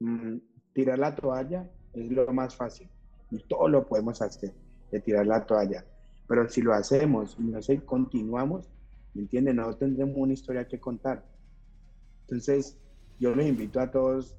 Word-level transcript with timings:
mm, 0.00 0.36
tirar 0.72 0.98
la 0.98 1.14
toalla 1.14 1.68
es 1.92 2.10
lo 2.10 2.32
más 2.32 2.54
fácil 2.54 2.88
y 3.30 3.38
todo 3.44 3.68
lo 3.68 3.86
podemos 3.86 4.20
hacer 4.22 4.52
de 4.90 5.00
tirar 5.00 5.26
la 5.26 5.44
toalla. 5.46 5.84
Pero 6.26 6.48
si 6.48 6.62
lo 6.62 6.72
hacemos 6.74 7.36
y 7.38 7.42
no 7.42 7.62
sé, 7.62 7.80
continuamos, 7.84 8.68
¿me 9.14 9.22
entienden? 9.22 9.56
No 9.56 9.74
tendremos 9.74 10.16
una 10.16 10.32
historia 10.32 10.66
que 10.66 10.78
contar. 10.78 11.24
Entonces, 12.22 12.78
yo 13.18 13.34
les 13.34 13.48
invito 13.48 13.80
a 13.80 13.90
todos 13.90 14.36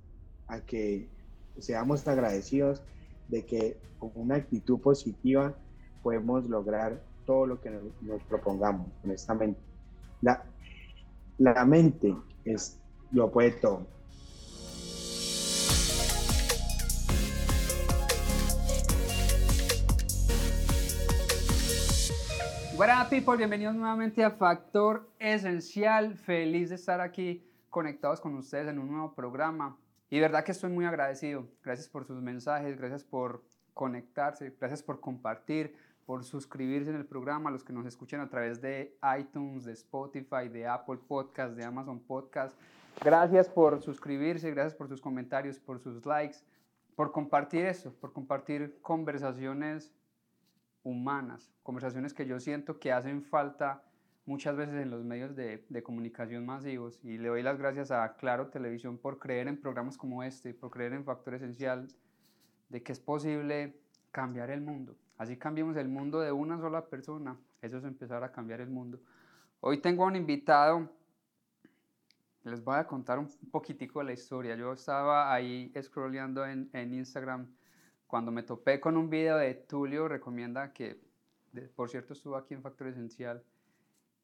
a 0.47 0.61
que 0.61 1.09
seamos 1.57 2.07
agradecidos 2.07 2.81
de 3.27 3.45
que 3.45 3.77
con 3.99 4.11
una 4.15 4.35
actitud 4.35 4.79
positiva 4.79 5.55
podemos 6.01 6.49
lograr 6.49 7.01
todo 7.25 7.45
lo 7.45 7.61
que 7.61 7.69
nos, 7.69 8.23
propongamos, 8.23 8.89
honestamente. 9.03 9.59
La, 10.21 10.43
la 11.37 11.65
mente 11.65 12.15
es, 12.45 12.79
lo 13.11 13.31
puede 13.31 13.51
todo. 13.51 13.85
Hola 22.83 23.05
people, 23.11 23.37
bienvenidos 23.37 23.75
nuevamente 23.75 24.23
a 24.23 24.31
Factor 24.31 25.07
Esencial. 25.19 26.15
Feliz 26.15 26.69
de 26.69 26.75
estar 26.77 26.99
aquí 26.99 27.47
conectados 27.69 28.19
con 28.19 28.33
ustedes 28.33 28.69
en 28.69 28.79
un 28.79 28.89
nuevo 28.89 29.13
programa. 29.13 29.77
Y 30.09 30.19
verdad 30.19 30.43
que 30.43 30.51
estoy 30.51 30.71
muy 30.71 30.85
agradecido. 30.85 31.47
Gracias 31.63 31.87
por 31.87 32.05
sus 32.05 32.23
mensajes, 32.23 32.79
gracias 32.79 33.03
por 33.03 33.43
conectarse, 33.75 34.55
gracias 34.59 34.81
por 34.81 34.99
compartir, 34.99 35.75
por 36.07 36.23
suscribirse 36.23 36.89
en 36.89 36.95
el 36.95 37.05
programa, 37.05 37.51
los 37.51 37.63
que 37.63 37.71
nos 37.71 37.85
escuchan 37.85 38.19
a 38.19 38.31
través 38.31 38.61
de 38.61 38.97
iTunes, 39.19 39.63
de 39.65 39.73
Spotify, 39.73 40.49
de 40.51 40.65
Apple 40.65 40.97
Podcast, 41.07 41.53
de 41.53 41.63
Amazon 41.63 41.99
Podcast. 41.99 42.57
Gracias 43.05 43.47
por 43.47 43.79
suscribirse, 43.83 44.49
gracias 44.49 44.73
por 44.73 44.87
sus 44.87 45.01
comentarios, 45.01 45.59
por 45.59 45.79
sus 45.79 46.03
likes, 46.03 46.37
por 46.95 47.11
compartir 47.11 47.63
eso, 47.63 47.93
por 48.01 48.11
compartir 48.11 48.79
conversaciones 48.81 49.93
humanas, 50.83 51.51
conversaciones 51.63 52.13
que 52.13 52.25
yo 52.25 52.39
siento 52.39 52.79
que 52.79 52.91
hacen 52.91 53.23
falta 53.23 53.83
muchas 54.25 54.55
veces 54.55 54.75
en 54.75 54.89
los 54.89 55.03
medios 55.03 55.35
de, 55.35 55.65
comunicación 55.83 56.45
masivos 56.45 56.99
y 57.03 57.17
le 57.17 57.29
doy 57.29 57.43
las 57.43 57.57
gracias 57.57 57.91
a 57.91 58.15
Claro 58.15 58.47
Televisión 58.47 58.97
por 58.97 59.19
creer 59.19 59.47
en 59.47 59.59
programas 59.59 59.97
como 59.97 60.23
este, 60.23 60.53
por 60.53 60.71
creer 60.71 60.93
en 60.93 61.03
Factor 61.03 61.35
Esencial, 61.35 61.87
de 62.69 62.83
que 62.83 62.91
es 62.91 62.99
posible 62.99 63.75
cambiar 64.11 64.49
el 64.49 64.61
mundo. 64.61 64.95
Así 65.17 65.37
cambiamos 65.37 65.75
el 65.77 65.87
mundo 65.87 66.19
de 66.19 66.31
una 66.31 66.59
sola 66.59 66.85
persona, 66.87 67.37
eso 67.61 67.77
es 67.77 67.83
empezar 67.83 68.23
a 68.23 68.31
cambiar 68.31 68.61
el 68.61 68.69
mundo. 68.69 68.99
Hoy 69.59 69.77
tengo 69.79 70.05
un 70.05 70.15
invitado, 70.15 70.89
les 72.43 72.63
voy 72.63 72.77
a 72.77 72.87
contar 72.87 73.19
un 73.19 73.27
poquitico 73.51 73.99
de 73.99 74.05
la 74.05 74.13
historia. 74.13 74.55
Yo 74.55 74.73
estaba 74.73 75.31
ahí 75.31 75.71
scrolleando 75.79 76.43
en 76.45 76.93
Instagram 76.93 77.47
cuando 78.11 78.29
me 78.29 78.43
topé 78.43 78.81
con 78.81 78.97
un 78.97 79.09
video 79.09 79.37
de 79.37 79.53
Tulio, 79.53 80.09
recomienda 80.09 80.73
que, 80.73 80.99
por 81.77 81.89
cierto, 81.89 82.11
estuvo 82.11 82.35
aquí 82.35 82.53
en 82.53 82.61
Factor 82.61 82.87
Esencial, 82.87 83.41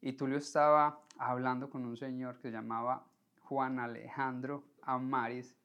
y 0.01 0.11
Tulio 0.11 0.39
estaba 0.39 0.99
hablando 1.17 1.69
con 1.69 1.85
un 1.85 1.95
señor 1.95 2.35
que 2.35 2.41
se 2.41 2.51
llamaba 2.51 3.07
Juan 3.43 3.79
Alejandro 3.79 4.65
Amaris, 4.81 5.55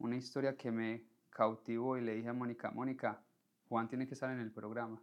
una 0.00 0.16
historia 0.16 0.54
que 0.54 0.70
me 0.70 1.02
cautivó 1.30 1.96
y 1.96 2.02
le 2.02 2.14
dije 2.14 2.28
a 2.28 2.34
Mónica, 2.34 2.72
Mónica, 2.72 3.22
Juan 3.70 3.88
tiene 3.88 4.06
que 4.06 4.12
estar 4.12 4.30
en 4.30 4.40
el 4.40 4.52
programa. 4.52 5.00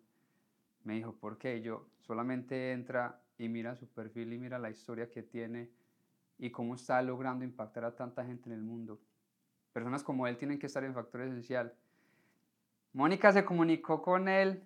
Me 0.84 0.94
dijo, 0.94 1.14
¿por 1.14 1.40
qué? 1.40 1.64
yo 1.64 1.90
solamente 2.02 2.72
entra 2.72 3.20
y 3.40 3.50
mira 3.50 3.76
su 3.76 3.88
perfil 3.88 4.32
y 4.32 4.38
mira 4.38 4.60
la 4.60 4.70
historia 4.70 5.10
que 5.10 5.24
tiene 5.24 5.72
y 6.38 6.52
cómo 6.52 6.76
está 6.76 7.02
logrando 7.02 7.44
impactar 7.44 7.84
a 7.84 7.96
tanta 7.96 8.24
gente 8.24 8.48
en 8.48 8.58
el 8.58 8.62
mundo. 8.62 9.02
Personas 9.74 10.04
como 10.04 10.28
él 10.28 10.38
tienen 10.38 10.60
que 10.60 10.68
estar 10.68 10.84
en 10.84 10.94
Factor 10.94 11.22
Esencial 11.22 11.74
Mónica 12.98 13.32
se 13.32 13.46
comunicó 13.46 14.02
con 14.02 14.28
él 14.28 14.64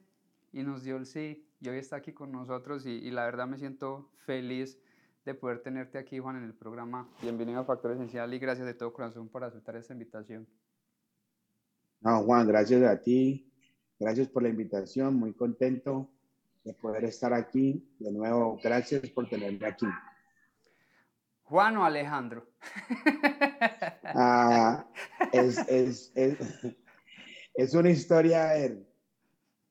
y 0.54 0.64
nos 0.64 0.84
dio 0.84 0.96
el 0.96 1.06
sí 1.06 1.46
y 1.60 1.68
hoy 1.68 1.80
está 1.80 1.98
aquí 1.98 2.14
con 2.14 2.32
nosotros 2.32 2.86
y, 2.86 3.12
la 3.12 3.26
verdad 3.26 3.46
me 3.46 3.58
siento 3.58 4.10
feliz 4.26 4.80
de 5.26 5.34
poder 5.34 5.62
tenerte 5.62 5.98
aquí, 5.98 6.18
Juan, 6.18 6.38
en 6.38 6.46
el 6.46 6.54
programa. 6.54 7.10
Bienvenido 7.22 7.60
a 7.60 7.66
Factor 7.66 7.92
Esencial 7.92 8.34
y 8.34 8.40
gracias 8.40 8.66
de 8.66 8.74
todo 8.74 8.94
corazón 8.94 9.28
por 9.28 9.44
aceptar 9.44 9.76
esta 9.76 9.92
invitación. 9.92 10.48
No, 12.00 12.24
Juan, 12.24 12.48
gracias 12.48 12.82
a 12.84 13.02
ti. 13.02 13.52
Gracias 14.00 14.30
por 14.30 14.44
la 14.44 14.50
invitación. 14.50 15.16
Muy 15.16 15.34
contento 15.34 16.10
de 16.64 16.74
poder 16.74 17.04
estar 17.04 17.34
aquí. 17.34 17.86
De 18.00 18.14
nuevo, 18.14 18.58
gracias 18.64 19.10
por 19.10 19.28
tenerme 19.28 19.68
aquí. 19.68 19.88
Juan 21.44 21.76
o 21.76 21.84
Alejandro. 21.84 22.48
Ah, 24.14 24.86
es, 25.32 25.58
es, 25.70 26.12
es, 26.16 26.38
es 27.54 27.74
una 27.74 27.90
historia, 27.90 28.54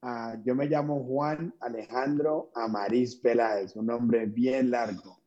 uh, 0.02 0.42
yo 0.44 0.54
me 0.54 0.66
llamo 0.66 1.02
Juan 1.04 1.54
Alejandro 1.60 2.50
Amariz 2.54 3.16
Peláez, 3.16 3.74
un 3.76 3.86
nombre 3.86 4.26
bien 4.26 4.70
largo. 4.70 5.20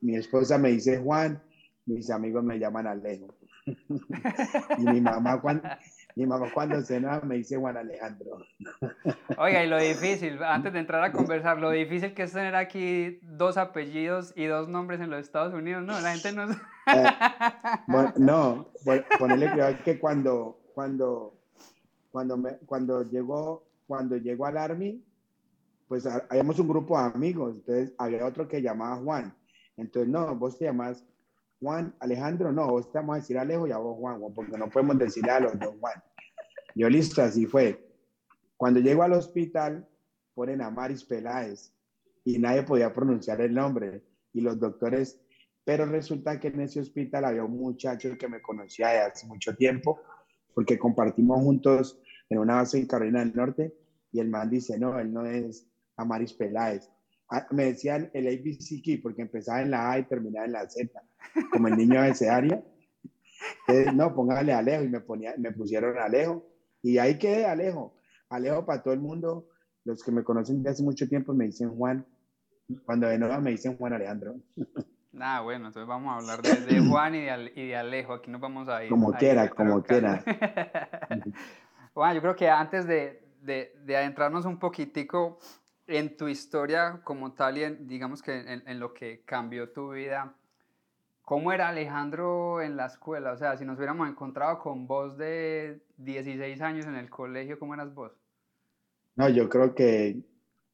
Mi 0.00 0.16
esposa 0.16 0.58
me 0.58 0.70
dice 0.70 0.98
Juan, 0.98 1.42
mis 1.86 2.10
amigos 2.10 2.44
me 2.44 2.58
llaman 2.58 2.86
Alejo. 2.86 3.34
y 4.78 4.82
mi 4.82 5.00
mamá 5.00 5.40
cuando, 5.40 5.68
mi 6.14 6.26
mamá 6.26 6.50
cuando 6.54 6.80
cena 6.80 7.20
me 7.20 7.36
dice 7.36 7.56
Juan 7.56 7.76
Alejandro. 7.76 8.38
Oiga, 9.36 9.64
y 9.64 9.68
lo 9.68 9.78
difícil, 9.78 10.42
antes 10.42 10.72
de 10.72 10.78
entrar 10.78 11.02
a 11.02 11.12
conversar, 11.12 11.58
lo 11.58 11.70
difícil 11.70 12.14
que 12.14 12.22
es 12.22 12.32
tener 12.32 12.54
aquí 12.54 13.18
dos 13.22 13.56
apellidos 13.56 14.32
y 14.36 14.46
dos 14.46 14.68
nombres 14.68 15.00
en 15.00 15.10
los 15.10 15.20
Estados 15.20 15.52
Unidos, 15.52 15.82
¿no? 15.82 16.00
La 16.00 16.12
gente 16.12 16.32
no... 16.32 16.50
Eh, 16.50 17.04
bueno, 17.86 18.14
no, 18.16 18.72
ponerle 19.18 19.50
cuidado 19.50 19.76
que 19.84 19.98
cuando, 19.98 20.58
cuando 20.74 21.37
cuando, 22.10 22.36
me, 22.36 22.58
cuando, 22.58 23.02
llegó, 23.02 23.66
cuando 23.86 24.16
llegó 24.16 24.46
al 24.46 24.56
Army, 24.56 25.04
pues 25.88 26.06
habíamos 26.06 26.58
un 26.58 26.68
grupo 26.68 26.98
de 26.98 27.04
amigos, 27.06 27.56
entonces 27.56 27.94
había 27.98 28.26
otro 28.26 28.46
que 28.46 28.60
llamaba 28.60 28.96
Juan. 28.96 29.34
Entonces, 29.76 30.10
no, 30.10 30.34
vos 30.36 30.58
te 30.58 30.66
llamás 30.66 31.04
Juan, 31.60 31.94
Alejandro, 32.00 32.52
no, 32.52 32.68
vos 32.68 32.90
te 32.92 32.98
vamos 32.98 33.16
a 33.16 33.20
decir 33.20 33.38
Alejo 33.38 33.66
y 33.66 33.72
a 33.72 33.78
vos 33.78 33.96
Juan, 33.98 34.20
porque 34.34 34.56
no 34.58 34.68
podemos 34.68 34.98
decirle 34.98 35.30
a 35.30 35.40
los 35.40 35.58
dos 35.58 35.74
Juan. 35.80 36.02
Yo 36.74 36.88
listo, 36.88 37.22
así 37.22 37.46
fue. 37.46 37.88
Cuando 38.56 38.80
llego 38.80 39.02
al 39.02 39.12
hospital, 39.12 39.88
ponen 40.34 40.62
a 40.62 40.70
Maris 40.70 41.04
Peláez 41.04 41.72
y 42.24 42.38
nadie 42.38 42.62
podía 42.62 42.92
pronunciar 42.92 43.40
el 43.40 43.54
nombre. 43.54 44.04
Y 44.32 44.40
los 44.40 44.60
doctores, 44.60 45.20
pero 45.64 45.86
resulta 45.86 46.38
que 46.38 46.48
en 46.48 46.60
ese 46.60 46.80
hospital 46.80 47.24
había 47.24 47.44
un 47.44 47.56
muchacho 47.56 48.16
que 48.18 48.28
me 48.28 48.42
conocía 48.42 48.88
de 48.88 48.98
hace 49.00 49.26
mucho 49.26 49.56
tiempo 49.56 50.00
porque 50.58 50.76
compartimos 50.76 51.40
juntos 51.40 52.00
en 52.28 52.38
una 52.40 52.56
base 52.56 52.78
en 52.78 52.86
Carolina 52.88 53.20
del 53.20 53.32
Norte 53.32 53.72
y 54.10 54.18
el 54.18 54.28
man 54.28 54.50
dice, 54.50 54.76
no, 54.76 54.98
él 54.98 55.12
no 55.12 55.24
es 55.24 55.64
Amaris 55.96 56.32
Peláez. 56.32 56.90
Ah, 57.30 57.46
me 57.52 57.66
decían 57.66 58.10
el 58.12 58.26
ABCK 58.26 59.00
porque 59.00 59.22
empezaba 59.22 59.62
en 59.62 59.70
la 59.70 59.92
A 59.92 60.00
y 60.00 60.08
terminaba 60.08 60.46
en 60.46 60.52
la 60.54 60.68
Z, 60.68 61.00
como 61.52 61.68
el 61.68 61.76
niño 61.76 62.00
abecedario. 62.00 62.64
Entonces, 63.68 63.94
no, 63.94 64.12
póngale 64.12 64.52
Alejo 64.52 64.82
y 64.82 64.88
me, 64.88 64.98
ponía, 64.98 65.32
me 65.38 65.52
pusieron 65.52 65.96
Alejo 65.96 66.44
y 66.82 66.98
ahí 66.98 67.18
quedé 67.18 67.44
Alejo. 67.44 67.94
Alejo 68.28 68.66
para 68.66 68.82
todo 68.82 68.94
el 68.94 69.00
mundo, 69.00 69.46
los 69.84 70.02
que 70.02 70.10
me 70.10 70.24
conocen 70.24 70.56
desde 70.56 70.70
hace 70.70 70.82
mucho 70.82 71.08
tiempo 71.08 71.32
me 71.34 71.44
dicen 71.44 71.70
Juan, 71.70 72.04
cuando 72.84 73.06
de 73.06 73.16
nuevo 73.16 73.40
me 73.40 73.52
dicen 73.52 73.76
Juan 73.76 73.92
Alejandro. 73.92 74.40
Ah, 75.20 75.40
bueno, 75.40 75.66
entonces 75.66 75.86
vamos 75.86 76.12
a 76.12 76.16
hablar 76.18 76.42
de, 76.42 76.80
Juan 76.80 77.14
y 77.14 77.20
de, 77.22 77.76
Alejo. 77.76 78.14
Aquí 78.14 78.30
nos 78.30 78.40
vamos 78.40 78.68
a 78.68 78.84
ir. 78.84 78.90
Como 78.90 79.12
quiera, 79.12 79.48
como 79.48 79.82
quiera. 79.82 80.22
Juan, 81.94 82.14
yo 82.14 82.20
creo 82.20 82.36
que 82.36 82.48
antes 82.48 82.86
de, 82.86 83.22
de, 83.42 83.96
adentrarnos 83.96 84.44
un 84.44 84.58
poquitico 84.58 85.38
en 85.86 86.16
tu 86.16 86.28
historia 86.28 87.00
como 87.02 87.32
tal 87.32 87.58
y 87.58 87.64
en, 87.64 87.88
digamos 87.88 88.22
que 88.22 88.38
en, 88.38 88.62
en, 88.66 88.78
lo 88.78 88.92
que 88.92 89.22
cambió 89.24 89.70
tu 89.70 89.92
vida, 89.92 90.34
¿cómo 91.22 91.52
era 91.52 91.68
Alejandro 91.68 92.60
en 92.60 92.76
la 92.76 92.86
escuela? 92.86 93.32
O 93.32 93.36
sea, 93.36 93.56
si 93.56 93.64
nos 93.64 93.78
hubiéramos 93.78 94.08
encontrado 94.08 94.58
con 94.58 94.86
vos 94.86 95.16
de 95.16 95.82
16 95.96 96.60
años 96.60 96.86
en 96.86 96.94
el 96.94 97.08
colegio, 97.10 97.58
¿cómo 97.58 97.74
eras 97.74 97.94
vos? 97.94 98.12
No, 99.16 99.28
yo 99.28 99.48
creo 99.48 99.74
que 99.74 100.22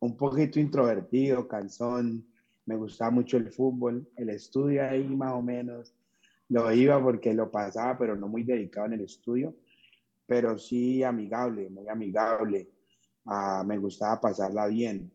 un 0.00 0.17
poquito 0.17 0.61
introvertido, 0.61 1.49
cansón, 1.49 2.26
me 2.66 2.76
gustaba 2.76 3.11
mucho 3.11 3.37
el 3.37 3.50
fútbol, 3.50 4.08
el 4.16 4.31
estudio 4.31 4.84
ahí 4.84 5.06
más 5.08 5.32
o 5.32 5.43
menos, 5.43 5.94
lo 6.49 6.72
iba 6.72 7.02
porque 7.02 7.34
lo 7.34 7.50
pasaba, 7.50 7.99
pero 7.99 8.16
no 8.16 8.28
muy 8.28 8.43
dedicado 8.43 8.87
en 8.87 8.94
el 8.94 9.00
estudio, 9.02 9.55
pero 10.26 10.58
sí 10.58 11.02
amigable, 11.02 11.69
muy 11.70 11.88
amigable, 11.88 12.70
ah, 13.26 13.62
me 13.66 13.78
gustaba 13.78 14.20
pasarla 14.20 14.66
bien. 14.66 15.12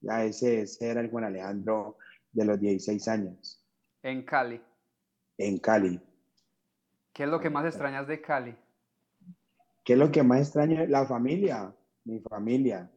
Ya 0.00 0.24
ese, 0.24 0.64
era 0.80 1.00
el 1.00 1.10
Juan 1.10 1.24
Alejandro 1.24 1.96
de 2.32 2.44
los 2.44 2.60
16 2.60 3.08
años. 3.08 3.64
En 4.02 4.24
Cali. 4.24 4.60
En 5.38 5.58
Cali. 5.58 6.00
¿Qué 7.12 7.24
es 7.24 7.28
lo 7.28 7.40
que 7.40 7.50
más 7.50 7.64
extrañas 7.64 8.06
de 8.06 8.20
Cali? 8.20 8.54
¿Qué 9.84 9.94
es 9.94 9.98
lo 9.98 10.10
que 10.10 10.22
más 10.22 10.40
extraño? 10.40 10.86
La 10.86 11.06
familia, 11.06 11.74
mi 12.04 12.20
familia. 12.20 12.90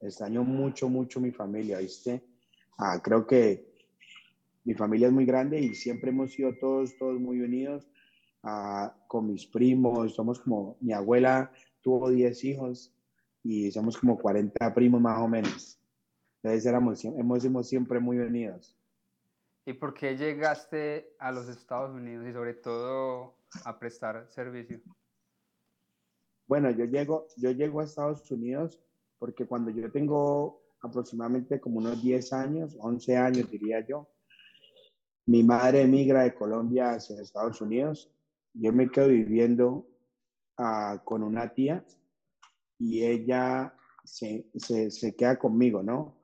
Extraño 0.00 0.44
mucho, 0.44 0.88
mucho 0.88 1.20
mi 1.20 1.30
familia, 1.30 1.78
¿viste? 1.78 2.22
Ah, 2.78 3.00
creo 3.02 3.26
que 3.26 3.72
mi 4.64 4.74
familia 4.74 5.08
es 5.08 5.12
muy 5.12 5.26
grande 5.26 5.60
y 5.60 5.74
siempre 5.74 6.10
hemos 6.10 6.32
sido 6.32 6.54
todos, 6.58 6.96
todos 6.96 7.20
muy 7.20 7.40
unidos 7.40 7.88
con 9.06 9.26
mis 9.26 9.46
primos, 9.46 10.14
somos 10.14 10.40
como, 10.40 10.76
mi 10.80 10.92
abuela 10.92 11.52
tuvo 11.80 12.10
10 12.10 12.44
hijos 12.44 12.94
y 13.42 13.70
somos 13.70 13.98
como 13.98 14.18
40 14.18 14.74
primos 14.74 15.00
más 15.00 15.20
o 15.20 15.28
menos. 15.28 15.80
Entonces 16.42 16.66
éramos, 16.66 17.04
hemos, 17.04 17.44
hemos 17.44 17.68
siempre 17.68 18.00
muy 18.00 18.18
unidos. 18.18 18.76
¿Y 19.64 19.74
por 19.74 19.94
qué 19.94 20.16
llegaste 20.16 21.14
a 21.20 21.30
los 21.30 21.48
Estados 21.48 21.94
Unidos 21.94 22.26
y 22.26 22.32
sobre 22.32 22.54
todo 22.54 23.36
a 23.64 23.78
prestar 23.78 24.26
servicio? 24.28 24.80
Bueno, 26.48 26.70
yo 26.70 26.84
llego, 26.84 27.28
yo 27.36 27.52
llego 27.52 27.80
a 27.80 27.84
Estados 27.84 28.28
Unidos 28.30 28.80
porque 29.18 29.46
cuando 29.46 29.70
yo 29.70 29.90
tengo 29.92 30.61
aproximadamente 30.82 31.60
como 31.60 31.78
unos 31.78 32.02
10 32.02 32.32
años, 32.32 32.76
11 32.78 33.16
años 33.16 33.50
diría 33.50 33.86
yo, 33.86 34.08
mi 35.26 35.42
madre 35.44 35.82
emigra 35.82 36.24
de 36.24 36.34
Colombia 36.34 36.90
hacia 36.90 37.20
Estados 37.20 37.60
Unidos. 37.60 38.10
Yo 38.52 38.72
me 38.72 38.90
quedo 38.90 39.08
viviendo 39.08 39.86
uh, 40.58 40.98
con 41.04 41.22
una 41.22 41.54
tía 41.54 41.84
y 42.78 43.04
ella 43.04 43.74
se, 44.04 44.50
se, 44.56 44.90
se, 44.90 45.14
queda 45.14 45.38
conmigo, 45.38 45.82
¿no? 45.82 46.20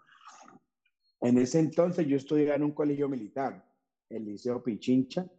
En 1.20 1.38
ese 1.38 1.60
entonces 1.60 2.06
yo 2.06 2.16
estudiaba 2.16 2.56
en 2.56 2.64
un 2.64 2.72
colegio 2.72 3.08
militar, 3.08 3.64
el 4.08 4.24
Liceo 4.24 4.62
Pichincha, 4.62 5.30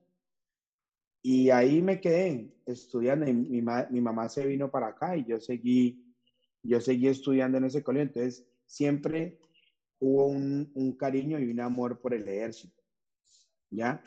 y 1.21 1.49
ahí 1.49 1.81
me 1.81 1.99
quedé 1.99 2.53
estudiando. 2.65 3.25
Mi, 3.25 3.33
mi, 3.33 3.61
mi, 3.61 4.01
mamá 4.01 4.29
se 4.29 4.45
vino 4.45 4.71
para 4.71 4.87
acá 4.87 5.17
y 5.17 5.25
yo 5.25 5.39
seguí, 5.39 6.15
yo 6.63 6.79
seguí 6.79 7.07
estudiando 7.07 7.57
en 7.57 7.65
ese 7.65 7.83
colegio. 7.83 8.07
Entonces, 8.07 8.48
siempre 8.69 9.39
hubo 9.99 10.27
un, 10.27 10.71
un 10.75 10.95
cariño 10.95 11.39
y 11.39 11.49
un 11.49 11.59
amor 11.59 11.99
por 11.99 12.13
el 12.13 12.27
ejército. 12.27 12.81
¿Ya? 13.71 14.01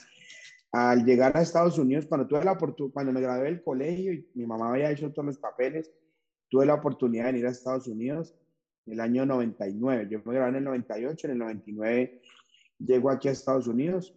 Al 0.70 1.04
llegar 1.04 1.36
a 1.36 1.42
Estados 1.42 1.78
Unidos, 1.78 2.06
cuando 2.06 2.26
tuve 2.26 2.44
la 2.44 2.56
cuando 2.56 3.12
me 3.12 3.20
gradué 3.20 3.44
del 3.44 3.62
colegio 3.62 4.12
y 4.12 4.26
mi 4.34 4.46
mamá 4.46 4.70
había 4.70 4.90
hecho 4.90 5.12
todos 5.12 5.26
los 5.26 5.38
papeles, 5.38 5.92
tuve 6.48 6.64
la 6.64 6.74
oportunidad 6.74 7.32
de 7.32 7.40
ir 7.40 7.46
a 7.46 7.50
Estados 7.50 7.86
Unidos 7.86 8.34
en 8.86 8.94
el 8.94 9.00
año 9.00 9.26
99. 9.26 10.08
Yo 10.10 10.22
me 10.24 10.34
gradué 10.34 10.50
en 10.50 10.56
el 10.56 10.64
98, 10.64 11.26
en 11.26 11.32
el 11.32 11.38
99 11.38 12.20
llego 12.78 13.10
aquí 13.10 13.28
a 13.28 13.32
Estados 13.32 13.66
Unidos 13.66 14.14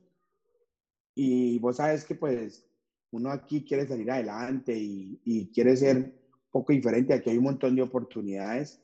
y 1.13 1.59
vos 1.59 1.77
sabes 1.77 2.03
que 2.03 2.15
pues 2.15 2.65
uno 3.12 3.30
aquí 3.30 3.63
quiere 3.63 3.88
salir 3.88 4.09
adelante 4.12 4.75
y, 4.77 5.19
y 5.24 5.47
quiere 5.51 5.75
ser 5.77 5.97
un 5.97 6.13
poco 6.51 6.74
diferente. 6.74 7.13
Aquí 7.13 7.30
hay 7.30 7.38
un 7.38 7.45
montón 7.45 7.75
de 7.75 7.81
oportunidades. 7.81 8.81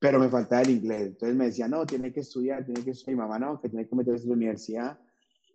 Pero 0.00 0.18
me 0.18 0.30
faltaba 0.30 0.62
el 0.62 0.70
inglés. 0.70 1.02
Entonces 1.02 1.36
me 1.36 1.44
decía, 1.44 1.68
no, 1.68 1.84
tiene 1.84 2.10
que 2.10 2.20
estudiar, 2.20 2.64
tiene 2.64 2.82
que 2.82 2.92
estudiar. 2.92 3.16
Mi 3.16 3.20
mamá, 3.20 3.38
no, 3.38 3.60
que 3.60 3.68
tiene 3.68 3.86
que 3.86 3.94
meterse 3.94 4.24
a 4.24 4.28
la 4.28 4.34
universidad. 4.34 4.98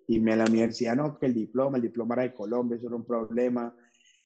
Y 0.08 0.20
me 0.20 0.34
a 0.34 0.36
la 0.36 0.46
universidad, 0.46 0.96
no, 0.96 1.18
que 1.18 1.26
el 1.26 1.34
diploma, 1.34 1.78
el 1.78 1.84
diploma 1.84 2.14
era 2.14 2.24
de 2.24 2.34
Colombia, 2.34 2.78
eso 2.78 2.86
era 2.86 2.96
un 2.96 3.06
problema. 3.06 3.76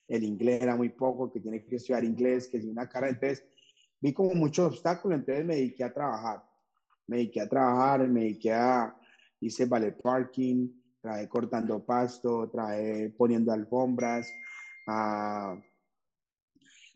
El 0.09 0.25
inglés 0.25 0.61
era 0.61 0.75
muy 0.75 0.89
poco, 0.89 1.31
que 1.31 1.39
tiene 1.39 1.63
que 1.63 1.77
estudiar 1.77 2.03
inglés, 2.03 2.49
que 2.49 2.57
es 2.57 2.65
una 2.65 2.89
cara. 2.89 3.07
Entonces 3.07 3.45
vi 4.01 4.11
como 4.11 4.33
muchos 4.33 4.73
obstáculos, 4.73 5.19
entonces 5.19 5.45
me 5.45 5.55
dediqué 5.55 5.85
a 5.85 5.93
trabajar. 5.93 6.43
Me 7.07 7.17
dediqué 7.17 7.39
a 7.39 7.47
trabajar, 7.47 8.05
me 8.09 8.21
dediqué 8.21 8.51
a, 8.51 8.93
hice 9.39 9.65
ballet 9.67 10.01
parking, 10.01 10.67
trabajé 11.01 11.29
cortando 11.29 11.85
pasto, 11.85 12.49
trabajé 12.49 13.13
poniendo 13.17 13.53
alfombras, 13.53 14.29
a, 14.85 15.57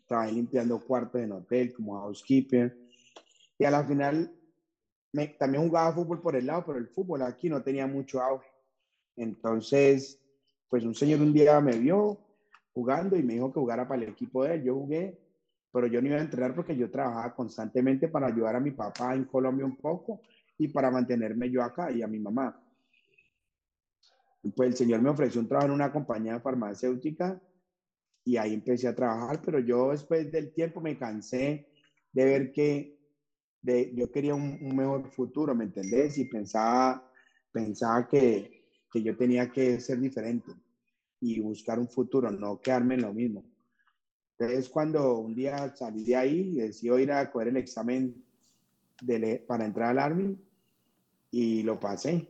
trabajé 0.06 0.32
limpiando 0.32 0.78
cuartos 0.78 1.22
en 1.22 1.32
hotel 1.32 1.72
como 1.72 1.98
housekeeper 1.98 2.83
y 3.58 3.64
a 3.64 3.70
la 3.70 3.84
final 3.84 4.32
me, 5.12 5.28
también 5.28 5.66
jugaba 5.66 5.92
fútbol 5.92 6.20
por 6.20 6.36
el 6.36 6.46
lado, 6.46 6.64
pero 6.66 6.78
el 6.78 6.88
fútbol 6.88 7.22
aquí 7.22 7.48
no 7.48 7.62
tenía 7.62 7.86
mucho 7.86 8.20
auge. 8.20 8.48
Entonces, 9.16 10.20
pues 10.68 10.84
un 10.84 10.94
señor 10.94 11.20
un 11.20 11.32
día 11.32 11.60
me 11.60 11.78
vio 11.78 12.18
jugando 12.72 13.16
y 13.16 13.22
me 13.22 13.34
dijo 13.34 13.52
que 13.52 13.60
jugara 13.60 13.86
para 13.86 14.02
el 14.02 14.08
equipo 14.08 14.44
de 14.44 14.56
él. 14.56 14.64
Yo 14.64 14.74
jugué, 14.74 15.20
pero 15.72 15.86
yo 15.86 16.02
no 16.02 16.08
iba 16.08 16.16
a 16.18 16.22
entrenar 16.22 16.54
porque 16.54 16.76
yo 16.76 16.90
trabajaba 16.90 17.34
constantemente 17.34 18.08
para 18.08 18.26
ayudar 18.26 18.56
a 18.56 18.60
mi 18.60 18.72
papá 18.72 19.14
en 19.14 19.24
Colombia 19.24 19.64
un 19.64 19.76
poco 19.76 20.20
y 20.58 20.68
para 20.68 20.90
mantenerme 20.90 21.50
yo 21.50 21.62
acá 21.62 21.92
y 21.92 22.02
a 22.02 22.08
mi 22.08 22.18
mamá. 22.18 22.60
Pues 24.54 24.68
el 24.70 24.76
señor 24.76 25.00
me 25.00 25.10
ofreció 25.10 25.40
un 25.40 25.48
trabajo 25.48 25.68
en 25.68 25.74
una 25.74 25.92
compañía 25.92 26.40
farmacéutica 26.40 27.40
y 28.24 28.36
ahí 28.36 28.54
empecé 28.54 28.88
a 28.88 28.94
trabajar, 28.94 29.40
pero 29.42 29.58
yo 29.60 29.90
después 29.90 30.30
del 30.30 30.52
tiempo 30.52 30.80
me 30.80 30.98
cansé 30.98 31.68
de 32.12 32.24
ver 32.24 32.52
que 32.52 32.93
yo 33.64 34.10
quería 34.10 34.34
un, 34.34 34.76
mejor 34.76 35.10
futuro, 35.10 35.54
¿me 35.54 35.64
entendés? 35.64 36.18
Y 36.18 36.26
pensaba, 36.26 37.10
pensaba 37.50 38.06
que, 38.06 38.64
que 38.92 39.02
yo 39.02 39.16
tenía 39.16 39.50
que 39.50 39.80
ser 39.80 39.98
diferente 40.00 40.52
y 41.20 41.40
buscar 41.40 41.78
un 41.78 41.88
futuro, 41.88 42.30
no 42.30 42.60
quedarme 42.60 42.94
en 42.94 43.02
lo 43.02 43.12
mismo. 43.12 43.44
Entonces, 44.38 44.68
cuando 44.68 45.18
un 45.18 45.34
día 45.34 45.74
salí 45.74 46.04
de 46.04 46.16
ahí, 46.16 46.54
decidí 46.56 47.02
ir 47.02 47.12
a 47.12 47.30
coger 47.30 47.48
el 47.48 47.56
examen 47.56 48.22
de, 49.00 49.42
para 49.46 49.64
entrar 49.64 49.90
al 49.90 49.98
Army 49.98 50.36
y 51.30 51.62
lo 51.62 51.80
pasé. 51.80 52.28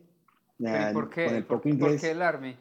¿Por 0.93 1.09
qué? 1.09 1.43
¿Por, 1.47 1.61
qué 1.61 2.11
el 2.11 2.21
Army? 2.21 2.55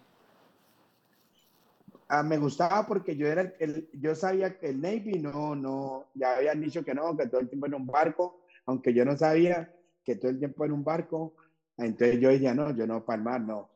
Ah, 2.09 2.23
me 2.23 2.39
gustaba 2.39 2.87
porque 2.87 3.17
yo 3.17 3.29
era 3.29 3.55
el, 3.59 3.89
yo 3.93 4.15
sabía 4.15 4.59
que 4.59 4.71
el 4.71 4.81
Navy 4.81 5.19
no, 5.21 5.55
no, 5.55 6.07
ya 6.15 6.37
habían 6.37 6.61
dicho 6.61 6.85
que 6.85 6.95
no, 6.95 7.17
que 7.17 7.29
todo 7.29 7.41
el 7.41 7.49
tiempo 7.49 7.67
en 7.67 7.75
un 7.75 7.87
barco 7.87 8.44
aunque 8.67 8.95
yo 8.95 9.05
no 9.05 9.17
sabía 9.17 9.75
que 10.05 10.17
todo 10.17 10.31
el 10.31 10.39
tiempo 10.39 10.65
en 10.65 10.73
un 10.73 10.85
barco, 10.85 11.35
entonces 11.77 12.21
yo 12.21 12.29
decía, 12.29 12.55
no, 12.55 12.75
yo 12.75 12.87
no 12.87 13.05
para 13.05 13.19
el 13.19 13.25
mar, 13.25 13.41
no. 13.41 13.71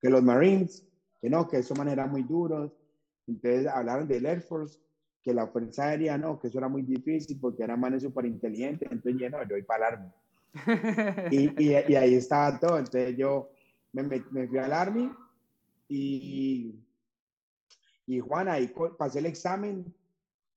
Que 0.00 0.10
los 0.10 0.22
Marines, 0.22 0.86
que 1.20 1.30
no, 1.30 1.46
que 1.48 1.58
esos 1.58 1.76
maneras 1.76 2.10
muy 2.10 2.22
duros. 2.22 2.72
Entonces 3.26 3.66
hablaron 3.66 4.08
del 4.08 4.26
Air 4.26 4.42
Force, 4.42 4.78
que 5.22 5.34
la 5.34 5.46
Fuerza 5.46 5.88
Aérea, 5.88 6.18
no, 6.18 6.38
que 6.38 6.48
eso 6.48 6.58
era 6.58 6.68
muy 6.68 6.82
difícil 6.82 7.38
porque 7.40 7.62
eran 7.62 7.80
manes 7.80 8.02
súper 8.02 8.26
inteligentes. 8.26 8.90
Entonces 8.90 9.20
yo, 9.20 9.30
no, 9.30 9.42
yo 9.42 9.50
voy 9.50 9.62
para 9.62 9.88
el 9.88 9.94
Army. 9.94 10.12
y, 11.30 11.64
y, 11.64 11.76
y, 11.88 11.96
ahí 11.96 12.14
estaba 12.14 12.58
todo. 12.58 12.78
Entonces 12.78 13.16
yo 13.16 13.50
me, 13.92 14.02
me, 14.02 14.48
fui 14.48 14.58
al 14.58 14.72
Army 14.72 15.10
y, 15.88 16.74
y 18.06 18.20
Juan, 18.20 18.48
ahí 18.48 18.72
pasé 18.98 19.18
el 19.18 19.26
examen 19.26 19.94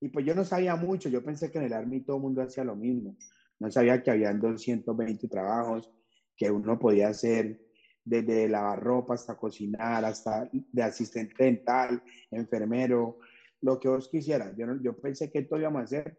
y 0.01 0.09
pues 0.09 0.25
yo 0.25 0.33
no 0.33 0.45
sabía 0.45 0.75
mucho. 0.75 1.09
Yo 1.09 1.23
pensé 1.23 1.51
que 1.51 1.57
en 1.57 1.65
el 1.65 1.73
Army 1.73 2.01
todo 2.01 2.17
el 2.17 2.23
mundo 2.23 2.41
hacía 2.41 2.63
lo 2.63 2.75
mismo. 2.75 3.15
No 3.59 3.69
sabía 3.69 4.01
que 4.01 4.11
habían 4.11 4.39
220 4.39 5.27
trabajos 5.27 5.91
que 6.35 6.49
uno 6.49 6.79
podía 6.79 7.09
hacer 7.09 7.59
desde 8.03 8.47
lavar 8.47 8.81
ropa 8.81 9.13
hasta 9.13 9.35
cocinar, 9.35 10.03
hasta 10.05 10.49
de 10.51 10.81
asistente 10.81 11.43
dental, 11.43 12.01
enfermero, 12.31 13.17
lo 13.61 13.79
que 13.79 13.89
vos 13.89 14.07
quisieras. 14.07 14.55
Yo, 14.57 14.65
yo 14.81 14.97
pensé 14.97 15.29
que 15.29 15.43
todo 15.43 15.59
íbamos 15.59 15.83
a 15.83 15.87
ser 15.87 16.17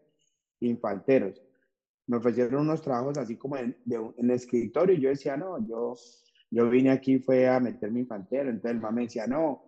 infanteros. 0.59 1.41
Me 2.07 2.17
ofrecieron 2.17 2.61
unos 2.61 2.81
trabajos 2.81 3.17
así 3.17 3.35
como 3.35 3.57
en, 3.57 3.75
en 3.85 4.31
escritorio 4.31 4.95
y 4.95 5.01
yo 5.01 5.09
decía, 5.09 5.35
no, 5.35 5.57
yo, 5.67 5.95
yo 6.51 6.69
vine 6.69 6.91
aquí 6.91 7.19
fue 7.19 7.47
a 7.47 7.59
meterme 7.59 8.01
infantero. 8.01 8.49
Entonces 8.49 8.71
el 8.71 8.81
mamá 8.81 8.91
me 8.91 9.01
decía, 9.03 9.25
no, 9.25 9.63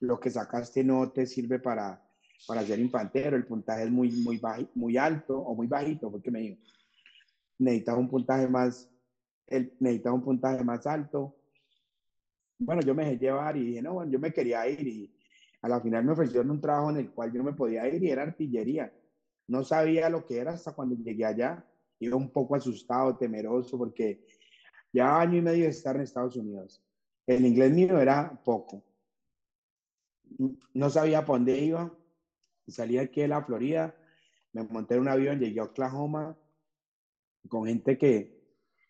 lo 0.00 0.18
que 0.18 0.30
sacaste 0.30 0.82
no 0.82 1.12
te 1.12 1.26
sirve 1.26 1.58
para, 1.58 2.02
para 2.46 2.62
ser 2.62 2.78
infantero, 2.78 3.36
el 3.36 3.46
puntaje 3.46 3.84
es 3.84 3.90
muy, 3.90 4.10
muy, 4.10 4.40
muy 4.74 4.96
alto 4.96 5.38
o 5.38 5.54
muy 5.54 5.66
bajito, 5.66 6.10
porque 6.10 6.30
me 6.30 6.40
dijo 6.40 6.58
necesitaba 7.62 7.98
un 7.98 8.08
puntaje 8.08 8.48
más, 8.48 8.90
el, 9.46 9.74
necesitaba 9.80 10.14
un 10.14 10.22
puntaje 10.22 10.62
más 10.64 10.86
alto. 10.86 11.36
Bueno, 12.58 12.82
yo 12.82 12.94
me 12.94 13.04
dejé 13.04 13.18
llevar 13.18 13.56
y 13.56 13.66
dije, 13.66 13.82
no, 13.82 13.94
bueno, 13.94 14.10
yo 14.10 14.18
me 14.18 14.32
quería 14.32 14.66
ir 14.68 14.86
y 14.86 15.14
a 15.62 15.68
la 15.68 15.80
final 15.80 16.04
me 16.04 16.12
ofrecieron 16.12 16.50
un 16.50 16.60
trabajo 16.60 16.90
en 16.90 16.98
el 16.98 17.10
cual 17.10 17.32
yo 17.32 17.38
no 17.38 17.44
me 17.44 17.52
podía 17.52 17.88
ir 17.88 18.02
y 18.02 18.10
era 18.10 18.22
artillería. 18.22 18.92
No 19.48 19.64
sabía 19.64 20.08
lo 20.08 20.24
que 20.26 20.38
era 20.38 20.52
hasta 20.52 20.72
cuando 20.72 20.94
llegué 20.96 21.24
allá. 21.24 21.64
Iba 21.98 22.16
un 22.16 22.30
poco 22.30 22.54
asustado, 22.56 23.16
temeroso, 23.16 23.78
porque 23.78 24.24
ya 24.92 25.20
año 25.20 25.38
y 25.38 25.42
medio 25.42 25.64
de 25.64 25.70
estar 25.70 25.96
en 25.96 26.02
Estados 26.02 26.36
Unidos. 26.36 26.82
El 27.26 27.46
inglés 27.46 27.72
mío 27.72 27.98
era 28.00 28.40
poco. 28.44 28.82
No 30.74 30.90
sabía 30.90 31.24
por 31.24 31.38
dónde 31.38 31.58
iba. 31.58 31.92
Salí 32.66 32.98
aquí 32.98 33.20
de 33.20 33.28
la 33.28 33.42
Florida, 33.42 33.94
me 34.52 34.62
monté 34.64 34.94
en 34.94 35.00
un 35.00 35.08
avión, 35.08 35.38
llegué 35.38 35.60
a 35.60 35.64
Oklahoma, 35.64 36.36
con 37.48 37.66
gente 37.66 37.98
que 37.98 38.42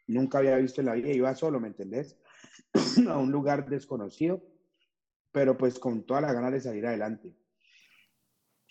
nunca 0.07 0.39
había 0.39 0.57
visto 0.57 0.81
en 0.81 0.87
la 0.87 0.95
vida, 0.95 1.09
iba 1.09 1.35
solo, 1.35 1.61
¿me 1.61 1.69
entendés? 1.69 2.19
a 3.09 3.19
un 3.19 3.31
lugar 3.31 3.69
desconocido, 3.69 4.43
pero 5.31 5.57
pues 5.57 5.79
con 5.79 6.05
toda 6.05 6.21
la 6.21 6.33
ganas 6.33 6.53
de 6.53 6.61
salir 6.61 6.87
adelante. 6.87 7.35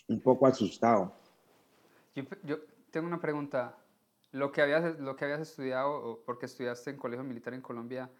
Un 0.08 0.20
poco 0.20 0.46
asustado. 0.46 1.14
Yo, 2.14 2.58
tengo 2.90 3.06
una 3.06 3.20
pregunta. 3.20 3.78
Lo 4.32 4.50
que, 4.50 4.62
habías, 4.62 4.98
lo 4.98 5.14
que 5.14 5.26
habías 5.26 5.40
estudiado, 5.40 6.22
porque 6.24 6.46
estudiaste 6.46 6.90
en 6.90 6.96
colegio 6.96 7.22
militar 7.22 7.52
en 7.52 7.60
Colombia, 7.60 8.10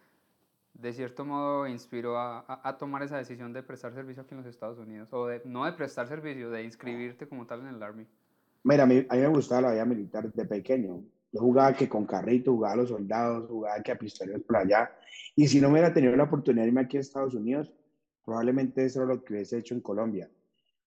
de 0.75 0.93
cierto 0.93 1.25
modo 1.25 1.67
inspiró 1.67 2.19
a, 2.19 2.45
a, 2.47 2.77
tomar 2.77 3.03
esa 3.03 3.17
decisión 3.17 3.53
de 3.53 3.63
prestar 3.63 3.95
servicio 3.95 4.23
aquí 4.23 4.35
en 4.35 4.39
los 4.39 4.47
Estados 4.47 4.79
Unidos, 4.79 5.09
o 5.13 5.27
de, 5.27 5.41
no 5.47 5.65
de 5.65 5.73
prestar 5.73 6.09
servicio, 6.09 6.51
de 6.51 6.65
inscribirte 6.65 7.27
como 7.27 7.47
tal 7.47 7.61
en 7.61 7.69
el 7.69 7.83
Army. 7.83 8.07
Mira, 8.65 8.83
a 8.85 8.87
mí, 8.87 9.07
a 9.09 9.15
mí 9.15 9.21
me 9.21 9.29
gustaba 9.29 9.63
la 9.63 9.73
vida 9.73 9.85
militar 9.87 10.31
de 10.31 10.45
pequeño. 10.45 11.03
Yo 11.33 11.41
jugaba 11.41 11.73
que 11.73 11.89
con 11.89 12.05
carrito, 12.05 12.53
jugaba 12.53 12.75
a 12.75 12.77
los 12.77 12.91
soldados, 12.91 13.49
jugaba 13.49 13.83
que 13.83 13.93
a 13.93 13.99
pistoleros 13.99 14.43
por 14.43 14.59
allá. 14.59 14.91
Y 15.35 15.49
si 15.49 15.61
no 15.61 15.69
me 15.69 15.75
hubiera 15.75 15.95
tenido 15.95 16.15
la 16.15 16.25
oportunidad 16.25 16.65
de 16.65 16.69
irme 16.69 16.83
aquí 16.83 16.99
a 16.99 17.01
Estados 17.01 17.35
Unidos, 17.35 17.73
probablemente 18.23 18.85
eso 18.85 19.03
era 19.03 19.15
lo 19.15 19.25
que 19.25 19.33
hubiese 19.33 19.59
hecho 19.59 19.75
en 19.75 19.81
Colombia, 19.81 20.31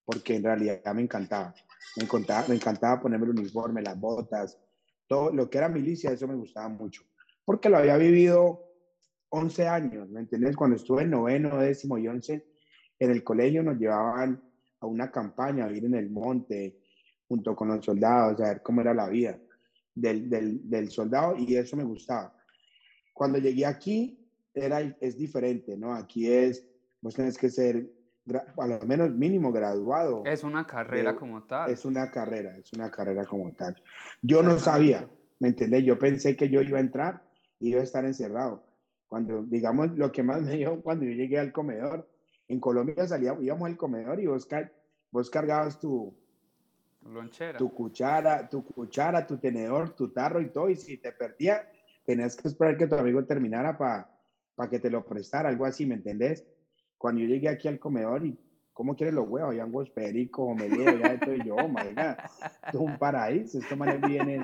porque 0.05 0.35
en 0.35 0.43
realidad 0.43 0.93
me 0.93 1.01
encantaba. 1.01 1.53
Me 1.97 2.03
encantaba, 2.03 2.47
me 2.47 2.55
encantaba 2.55 3.01
ponerme 3.01 3.25
el 3.25 3.39
uniforme, 3.39 3.81
las 3.81 3.99
botas, 3.99 4.59
todo 5.07 5.33
lo 5.33 5.49
que 5.49 5.57
era 5.57 5.67
milicia, 5.67 6.11
eso 6.11 6.27
me 6.27 6.35
gustaba 6.35 6.69
mucho, 6.69 7.03
porque 7.43 7.69
lo 7.69 7.77
había 7.77 7.97
vivido 7.97 8.59
11 9.29 9.67
años, 9.67 10.09
¿me 10.09 10.21
entiendes? 10.21 10.55
Cuando 10.55 10.75
estuve 10.75 11.03
en 11.03 11.11
noveno, 11.11 11.57
décimo 11.57 11.97
y 11.97 12.07
once, 12.07 12.45
en 12.99 13.11
el 13.11 13.23
colegio 13.23 13.63
nos 13.63 13.77
llevaban 13.77 14.41
a 14.79 14.85
una 14.85 15.11
campaña, 15.11 15.65
a 15.65 15.71
ir 15.71 15.85
en 15.85 15.95
el 15.95 16.09
monte, 16.09 16.77
junto 17.27 17.55
con 17.55 17.69
los 17.69 17.83
soldados, 17.83 18.39
a 18.41 18.49
ver 18.49 18.61
cómo 18.61 18.81
era 18.81 18.93
la 18.93 19.07
vida 19.09 19.39
del, 19.95 20.29
del, 20.29 20.69
del 20.69 20.89
soldado, 20.91 21.35
y 21.37 21.55
eso 21.55 21.75
me 21.75 21.83
gustaba. 21.83 22.33
Cuando 23.13 23.39
llegué 23.39 23.65
aquí, 23.65 24.19
era, 24.53 24.81
es 24.99 25.17
diferente, 25.17 25.75
¿no? 25.77 25.93
Aquí 25.93 26.29
es, 26.29 26.65
vos 27.01 27.15
tenés 27.15 27.37
que 27.37 27.49
ser 27.49 27.89
a 28.57 28.67
lo 28.67 28.79
menos 28.87 29.11
mínimo 29.11 29.51
graduado. 29.51 30.23
Es 30.25 30.43
una 30.43 30.65
carrera 30.65 31.15
como 31.15 31.43
tal. 31.43 31.69
Es 31.69 31.85
una 31.85 32.09
carrera, 32.09 32.57
es 32.57 32.73
una 32.73 32.89
carrera 32.89 33.25
como 33.25 33.51
tal. 33.53 33.75
Yo 34.21 34.41
no 34.41 34.57
sabía, 34.57 35.07
¿me 35.39 35.49
entendés? 35.49 35.83
Yo 35.83 35.99
pensé 35.99 36.35
que 36.35 36.49
yo 36.49 36.61
iba 36.61 36.77
a 36.77 36.81
entrar 36.81 37.23
y 37.59 37.69
iba 37.69 37.81
a 37.81 37.83
estar 37.83 38.05
encerrado. 38.05 38.65
Cuando, 39.07 39.43
digamos, 39.43 39.95
lo 39.95 40.11
que 40.11 40.23
más 40.23 40.41
me 40.43 40.57
dio 40.57 40.81
cuando 40.81 41.05
yo 41.05 41.11
llegué 41.11 41.39
al 41.39 41.51
comedor, 41.51 42.09
en 42.47 42.59
Colombia 42.59 43.07
salíamos, 43.07 43.43
íbamos 43.43 43.67
al 43.67 43.77
comedor 43.77 44.19
y 44.19 44.27
vos, 44.27 44.47
vos 45.11 45.29
cargabas 45.29 45.79
tu, 45.79 46.15
Lonchera. 47.05 47.57
tu 47.57 47.71
cuchara, 47.71 48.49
tu 48.49 48.65
cuchara, 48.65 49.25
tu 49.25 49.37
tenedor, 49.37 49.95
tu 49.95 50.09
tarro 50.11 50.41
y 50.41 50.49
todo, 50.49 50.69
y 50.69 50.75
si 50.75 50.97
te 50.97 51.11
perdía, 51.11 51.69
tenías 52.03 52.35
que 52.35 52.47
esperar 52.47 52.77
que 52.77 52.87
tu 52.87 52.95
amigo 52.95 53.23
terminara 53.25 53.77
para 53.77 54.09
para 54.55 54.69
que 54.69 54.79
te 54.79 54.89
lo 54.89 55.05
prestara, 55.05 55.49
algo 55.49 55.65
así, 55.65 55.85
¿me 55.85 55.95
entendés? 55.95 56.45
Cuando 56.97 57.21
yo 57.21 57.27
llegué 57.27 57.49
aquí 57.49 57.67
al 57.67 57.77
comedor 57.77 58.25
y, 58.25 58.37
¿cómo 58.73 58.95
quieres 58.95 59.13
los 59.13 59.27
huevos? 59.27 59.49
Habían 59.49 59.67
huevos 59.67 59.89
pericos, 59.89 60.57
leo, 60.57 60.97
ya 60.97 61.13
esto, 61.13 61.35
y 61.35 61.45
yo, 61.45 61.55
oh 61.55 61.69
es 62.67 62.75
un 62.75 62.97
paraíso, 62.97 63.59
esto 63.59 63.75
me 63.75 63.97
viene. 63.97 64.41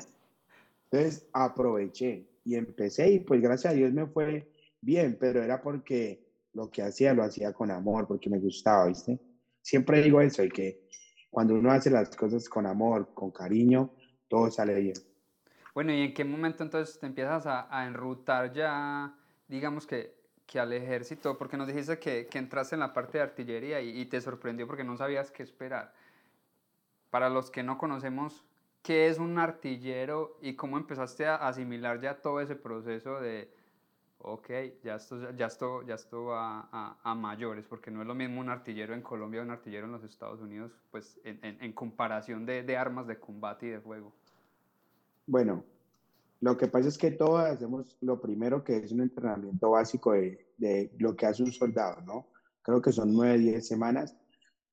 Entonces 0.92 1.28
aproveché 1.32 2.28
y 2.44 2.56
empecé 2.56 3.10
y 3.10 3.20
pues 3.20 3.42
gracias 3.42 3.74
a 3.74 3.76
Dios 3.76 3.94
me 3.94 4.06
fue 4.08 4.52
bien, 4.82 5.18
pero 5.20 5.42
era 5.42 5.62
porque 5.62 6.28
lo 6.54 6.70
que 6.70 6.82
hacía 6.82 7.14
lo 7.14 7.24
hacía 7.24 7.54
con 7.54 7.72
amor, 7.72 8.08
porque 8.08 8.30
me 8.30 8.40
gustaba, 8.40 8.88
¿viste? 8.88 9.18
Siempre 9.62 10.02
digo 10.02 10.20
eso, 10.20 10.44
y 10.44 10.50
que 10.50 10.82
cuando 11.32 11.56
uno 11.56 11.72
hace 11.72 11.90
las 11.90 12.16
cosas 12.16 12.48
con 12.48 12.68
amor, 12.68 13.10
con 13.16 13.32
cariño, 13.32 13.90
todo 14.28 14.52
sale 14.52 14.76
bien. 14.80 14.96
Bueno, 15.74 15.92
¿y 15.94 16.02
en 16.02 16.14
qué 16.14 16.24
momento 16.24 16.64
entonces 16.64 17.00
te 17.00 17.08
empiezas 17.08 17.48
a, 17.48 17.76
a 17.76 17.88
enrutar 17.88 18.54
ya 18.54 19.16
digamos 19.52 19.86
que, 19.86 20.16
que 20.48 20.60
al 20.60 20.72
ejército, 20.72 21.38
porque 21.38 21.58
nos 21.58 21.68
dijiste 21.68 22.00
que, 22.00 22.26
que 22.28 22.40
entraste 22.40 22.76
en 22.76 22.80
la 22.80 22.94
parte 22.94 23.18
de 23.18 23.26
artillería 23.26 23.82
y, 23.82 24.06
te 24.06 24.22
sorprendió 24.22 24.66
porque 24.66 24.86
no 24.86 24.96
sabías 24.96 25.30
qué 25.30 25.44
esperar. 25.44 25.94
Para 27.10 27.30
los 27.30 27.52
que 27.52 27.62
no 27.62 27.78
conocemos, 27.78 28.46
¿qué 28.82 29.10
es 29.10 29.18
un 29.18 29.38
artillero 29.38 30.38
y 30.42 30.56
cómo 30.56 30.78
empezaste 30.78 31.28
a 31.28 31.36
asimilar 31.36 32.00
ya 32.00 32.22
todo 32.22 32.40
ese 32.40 32.56
proceso 32.56 33.20
de, 33.20 33.54
ok, 34.24 34.50
ya 34.84 34.96
esto, 34.96 35.32
ya 35.32 35.48
esto, 35.48 35.82
ya 35.84 35.96
esto 35.96 36.26
va 36.26 36.70
a, 36.72 36.98
a, 37.04 37.16
mayores, 37.16 37.66
porque 37.68 37.92
no 37.92 38.02
es 38.02 38.08
lo 38.08 38.16
mismo 38.16 38.42
un 38.42 38.50
artillero 38.50 38.94
en 38.94 39.02
Colombia 39.02 39.42
o 39.42 39.44
un 39.44 39.52
artillero 39.52 39.86
en 39.86 39.92
los 39.92 40.04
Estados 40.04 40.42
Unidos, 40.42 40.72
pues 40.92 41.20
en, 41.24 41.40
en, 41.44 41.62
en 41.62 41.74
comparación 41.74 42.46
de, 42.46 42.64
de, 42.64 42.78
armas 42.78 43.08
de 43.08 43.20
combate 43.20 43.68
y 43.68 43.70
de 43.70 43.82
fuego. 43.82 44.14
Bueno, 45.28 45.64
lo 46.40 46.58
que 46.58 46.68
pasa 46.68 46.88
es 46.88 46.98
que 46.98 47.12
todos 47.12 47.42
hacemos 47.42 47.98
lo 48.02 48.20
primero 48.20 48.64
que 48.64 48.78
es 48.78 48.92
un 48.92 49.02
entrenamiento 49.02 49.72
básico 49.72 50.14
de, 50.14 50.48
de 50.58 50.92
lo 50.98 51.16
que 51.16 51.26
hace 51.26 51.44
un 51.44 51.52
soldado, 51.52 52.02
¿no? 52.02 52.28
Creo 52.62 52.82
que 52.82 52.92
son 52.92 53.14
nueve, 53.14 53.38
diez 53.38 53.68
semanas. 53.68 54.16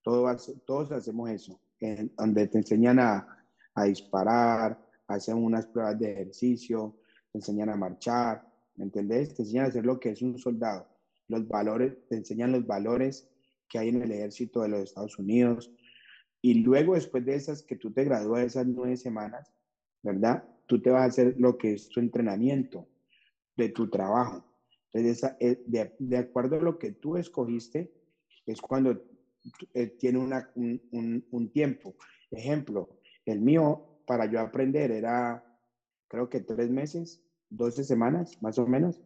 Todos, 0.02 0.54
todos 0.66 0.92
hacemos 0.92 1.28
eso, 1.30 1.60
en, 1.80 2.12
donde 2.16 2.46
te 2.46 2.58
enseñan 2.58 2.98
a, 2.98 3.44
a 3.74 3.84
disparar, 3.84 4.78
hacen 5.06 5.36
unas 5.36 5.66
pruebas 5.66 5.98
de 5.98 6.12
ejercicio, 6.12 6.96
te 7.32 7.38
enseñan 7.38 7.70
a 7.70 7.76
marchar, 7.76 8.47
¿me 8.78 8.84
entendés? 8.84 9.34
Te 9.34 9.42
enseñan 9.42 9.66
a 9.66 9.68
hacer 9.68 9.84
lo 9.84 10.00
que 10.00 10.10
es 10.10 10.22
un 10.22 10.38
soldado. 10.38 10.88
Los 11.28 11.46
valores, 11.46 11.94
te 12.08 12.16
enseñan 12.16 12.52
los 12.52 12.66
valores 12.66 13.28
que 13.68 13.78
hay 13.78 13.90
en 13.90 14.02
el 14.02 14.12
ejército 14.12 14.62
de 14.62 14.68
los 14.68 14.80
Estados 14.80 15.18
Unidos. 15.18 15.70
Y 16.40 16.54
luego, 16.54 16.94
después 16.94 17.24
de 17.26 17.34
esas, 17.34 17.62
que 17.62 17.76
tú 17.76 17.92
te 17.92 18.04
gradúas 18.04 18.44
esas 18.44 18.66
nueve 18.66 18.96
semanas, 18.96 19.52
¿verdad? 20.02 20.44
tú 20.68 20.80
te 20.80 20.90
vas 20.90 21.02
a 21.02 21.06
hacer 21.06 21.34
lo 21.38 21.58
que 21.58 21.72
es 21.72 21.88
tu 21.88 21.98
entrenamiento 21.98 22.86
de 23.56 23.70
tu 23.70 23.90
trabajo. 23.90 24.44
Entonces, 24.92 25.28
eh, 25.40 25.60
de, 25.66 25.92
de 25.98 26.16
acuerdo 26.18 26.56
a 26.56 26.62
lo 26.62 26.78
que 26.78 26.92
tú 26.92 27.16
escogiste, 27.16 27.92
es 28.46 28.60
cuando 28.60 29.02
eh, 29.74 29.86
tiene 29.98 30.18
una, 30.18 30.50
un, 30.54 31.24
un, 31.30 31.50
tiempo. 31.50 31.96
Ejemplo, 32.30 33.00
el 33.24 33.40
mío 33.40 34.02
para 34.06 34.26
yo 34.26 34.40
aprender 34.40 34.90
era, 34.90 35.44
creo 36.06 36.28
que 36.28 36.40
tres 36.40 36.70
meses, 36.70 37.22
12 37.50 37.84
semanas, 37.84 38.36
más 38.40 38.58
o 38.58 38.66
menos. 38.66 39.00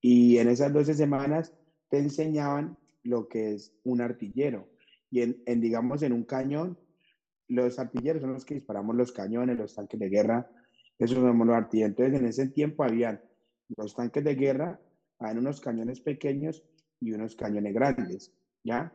Y 0.00 0.38
en 0.38 0.48
esas 0.48 0.72
12 0.72 0.94
semanas 0.94 1.54
te 1.88 1.98
enseñaban 1.98 2.76
lo 3.02 3.28
que 3.28 3.52
es 3.52 3.72
un 3.84 4.00
artillero. 4.00 4.68
Y 5.10 5.22
en, 5.22 5.42
en, 5.46 5.60
digamos, 5.60 6.02
en 6.02 6.12
un 6.12 6.24
cañón, 6.24 6.78
los 7.48 7.78
artilleros 7.78 8.22
son 8.22 8.32
los 8.32 8.44
que 8.44 8.54
disparamos 8.54 8.96
los 8.96 9.12
cañones, 9.12 9.58
los 9.58 9.74
tanques 9.74 10.00
de 10.00 10.08
guerra, 10.08 10.50
eso 10.98 11.14
somos 11.14 11.46
los 11.46 11.56
artilleros. 11.56 11.90
Entonces, 11.90 12.20
en 12.20 12.26
ese 12.26 12.48
tiempo 12.48 12.84
habían 12.84 13.20
los 13.76 13.94
tanques 13.94 14.24
de 14.24 14.34
guerra, 14.34 14.80
habían 15.18 15.38
unos 15.38 15.60
cañones 15.60 16.00
pequeños 16.00 16.64
y 17.00 17.12
unos 17.12 17.36
cañones 17.36 17.74
grandes, 17.74 18.32
¿ya? 18.64 18.92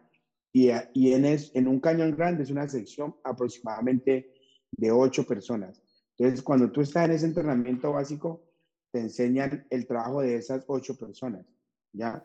Y, 0.53 0.69
y 0.93 1.13
en, 1.13 1.25
es, 1.25 1.51
en 1.55 1.67
un 1.67 1.79
cañón 1.79 2.15
grande 2.15 2.43
es 2.43 2.49
una 2.49 2.67
sección 2.67 3.15
aproximadamente 3.23 4.33
de 4.71 4.91
ocho 4.91 5.25
personas. 5.25 5.83
Entonces, 6.17 6.43
cuando 6.43 6.71
tú 6.71 6.81
estás 6.81 7.05
en 7.05 7.11
ese 7.11 7.25
entrenamiento 7.27 7.91
básico, 7.91 8.46
te 8.91 8.99
enseñan 8.99 9.65
el 9.69 9.85
trabajo 9.87 10.21
de 10.21 10.35
esas 10.35 10.63
ocho 10.67 10.97
personas, 10.97 11.45
¿ya? 11.93 12.23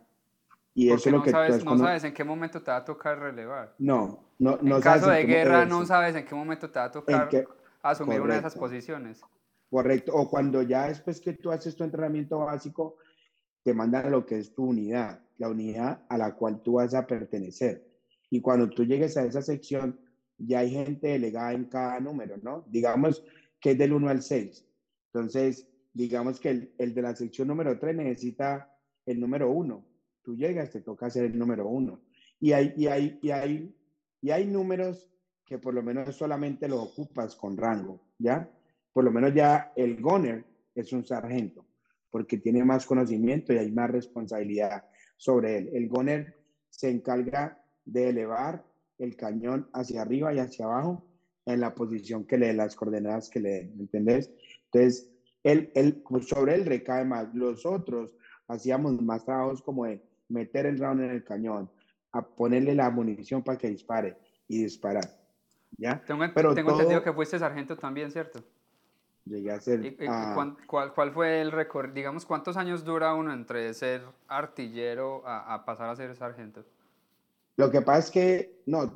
Y 0.74 0.90
eso 0.90 1.08
es 1.08 1.12
lo 1.12 1.18
no 1.18 1.24
que 1.24 1.30
sabes, 1.30 1.64
no 1.64 1.76
sabes 1.76 2.04
en 2.04 2.14
qué 2.14 2.24
momento 2.24 2.62
te 2.62 2.70
va 2.70 2.78
a 2.78 2.84
tocar 2.84 3.18
relevar. 3.18 3.74
No, 3.78 4.24
no, 4.38 4.58
no 4.62 4.76
En 4.76 4.82
caso 4.82 5.10
de 5.10 5.24
guerra, 5.24 5.66
no 5.66 5.84
sabes 5.84 6.16
en 6.16 6.24
qué 6.24 6.34
momento 6.34 6.70
te 6.70 6.78
va 6.78 6.86
a 6.86 6.90
tocar 6.90 7.28
asumir 7.82 8.20
una 8.20 8.34
de 8.34 8.40
esas 8.40 8.56
posiciones. 8.56 9.20
Correcto. 9.70 10.12
O 10.14 10.28
cuando 10.28 10.62
ya 10.62 10.88
después 10.88 11.20
que 11.20 11.34
tú 11.34 11.50
haces 11.50 11.76
tu 11.76 11.84
entrenamiento 11.84 12.38
básico, 12.38 12.96
te 13.62 13.74
mandan 13.74 14.06
a 14.06 14.10
lo 14.10 14.24
que 14.24 14.38
es 14.38 14.54
tu 14.54 14.64
unidad, 14.64 15.20
la 15.38 15.48
unidad 15.48 16.04
a 16.08 16.18
la 16.18 16.34
cual 16.34 16.62
tú 16.62 16.74
vas 16.74 16.94
a 16.94 17.06
pertenecer. 17.06 17.86
Y 18.30 18.40
cuando 18.40 18.68
tú 18.68 18.84
llegues 18.84 19.16
a 19.16 19.24
esa 19.24 19.42
sección, 19.42 19.98
ya 20.38 20.60
hay 20.60 20.70
gente 20.70 21.08
delegada 21.08 21.52
en 21.52 21.66
cada 21.66 22.00
número, 22.00 22.36
¿no? 22.42 22.64
Digamos 22.68 23.22
que 23.60 23.72
es 23.72 23.78
del 23.78 23.92
1 23.92 24.08
al 24.08 24.22
6. 24.22 24.64
Entonces, 25.12 25.68
digamos 25.92 26.40
que 26.40 26.50
el, 26.50 26.74
el 26.78 26.94
de 26.94 27.02
la 27.02 27.14
sección 27.14 27.48
número 27.48 27.78
3 27.78 27.96
necesita 27.96 28.74
el 29.06 29.20
número 29.20 29.50
1. 29.50 29.86
Tú 30.22 30.36
llegas, 30.36 30.70
te 30.70 30.80
toca 30.80 31.06
hacer 31.06 31.24
el 31.24 31.38
número 31.38 31.68
1. 31.68 32.00
Y 32.40 32.52
hay, 32.52 32.74
y, 32.76 32.86
hay, 32.86 33.18
y, 33.22 33.30
hay, 33.30 33.74
y 34.20 34.30
hay 34.30 34.46
números 34.46 35.10
que 35.44 35.58
por 35.58 35.74
lo 35.74 35.82
menos 35.82 36.14
solamente 36.14 36.68
lo 36.68 36.82
ocupas 36.82 37.36
con 37.36 37.56
rango, 37.56 38.00
¿ya? 38.18 38.48
por 38.92 39.04
lo 39.04 39.10
menos 39.10 39.34
ya 39.34 39.72
el 39.76 40.00
goner 40.00 40.44
es 40.74 40.92
un 40.92 41.04
sargento, 41.04 41.66
porque 42.10 42.38
tiene 42.38 42.64
más 42.64 42.86
conocimiento 42.86 43.52
y 43.52 43.58
hay 43.58 43.70
más 43.70 43.90
responsabilidad 43.90 44.84
sobre 45.16 45.58
él. 45.58 45.70
El 45.72 45.88
goner 45.88 46.36
se 46.68 46.90
encarga 46.90 47.62
de 47.84 48.10
elevar 48.10 48.64
el 48.98 49.16
cañón 49.16 49.68
hacia 49.72 50.02
arriba 50.02 50.32
y 50.32 50.38
hacia 50.38 50.66
abajo 50.66 51.04
en 51.46 51.60
la 51.60 51.74
posición 51.74 52.24
que 52.24 52.38
le 52.38 52.48
dé, 52.48 52.54
las 52.54 52.76
coordenadas 52.76 53.28
que 53.28 53.40
le 53.40 53.50
den, 53.50 53.80
¿entendés? 53.80 54.30
Entonces, 54.66 55.11
él, 55.42 55.70
él, 55.74 56.02
pues, 56.08 56.28
sobre 56.28 56.54
él 56.54 56.66
recae 56.66 57.04
más. 57.04 57.34
Los 57.34 57.66
otros 57.66 58.14
hacíamos 58.48 59.00
más 59.02 59.24
trabajos 59.24 59.62
como 59.62 59.86
de 59.86 60.02
meter 60.28 60.66
el 60.66 60.78
round 60.78 61.02
en 61.02 61.10
el 61.10 61.24
cañón, 61.24 61.70
a 62.12 62.22
ponerle 62.22 62.74
la 62.74 62.90
munición 62.90 63.42
para 63.42 63.58
que 63.58 63.68
dispare 63.68 64.16
y 64.48 64.62
disparar. 64.62 65.04
¿Ya? 65.76 66.02
Tengo, 66.04 66.24
Pero 66.34 66.54
tengo 66.54 66.72
entendido 66.72 67.02
que 67.02 67.12
fuiste 67.12 67.38
sargento 67.38 67.76
también, 67.76 68.10
¿cierto? 68.10 68.42
Llegué 69.24 69.52
a 69.52 69.60
ser... 69.60 69.84
¿Y, 69.84 69.96
cuál, 70.66 70.92
cuál, 70.94 71.12
fue 71.12 71.40
el 71.40 71.52
récord? 71.52 71.92
Digamos, 71.92 72.26
¿cuántos 72.26 72.56
años 72.56 72.84
dura 72.84 73.14
uno 73.14 73.32
entre 73.32 73.72
ser 73.72 74.02
artillero 74.26 75.26
a, 75.26 75.54
a, 75.54 75.64
pasar 75.64 75.88
a 75.88 75.96
ser 75.96 76.14
sargento? 76.16 76.64
Lo 77.56 77.70
que 77.70 77.80
pasa 77.80 77.98
es 78.00 78.10
que, 78.10 78.62
no, 78.66 78.92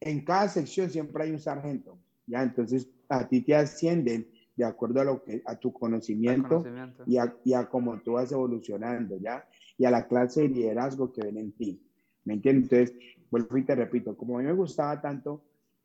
en 0.00 0.24
cada 0.24 0.48
sección 0.48 0.90
siempre 0.90 1.24
hay 1.24 1.32
un 1.32 1.40
sargento, 1.40 1.98
¿ya? 2.26 2.42
Entonces, 2.42 2.88
a 3.08 3.28
ti 3.28 3.42
te 3.42 3.54
ascienden 3.54 4.28
de 4.56 4.64
acuerdo 4.64 5.00
a, 5.00 5.04
lo 5.04 5.22
que, 5.22 5.42
a 5.44 5.56
tu 5.56 5.72
conocimiento, 5.72 6.62
conocimiento. 6.62 7.04
Y, 7.06 7.18
a, 7.18 7.34
y 7.44 7.52
a 7.52 7.66
cómo 7.68 8.00
tú 8.00 8.12
vas 8.12 8.32
evolucionando, 8.32 9.18
¿ya? 9.18 9.46
Y 9.76 9.84
a 9.84 9.90
la 9.90 10.06
clase 10.06 10.42
de 10.42 10.48
liderazgo 10.48 11.12
que 11.12 11.22
ven 11.22 11.36
en 11.36 11.52
ti, 11.52 11.82
¿me 12.24 12.34
entiendes? 12.34 12.72
Entonces, 12.72 12.96
vuelvo 13.30 13.56
y 13.58 13.64
te 13.64 13.74
repito, 13.74 14.16
como 14.16 14.38
a 14.38 14.40
mí 14.40 14.46
me 14.46 14.54
gustaba 14.54 15.00
tanto, 15.00 15.42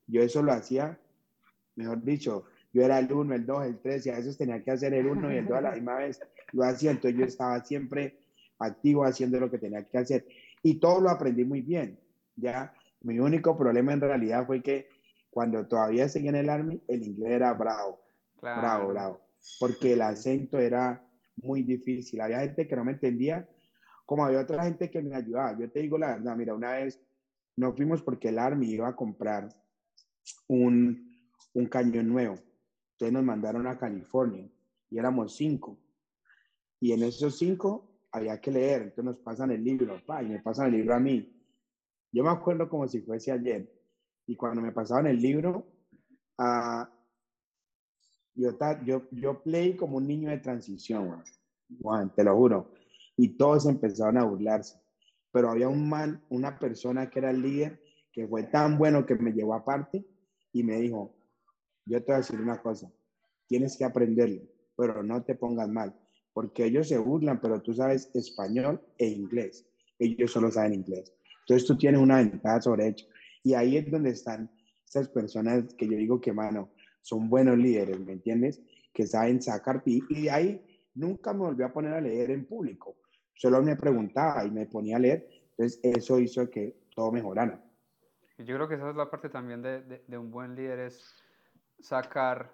yo 0.08 0.22
eso 0.22 0.42
lo 0.42 0.54
hacía 0.54 0.98
mejor 1.76 2.04
dicho, 2.04 2.46
yo 2.74 2.84
era 2.84 3.00
el 3.00 3.12
1, 3.12 3.36
el 3.36 3.46
2, 3.46 3.66
el 3.66 3.80
3 3.80 4.06
y 4.06 4.10
a 4.10 4.16
veces 4.16 4.38
tenía 4.38 4.64
que 4.64 4.72
hacer 4.72 4.94
el 4.94 5.08
1 5.08 5.34
y 5.34 5.38
el 5.38 5.48
2 5.48 5.58
a 5.58 5.62
la 5.62 5.72
misma 5.72 5.96
vez. 5.96 6.20
Lo 6.54 6.64
hacía, 6.64 6.92
entonces 6.92 7.20
yo 7.20 7.26
estaba 7.26 7.64
siempre 7.64 8.18
activo 8.60 9.04
haciendo 9.04 9.40
lo 9.40 9.50
que 9.50 9.58
tenía 9.58 9.84
que 9.84 9.98
hacer. 9.98 10.26
Y 10.64 10.76
todo 10.76 11.02
lo 11.02 11.10
aprendí 11.10 11.44
muy 11.44 11.62
bien. 11.62 12.00
Ya, 12.36 12.74
mi 13.02 13.20
único 13.20 13.58
problema 13.58 13.94
en 13.94 14.02
realidad 14.02 14.46
fue 14.46 14.62
que 14.62 14.88
cuando 15.32 15.66
todavía 15.66 16.08
seguía 16.10 16.30
en 16.30 16.36
el 16.36 16.50
Army, 16.50 16.84
el 16.88 17.04
inglés 17.04 17.32
era 17.32 17.54
bravo, 17.54 18.00
bravo, 18.42 18.90
bravo, 18.90 19.22
porque 19.60 19.94
el 19.94 20.02
acento 20.02 20.60
era 20.60 21.02
muy 21.38 21.64
difícil. 21.64 22.22
Había 22.22 22.42
gente 22.42 22.68
que 22.68 22.76
no 22.76 22.84
me 22.84 22.92
entendía, 22.92 23.48
como 24.06 24.26
había 24.26 24.42
otra 24.42 24.64
gente 24.66 24.92
que 24.92 25.02
me 25.02 25.16
ayudaba. 25.16 25.58
Yo 25.58 25.72
te 25.72 25.80
digo 25.80 25.98
la 25.98 26.18
verdad, 26.18 26.36
mira, 26.36 26.54
una 26.54 26.74
vez 26.74 27.02
no 27.56 27.74
fuimos 27.74 28.02
porque 28.04 28.28
el 28.30 28.40
Army 28.40 28.72
iba 28.72 28.90
a 28.90 28.96
comprar 28.96 29.48
un, 30.48 31.02
un 31.54 31.66
cañón 31.68 32.10
nuevo. 32.10 32.36
Entonces 32.94 33.14
nos 33.14 33.24
mandaron 33.24 33.66
a 33.68 33.78
California 33.78 34.48
y 34.90 35.00
éramos 35.00 35.36
cinco. 35.36 35.80
Y 36.80 36.92
en 36.92 37.04
esos 37.04 37.38
cinco 37.38 37.88
había 38.12 38.38
que 38.38 38.52
leer, 38.52 38.82
entonces 38.82 39.06
nos 39.06 39.20
pasan 39.20 39.52
el 39.52 39.64
libro, 39.64 39.98
pa, 40.06 40.22
y 40.22 40.28
me 40.28 40.42
pasan 40.42 40.68
el 40.68 40.74
libro 40.74 40.94
a 40.94 41.00
mí. 41.00 41.26
Yo 42.12 42.24
me 42.24 42.30
acuerdo 42.30 42.68
como 42.68 42.88
si 42.88 43.02
fuese 43.02 43.32
ayer. 43.32 43.66
Y 44.28 44.36
cuando 44.36 44.62
me 44.62 44.72
pasaban 44.72 45.08
el 45.08 45.22
libro, 45.22 45.66
uh, 46.38 46.86
yo, 48.36 48.58
yo, 48.86 49.08
yo 49.12 49.44
play 49.44 49.76
como 49.76 49.98
un 49.98 50.08
niño 50.08 50.30
de 50.30 50.38
transición, 50.38 51.24
Juan, 51.82 52.14
te 52.16 52.24
lo 52.24 52.36
juro. 52.36 52.72
Y 53.18 53.38
todos 53.38 53.66
empezaron 53.66 54.18
a 54.18 54.24
burlarse. 54.24 54.80
Pero 55.32 55.50
había 55.50 55.70
un 55.70 55.88
man, 55.88 56.24
una 56.30 56.60
persona 56.60 57.10
que 57.10 57.20
era 57.20 57.32
el 57.32 57.42
líder, 57.42 57.82
que 58.12 58.28
fue 58.28 58.44
tan 58.44 58.78
bueno 58.78 59.06
que 59.06 59.16
me 59.16 59.32
llevó 59.32 59.54
aparte 59.54 60.06
y 60.52 60.64
me 60.64 60.80
dijo, 60.80 61.16
yo 61.86 62.00
te 62.00 62.06
voy 62.08 62.16
a 62.16 62.18
decir 62.18 62.40
una 62.40 62.62
cosa, 62.62 62.92
tienes 63.48 63.78
que 63.78 63.86
aprenderlo, 63.86 64.42
pero 64.76 65.02
no 65.04 65.24
te 65.24 65.36
pongas 65.36 65.70
mal, 65.70 65.96
porque 66.34 66.66
ellos 66.66 66.90
se 66.90 66.98
burlan, 66.98 67.40
pero 67.40 67.62
tú 67.62 67.74
sabes 67.74 68.10
español 68.14 68.82
e 68.98 69.08
inglés. 69.08 69.66
Ellos 69.98 70.32
solo 70.32 70.52
saben 70.52 70.74
inglés. 70.74 71.14
Entonces 71.42 71.68
tú 71.68 71.78
tienes 71.78 72.02
una 72.02 72.18
ventaja 72.18 72.62
sobre 72.62 72.88
ellos. 72.88 73.08
Y 73.44 73.54
ahí 73.54 73.78
es 73.78 73.90
donde 73.90 74.12
están 74.12 74.52
esas 74.86 75.08
personas 75.10 75.74
que 75.76 75.88
yo 75.88 75.98
digo 75.98 76.20
que, 76.20 76.34
mano, 76.34 76.70
son 77.02 77.30
buenos 77.30 77.58
líderes, 77.58 78.00
¿me 78.00 78.14
entiendes? 78.14 78.62
Que 78.94 79.08
saben 79.08 79.42
sacar. 79.42 79.82
Y, 79.86 80.04
y 80.10 80.28
ahí 80.28 80.62
nunca 80.94 81.34
me 81.34 81.40
volví 81.40 81.64
a 81.64 81.74
poner 81.74 81.94
a 81.94 82.02
leer 82.02 82.32
en 82.32 82.46
público. 82.46 82.98
Solo 83.34 83.62
me 83.64 83.76
preguntaba 83.76 84.46
y 84.46 84.52
me 84.52 84.66
ponía 84.66 84.98
a 84.98 85.00
leer. 85.00 85.28
Entonces 85.52 85.80
eso 85.84 86.20
hizo 86.20 86.50
que 86.50 86.76
todo 86.94 87.12
mejorara. 87.12 87.64
Yo 88.38 88.56
creo 88.56 88.68
que 88.68 88.76
esa 88.76 88.90
es 88.90 88.96
la 88.96 89.10
parte 89.10 89.30
también 89.30 89.62
de, 89.62 89.82
de, 89.82 90.04
de 90.08 90.18
un 90.18 90.32
buen 90.32 90.56
líder, 90.56 90.80
es 90.80 91.24
sacar 91.80 92.52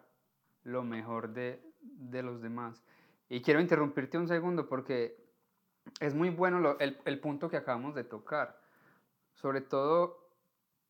lo 0.63 0.83
mejor 0.83 1.33
de, 1.33 1.61
de 1.81 2.23
los 2.23 2.41
demás. 2.41 2.83
Y 3.29 3.41
quiero 3.41 3.59
interrumpirte 3.59 4.17
un 4.17 4.27
segundo 4.27 4.67
porque 4.67 5.17
es 5.99 6.13
muy 6.13 6.29
bueno 6.29 6.59
lo, 6.59 6.79
el, 6.79 6.97
el, 7.05 7.19
punto 7.19 7.49
que 7.49 7.57
acabamos 7.57 7.95
de 7.95 8.03
tocar. 8.03 8.59
Sobre 9.33 9.61
todo 9.61 10.26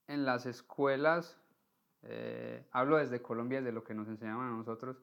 en 0.08 0.26
las 0.26 0.46
escuelas, 0.46 1.38
eh, 2.04 2.66
hablo 2.72 2.98
desde 2.98 3.22
Colombia, 3.22 3.60
desde 3.60 3.72
lo 3.72 3.84
que 3.84 3.94
nos 3.94 4.08
enseñan 4.08 4.40
a 4.40 4.50
nosotros, 4.50 4.98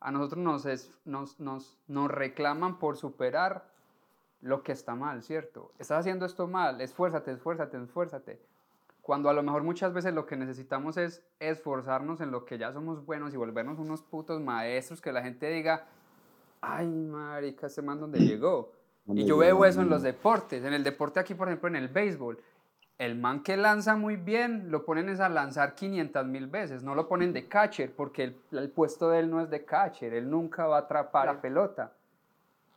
a 0.00 0.10
nosotros 0.10 0.42
nos, 0.42 0.66
es, 0.66 0.92
nos, 1.04 1.40
nos, 1.40 1.78
nos 1.88 2.10
reclaman 2.10 2.78
por 2.78 2.96
superar 2.96 3.68
lo 4.40 4.62
que 4.62 4.72
está 4.72 4.94
mal, 4.94 5.22
¿cierto? 5.22 5.72
Estás 5.78 6.00
haciendo 6.00 6.26
esto 6.26 6.46
mal, 6.46 6.80
esfuérzate, 6.80 7.32
esfuérzate, 7.32 7.82
esfuérzate. 7.82 8.40
Cuando 9.02 9.28
a 9.28 9.32
lo 9.32 9.42
mejor 9.42 9.62
muchas 9.62 9.92
veces 9.92 10.14
lo 10.14 10.26
que 10.26 10.36
necesitamos 10.36 10.96
es 10.96 11.22
esforzarnos 11.38 12.20
en 12.20 12.30
lo 12.30 12.44
que 12.44 12.58
ya 12.58 12.72
somos 12.72 13.04
buenos 13.06 13.32
y 13.32 13.36
volvernos 13.36 13.78
unos 13.78 14.02
putos 14.02 14.40
maestros, 14.40 15.00
que 15.00 15.12
la 15.12 15.22
gente 15.22 15.48
diga, 15.48 15.86
ay, 16.60 16.88
marica, 16.88 17.68
ese 17.68 17.82
man 17.82 18.00
donde 18.00 18.18
llegó. 18.18 18.72
Y 19.06 19.24
yo 19.24 19.36
veo 19.36 19.64
eso 19.64 19.80
en 19.82 19.88
los 19.88 20.02
deportes. 20.02 20.64
En 20.64 20.74
el 20.74 20.82
deporte 20.82 21.20
aquí, 21.20 21.34
por 21.34 21.46
ejemplo, 21.46 21.68
en 21.68 21.76
el 21.76 21.88
béisbol. 21.88 22.38
El 22.98 23.16
man 23.16 23.42
que 23.42 23.58
lanza 23.58 23.94
muy 23.94 24.16
bien, 24.16 24.70
lo 24.70 24.84
ponen 24.84 25.10
es 25.10 25.20
a 25.20 25.28
lanzar 25.28 25.74
500 25.74 26.26
mil 26.26 26.46
veces. 26.46 26.82
No 26.82 26.94
lo 26.94 27.08
ponen 27.08 27.32
de 27.32 27.46
catcher, 27.46 27.94
porque 27.94 28.24
el, 28.24 28.40
el, 28.52 28.70
puesto 28.70 29.10
de 29.10 29.18
él 29.18 29.30
no 29.30 29.40
es 29.42 29.50
de 29.50 29.64
catcher. 29.66 30.14
Él 30.14 30.30
nunca 30.30 30.66
va 30.66 30.76
a 30.78 30.80
atrapar 30.80 31.26
la 31.26 31.40
pelota. 31.40 31.92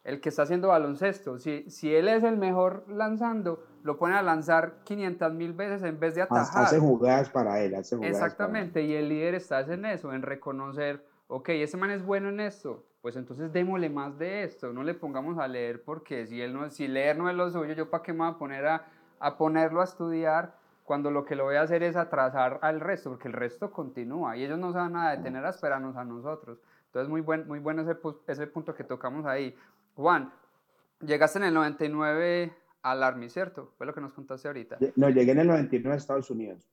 El 0.04 0.20
que 0.20 0.30
está 0.30 0.44
haciendo 0.44 0.70
baloncesto, 0.70 1.38
si, 1.38 1.70
si 1.70 1.94
él 1.94 2.08
es 2.08 2.24
el 2.24 2.38
mejor 2.38 2.84
lanzando, 2.90 3.64
lo 3.84 3.98
ponen 3.98 4.18
a 4.18 4.22
lanzar 4.22 4.80
500 4.84 5.34
mil 5.34 5.54
veces 5.54 5.84
en 5.84 6.00
vez 6.00 6.16
de 6.16 6.24
atajar. 6.24 6.66
Hace 6.66 6.80
jugadas 6.80 7.30
para 7.30 7.62
él. 7.62 7.76
Hace 7.76 7.96
jugadas 7.96 8.16
Exactamente, 8.16 8.82
y 8.84 8.94
el 8.94 9.10
líder 9.10 9.36
está 9.36 9.62
en 9.62 9.86
eso, 9.86 10.14
en 10.14 10.22
reconocer, 10.22 11.06
ok, 11.28 11.50
ese 11.50 11.78
man 11.78 11.92
es 11.92 12.04
bueno 12.04 12.30
en 12.30 12.40
esto, 12.40 12.86
pues 13.02 13.16
entonces 13.16 13.52
démosle 13.54 13.90
más 13.90 14.18
de 14.18 14.44
esto, 14.44 14.74
no 14.74 14.84
le 14.84 14.94
pongamos 14.94 15.38
a 15.38 15.48
leer 15.48 15.84
porque 15.84 16.26
si, 16.28 16.42
él 16.42 16.54
no, 16.54 16.70
si 16.70 16.88
leer 16.88 17.18
no 17.18 17.30
es 17.30 17.36
lo 17.36 17.50
suyo, 17.50 17.74
yo 17.74 17.90
para 17.90 18.04
qué 18.04 18.12
me 18.12 18.20
voy 18.20 18.30
a 18.30 18.38
poner 18.38 18.66
a, 18.66 18.86
a 19.20 19.38
ponerlo 19.38 19.82
a 19.82 19.86
estudiar 19.86 20.56
cuando 20.84 21.12
lo 21.12 21.24
que 21.24 21.36
lo 21.36 21.44
voy 21.44 21.56
a 21.56 21.62
hacer 21.62 21.84
es 21.84 21.96
atrasar 21.96 22.60
al 22.64 22.80
resto, 22.80 23.12
porque 23.12 23.28
el 23.28 23.34
resto 23.36 23.72
continúa 23.72 24.36
y 24.36 24.44
ellos 24.44 24.58
no 24.58 24.72
se 24.72 24.80
van 24.80 24.96
a 24.96 25.12
detener 25.12 25.46
a 25.46 25.50
esperarnos 25.50 25.96
a 25.96 26.04
nosotros. 26.04 26.60
Entonces 26.88 27.10
muy, 27.10 27.22
buen, 27.22 27.48
muy 27.48 27.60
bueno 27.60 27.84
ese, 27.84 27.96
ese 28.28 28.48
punto 28.48 28.74
que 28.74 28.84
tocamos 28.84 29.26
ahí. 29.28 29.56
Juan, 29.96 30.32
llegaste 31.02 31.38
en 31.38 31.46
el 31.46 31.54
99 31.54 32.52
al 32.82 33.04
Army, 33.04 33.30
¿cierto? 33.30 33.72
Fue 33.78 33.86
lo 33.86 33.94
que 33.94 34.02
nos 34.02 34.14
contaste 34.14 34.48
ahorita. 34.48 34.78
No, 34.96 35.10
llegué 35.10 35.34
en 35.34 35.40
el 35.40 35.48
99 35.48 35.94
a 35.94 35.98
Estados 35.98 36.32
Unidos. 36.32 36.68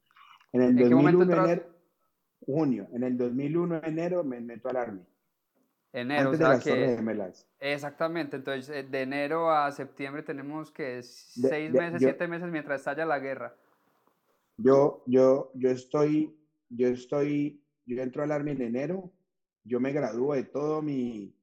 En 0.53 0.63
el 0.63 0.69
¿En 0.71 0.91
2001 0.91 1.43
enero, 1.43 1.63
junio, 2.47 2.89
en 2.93 3.03
el 3.03 3.19
2001 3.19 3.81
enero 3.85 4.25
me 4.25 4.41
meto 4.41 4.71
al 4.71 4.77
Army. 4.77 5.03
Enero, 5.97 6.29
Antes 6.29 6.35
o 6.35 6.37
sea 6.37 6.49
de 6.49 6.55
las 6.55 6.65
que, 6.65 6.97
Gemelas. 6.97 7.49
Exactamente, 7.59 8.37
entonces 8.37 8.69
eh, 8.69 8.83
de 8.83 9.01
enero 9.01 9.51
a 9.51 9.73
septiembre 9.73 10.23
tenemos 10.23 10.71
que 10.71 11.03
seis 11.03 11.73
de, 11.73 11.79
meses, 11.81 12.03
yo, 12.03 12.09
siete 12.09 12.29
meses 12.29 12.51
mientras 12.51 12.83
estalla 12.83 13.07
la 13.07 13.19
guerra. 13.19 13.57
Yo, 14.59 15.03
yo, 15.07 15.51
yo 15.55 15.71
estoy, 15.71 16.39
yo 16.69 16.89
estoy, 16.89 17.65
yo 17.87 18.03
entro 18.03 18.23
al 18.23 18.33
Army 18.33 18.51
en 18.51 18.61
enero, 18.61 19.11
yo 19.65 19.81
me 19.81 19.95
gradúo 19.95 20.35
de 20.35 20.45
todo 20.45 20.83
mi, 20.83 21.35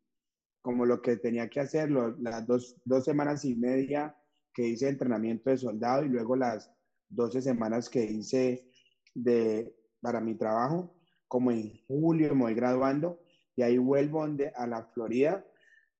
como 0.61 0.85
lo 0.85 1.01
que 1.01 1.17
tenía 1.17 1.49
que 1.49 1.59
hacer, 1.59 1.89
lo, 1.89 2.15
las 2.19 2.45
dos, 2.45 2.79
dos 2.85 3.03
semanas 3.03 3.45
y 3.45 3.55
media 3.55 4.15
que 4.53 4.67
hice 4.67 4.87
entrenamiento 4.87 5.49
de 5.49 5.57
soldado 5.57 6.05
y 6.05 6.09
luego 6.09 6.35
las 6.35 6.71
12 7.09 7.41
semanas 7.41 7.89
que 7.89 8.03
hice 8.03 8.69
de, 9.15 9.75
para 9.99 10.21
mi 10.21 10.35
trabajo, 10.35 10.95
como 11.27 11.49
en 11.49 11.73
julio 11.87 12.35
me 12.35 12.43
voy 12.43 12.53
graduando 12.53 13.22
y 13.55 13.61
ahí 13.61 13.77
vuelvo 13.77 14.23
a 14.23 14.67
la 14.67 14.83
Florida 14.93 15.45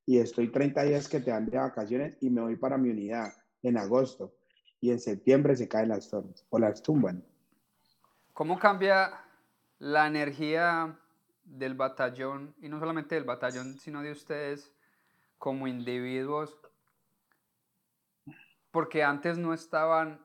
y 0.06 0.20
estoy 0.20 0.50
30 0.50 0.84
días 0.84 1.08
que 1.08 1.20
te 1.20 1.32
dan 1.32 1.46
de 1.46 1.58
vacaciones 1.58 2.18
y 2.22 2.30
me 2.30 2.42
voy 2.42 2.56
para 2.56 2.78
mi 2.78 2.90
unidad 2.90 3.34
en 3.62 3.78
agosto 3.78 4.34
y 4.82 4.92
en 4.92 5.00
septiembre 5.00 5.56
se 5.56 5.68
caen 5.68 5.90
las 5.90 6.10
torres 6.10 6.46
o 6.50 6.60
las 6.60 6.84
tumban. 6.84 7.24
¿Cómo 8.34 8.60
cambia 8.60 9.12
la 9.80 10.08
energía 10.08 11.00
del 11.46 11.76
batallón 11.76 12.54
y 12.62 12.68
no 12.68 12.80
solamente 12.80 13.16
del 13.16 13.24
batallón 13.24 13.80
sino 13.80 14.02
de 14.02 14.12
ustedes 14.12 14.74
como 15.38 15.68
individuos? 15.68 16.58
Porque 18.72 19.04
antes 19.04 19.38
no 19.38 19.54
estaban 19.54 20.20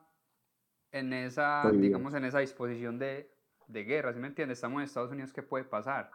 en 0.90 1.12
esa, 1.12 1.70
digamos, 1.70 2.14
en 2.14 2.24
esa 2.24 2.38
disposición 2.38 2.98
de, 2.98 3.30
de 3.66 3.84
guerra, 3.84 4.14
¿sí 4.14 4.18
me 4.18 4.28
entiendes? 4.28 4.58
Estamos 4.58 4.78
en 4.78 4.86
Estados 4.86 5.12
Unidos, 5.12 5.32
¿qué 5.34 5.42
puede 5.42 5.64
pasar? 5.64 6.10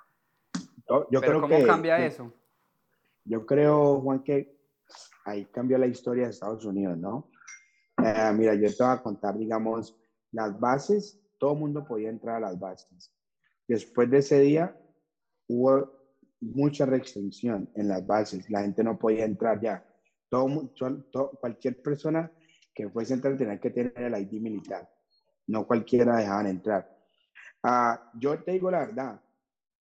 Yo, 0.88 1.08
Pero 1.10 1.22
creo 1.22 1.42
¿cómo 1.42 1.58
que, 1.58 1.66
cambia 1.66 1.98
que, 1.98 2.08
eso? 2.08 2.34
Yo 3.26 3.46
creo, 3.46 4.02
Juan, 4.02 4.24
que 4.24 4.58
ahí 5.26 5.46
cambió 5.46 5.78
la 5.78 5.88
historia 5.88 6.26
de 6.26 6.32
Estados 6.32 6.66
Unidos, 6.66 6.98
¿no? 6.98 7.30
Eh, 8.04 8.32
mira, 8.34 8.54
yo 8.56 8.68
te 8.76 8.84
voy 8.84 8.94
a 8.94 9.02
contar, 9.02 9.38
digamos, 9.38 9.96
las 10.32 10.60
bases, 10.60 11.20
todo 11.38 11.54
el 11.54 11.60
mundo 11.60 11.86
podía 11.86 12.10
entrar 12.10 12.38
a 12.38 12.52
las 12.52 12.60
bases. 12.60 13.14
Después 13.68 14.10
de 14.10 14.18
ese 14.18 14.40
día, 14.40 14.78
hubo 15.48 15.90
mucha 16.42 16.86
restricción 16.86 17.70
en 17.76 17.88
las 17.88 18.06
bases, 18.06 18.50
la 18.50 18.62
gente 18.62 18.84
no 18.84 18.98
podía 18.98 19.26
entrar 19.26 19.62
ya. 19.62 19.86
Todo, 20.30 20.74
todo, 21.12 21.32
cualquier 21.40 21.82
persona 21.82 22.32
que 22.74 22.90
fuese 22.90 23.14
a 23.14 23.16
entrar 23.18 23.38
tenía 23.38 23.60
que 23.60 23.70
tener 23.70 23.94
el 23.96 24.20
ID 24.20 24.42
militar, 24.42 24.90
no 25.48 25.66
cualquiera 25.66 26.18
dejaban 26.18 26.48
entrar. 26.48 26.90
Uh, 27.64 28.20
yo 28.20 28.44
te 28.44 28.52
digo 28.52 28.70
la 28.72 28.80
verdad, 28.80 29.22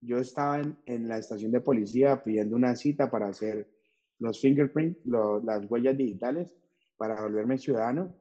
yo 0.02 0.18
estaba 0.18 0.60
en, 0.60 0.76
en, 0.86 1.08
la 1.08 1.18
estación 1.18 1.52
de 1.52 1.60
policía 1.60 2.22
pidiendo 2.22 2.56
una 2.56 2.74
cita 2.74 3.10
para 3.10 3.28
hacer 3.28 3.68
los 4.18 4.40
fingerprints, 4.40 5.04
lo, 5.06 5.40
las 5.42 5.64
huellas 5.70 5.96
digitales, 5.96 6.52
para 6.96 7.20
volverme 7.22 7.56
ciudadano. 7.56 8.14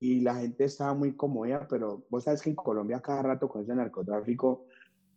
Y 0.00 0.20
la 0.20 0.36
gente 0.36 0.64
estaba 0.64 0.94
muy 0.94 1.14
cómoda, 1.14 1.66
pero 1.68 2.06
vos 2.08 2.24
sabes 2.24 2.42
que 2.42 2.50
en 2.50 2.56
Colombia 2.56 3.00
cada 3.00 3.22
rato 3.22 3.48
con 3.48 3.62
ese 3.62 3.74
narcotráfico 3.74 4.66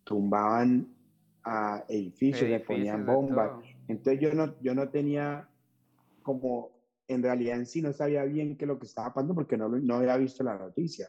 tumbaban 0.02 0.92
a 1.44 1.84
edificios, 1.88 2.50
le 2.50 2.60
ponían 2.60 3.06
bombas. 3.06 3.52
Entonces 3.86 4.20
yo 4.20 4.34
no, 4.34 4.60
yo 4.60 4.74
no 4.74 4.88
tenía 4.88 5.48
como, 6.22 6.70
en 7.06 7.22
realidad 7.22 7.58
en 7.58 7.66
sí 7.66 7.82
no 7.82 7.92
sabía 7.92 8.24
bien 8.24 8.56
qué 8.56 8.64
es 8.64 8.68
lo 8.68 8.78
que 8.78 8.86
estaba 8.86 9.14
pasando 9.14 9.34
porque 9.34 9.56
no, 9.56 9.68
no 9.68 9.94
había 9.94 10.16
visto 10.16 10.42
la 10.42 10.58
noticia. 10.58 11.08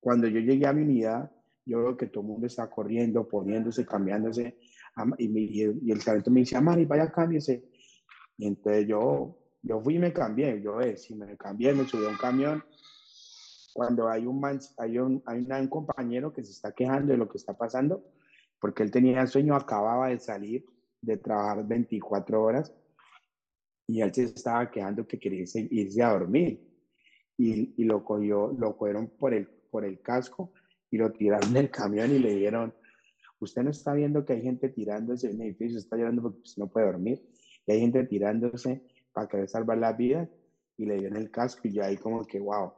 Cuando 0.00 0.26
yo 0.26 0.40
llegué 0.40 0.66
a 0.66 0.72
mi 0.72 0.82
unidad, 0.82 1.30
yo 1.64 1.82
veo 1.82 1.96
que 1.96 2.06
todo 2.06 2.22
el 2.22 2.28
mundo 2.28 2.46
está 2.46 2.68
corriendo, 2.68 3.28
poniéndose, 3.28 3.86
cambiándose, 3.86 4.58
y, 5.18 5.62
y 5.62 5.90
el 5.90 6.00
sargento 6.00 6.30
me 6.30 6.40
dice, 6.40 6.60
Mari, 6.60 6.84
vaya, 6.84 7.10
cámbiese. 7.10 7.64
Y 8.36 8.46
entonces 8.46 8.86
yo, 8.86 9.38
yo 9.62 9.80
fui 9.80 9.96
y 9.96 9.98
me 9.98 10.12
cambié, 10.12 10.60
yo 10.62 10.80
eh, 10.80 10.96
si 10.96 11.14
me 11.14 11.36
cambié, 11.36 11.74
me 11.74 11.84
subí 11.84 12.06
a 12.06 12.08
un 12.08 12.16
camión. 12.16 12.64
Cuando 13.74 14.08
hay 14.08 14.26
un, 14.26 14.42
hay 14.78 14.98
un, 14.98 15.22
hay 15.26 15.46
un 15.48 15.68
compañero 15.68 16.32
que 16.32 16.42
se 16.42 16.52
está 16.52 16.72
quejando 16.72 17.12
de 17.12 17.18
lo 17.18 17.28
que 17.28 17.38
está 17.38 17.56
pasando, 17.56 18.04
porque 18.58 18.82
él 18.82 18.90
tenía 18.90 19.26
sueño, 19.26 19.54
acababa 19.54 20.08
de 20.08 20.18
salir 20.18 20.64
de 21.02 21.16
trabajar 21.16 21.66
24 21.66 22.42
horas 22.42 22.74
y 23.86 24.00
él 24.00 24.12
se 24.12 24.24
estaba 24.24 24.70
quejando 24.70 25.06
que 25.06 25.18
quería 25.18 25.44
irse 25.70 26.02
a 26.02 26.12
dormir 26.12 26.60
y, 27.36 27.74
y, 27.76 27.84
lo 27.84 28.04
cogió, 28.04 28.52
lo 28.58 28.76
cogieron 28.76 29.08
por 29.18 29.34
el, 29.34 29.46
por 29.46 29.84
el 29.84 30.00
casco 30.00 30.52
y 30.90 30.98
lo 30.98 31.12
tiraron 31.12 31.52
del 31.52 31.70
camión 31.70 32.10
y 32.10 32.18
le 32.18 32.34
dijeron, 32.34 32.74
usted 33.38 33.62
no 33.62 33.70
está 33.70 33.94
viendo 33.94 34.24
que 34.24 34.34
hay 34.34 34.42
gente 34.42 34.68
tirándose 34.68 35.30
en 35.30 35.40
el 35.40 35.48
edificio, 35.48 35.78
está 35.78 35.96
llorando 35.96 36.22
porque 36.22 36.40
no 36.56 36.68
puede 36.68 36.86
dormir, 36.86 37.22
y 37.66 37.72
hay 37.72 37.80
gente 37.80 38.04
tirándose 38.04 38.82
para 39.12 39.28
querer 39.28 39.48
salvar 39.48 39.78
la 39.78 39.92
vida 39.92 40.28
y 40.76 40.86
le 40.86 40.96
dieron 40.96 41.16
el 41.16 41.30
casco 41.30 41.68
y 41.68 41.72
yo 41.72 41.84
ahí 41.84 41.96
como 41.96 42.24
que, 42.24 42.40
wow, 42.40 42.72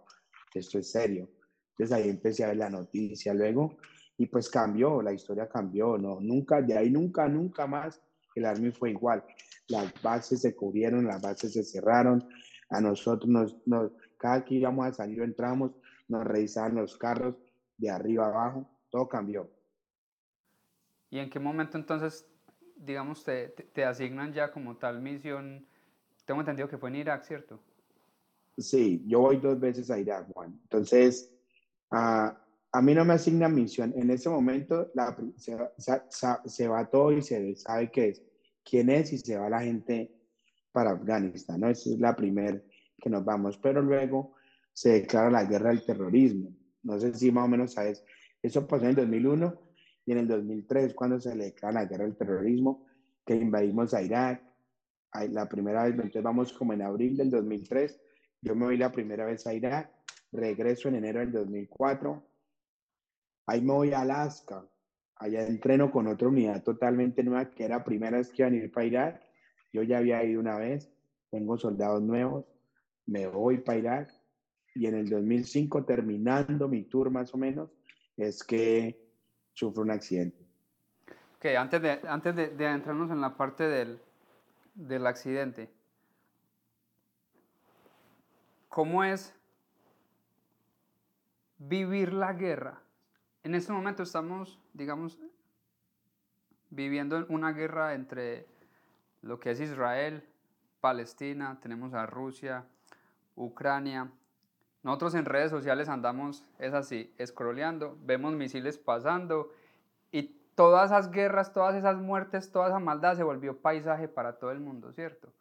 esto 0.55 0.79
es 0.79 0.91
serio. 0.91 1.29
Entonces 1.71 1.97
ahí 1.97 2.09
empecé 2.09 2.45
a 2.45 2.49
ver 2.49 2.59
la 2.59 2.71
noticia 2.71 3.33
luego 3.33 3.77
y 4.19 4.27
pues 4.27 4.49
cambió, 4.49 5.01
la 5.03 5.13
historia 5.13 5.49
cambió, 5.49 5.97
¿no? 5.99 6.21
Nunca, 6.21 6.61
de 6.61 6.77
ahí 6.77 6.91
nunca, 6.91 7.29
nunca 7.29 7.67
más 7.67 8.01
el 8.35 8.45
Army 8.45 8.71
fue 8.71 8.91
igual. 8.91 9.25
Las 9.69 9.93
bases 10.03 10.41
se 10.41 10.55
cubrieron, 10.55 11.07
las 11.07 11.21
bases 11.21 11.53
se 11.53 11.65
cerraron, 11.65 12.27
a 12.71 12.81
nosotros 12.81 13.29
nos, 13.29 13.67
nos 13.67 13.93
cada 14.17 14.45
que 14.45 14.55
íbamos 14.55 14.87
a 14.87 14.93
salir 14.93 15.21
entramos, 15.23 15.73
nos 16.09 16.25
revisaban 16.25 16.77
los 16.77 16.97
carros 16.97 17.37
de 17.83 17.91
arriba 17.91 18.27
abajo, 18.27 18.65
todo 18.91 19.09
cambió. 19.09 19.51
¿Y 21.11 21.19
en 21.19 21.29
qué 21.29 21.41
momento 21.41 21.77
entonces, 21.77 22.27
digamos, 22.77 23.25
te, 23.25 23.49
te, 23.49 23.85
asignan 23.85 24.33
ya 24.33 24.53
como 24.53 24.77
tal 24.77 25.03
misión? 25.03 25.67
Tengo 26.25 26.41
entendido 26.41 26.69
que 26.69 26.79
fue 26.79 26.91
en 26.91 26.97
Irak, 26.97 27.25
¿cierto? 27.25 27.61
Sí, 28.57 29.03
yo 29.07 29.21
voy 29.21 29.39
dos 29.39 29.59
veces 29.59 29.91
a 29.91 29.99
Irak, 29.99 30.33
Juan. 30.33 30.59
Entonces, 30.63 31.35
a, 31.91 32.39
a 32.71 32.83
mí 32.83 32.95
no 32.95 33.05
me 33.05 33.15
asignan 33.15 33.55
misión. 33.55 33.93
En 33.97 34.11
ese 34.11 34.29
momento 34.29 34.91
la, 34.95 35.17
se, 35.37 35.57
se, 36.47 36.69
va 36.69 36.89
todo 36.89 37.13
y 37.13 37.21
se 37.21 37.57
sabe 37.57 37.91
qué 37.91 38.11
es, 38.11 38.23
quién 38.65 38.89
es 38.91 39.13
y 39.13 39.19
se 39.19 39.37
va 39.37 39.51
la 39.51 39.61
gente 39.61 40.15
para 40.71 40.93
Afganistán, 40.93 41.61
¿no? 41.61 41.69
Esa 41.69 41.91
es 41.91 41.99
la 41.99 42.15
primera 42.15 42.63
que 42.99 43.11
nos 43.11 43.25
vamos. 43.25 43.59
Pero 43.59 43.83
luego 43.83 44.35
se 44.73 44.91
declara 44.91 45.31
la 45.31 45.45
guerra 45.45 45.71
del 45.71 45.85
terrorismo. 45.85 46.62
No 46.83 46.99
sé 46.99 47.15
si 47.15 47.31
más 47.31 47.45
o 47.45 47.49
menos 47.49 47.73
sabes. 47.73 48.05
Eso 48.43 48.67
pasó 48.67 48.85
en 48.85 48.91
el 48.91 48.97
2001 48.97 49.61
y 50.05 50.13
en 50.13 50.19
el 50.19 50.29
2003 50.29 50.95
cuando 50.95 51.21
se 51.21 51.35
le 51.35 51.45
declara 51.45 51.83
la 51.83 51.87
guerra 51.87 52.05
del 52.05 52.17
terrorismo, 52.17 52.87
que 53.25 53.35
invadimos 53.35 53.95
a 53.95 54.03
Irak. 54.03 54.43
La 55.31 55.49
primera 55.49 55.85
vez, 55.85 55.93
entonces 55.93 56.23
vamos 56.23 56.53
como 56.53 56.73
en 56.73 56.83
abril 56.83 57.17
del 57.17 57.31
2003. 57.31 58.01
Yo 58.41 58.57
me 58.57 58.65
voy 58.67 58.77
la 58.79 58.91
primera 58.91 59.27
vez 59.27 59.47
a 59.47 59.55
Irak, 59.55 59.91
regreso 60.33 60.89
en 60.89 60.97
enero 60.97 61.21
del 61.21 61.33
2004. 61.33 62.27
Ahí 63.47 63.61
me 63.61 63.73
voy 63.73 63.93
a 63.93 64.01
Alaska. 64.01 64.67
Allá 65.17 65.47
entreno 65.47 65.93
con 65.93 66.09
otra 66.09 66.29
unidad 66.29 66.65
totalmente 66.65 67.23
nueva, 67.23 67.51
que 67.51 67.65
era 67.65 67.85
primera 67.85 68.17
vez 68.17 68.31
que 68.31 68.43
iban 68.43 68.55
a 68.55 68.57
ir 68.57 68.73
para 68.73 68.87
Irak. 68.87 69.23
Yo 69.73 69.83
ya 69.83 69.99
había 69.99 70.25
ido 70.25 70.41
una 70.41 70.57
vez, 70.57 70.91
tengo 71.31 71.57
soldados 71.57 72.03
nuevos, 72.03 72.45
me 73.07 73.27
voy 73.29 73.59
para 73.59 73.79
Irak 73.79 74.22
y 74.75 74.87
en 74.87 74.95
el 74.95 75.09
2005, 75.09 75.85
terminando 75.85 76.69
mi 76.69 76.85
tour 76.85 77.11
más 77.11 77.35
o 77.35 77.39
menos, 77.39 77.71
es 78.17 78.43
que 78.43 78.99
sufro 79.53 79.83
un 79.83 79.91
accidente. 79.91 80.45
Ok, 81.37 81.47
antes 81.59 81.83
de, 81.83 82.01
antes 82.09 82.37
de, 82.37 82.49
de 82.49 82.67
adentrarnos 82.67 83.11
en 83.11 83.21
la 83.21 83.37
parte 83.37 83.65
del, 83.65 84.01
del 84.75 85.07
accidente, 85.07 85.69
¿cómo 88.69 89.05
es 89.05 89.35
vivir 91.59 92.13
la 92.13 92.33
guerra? 92.33 92.81
En 93.43 93.55
este 93.55 93.73
momento 93.73 94.03
estamos, 94.03 94.59
digamos, 94.73 95.19
viviendo 96.71 97.27
una 97.29 97.53
guerra 97.53 97.95
entre 97.95 98.47
lo 99.21 99.39
que 99.39 99.51
es 99.51 99.61
Israel, 99.61 100.25
Palestina, 100.81 101.59
tenemos 101.61 101.93
a 101.95 102.07
Rusia, 102.07 102.65
Ucrania, 103.37 104.11
nosotros 104.83 105.15
en 105.15 105.25
redes 105.25 105.51
sociales 105.51 105.89
andamos, 105.89 106.45
es 106.59 106.75
así, 106.75 107.13
escroleando, 107.19 107.97
vemos 108.05 108.35
misiles 108.35 108.79
pasando 108.79 109.53
y 110.11 110.35
todas 110.55 110.91
esas 110.91 111.11
guerras, 111.11 111.53
todas 111.53 111.75
esas 111.77 111.97
muertes, 111.97 112.51
toda 112.51 112.69
esa 112.69 112.81
maldad 112.81 113.17
se 113.17 113.23
volvió 113.23 113.57
paisaje 113.57 114.09
para 114.09 114.39
todo 114.39 114.51
el 114.51 114.61
mundo, 114.61 114.93
¿cierto? 114.93 115.33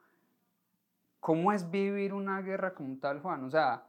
¿Cómo 1.19 1.51
es 1.51 1.69
vivir 1.69 2.13
una 2.13 2.41
guerra 2.41 2.73
como 2.73 2.97
tal, 2.97 3.19
Juan? 3.19 3.43
O 3.43 3.49
sea, 3.49 3.83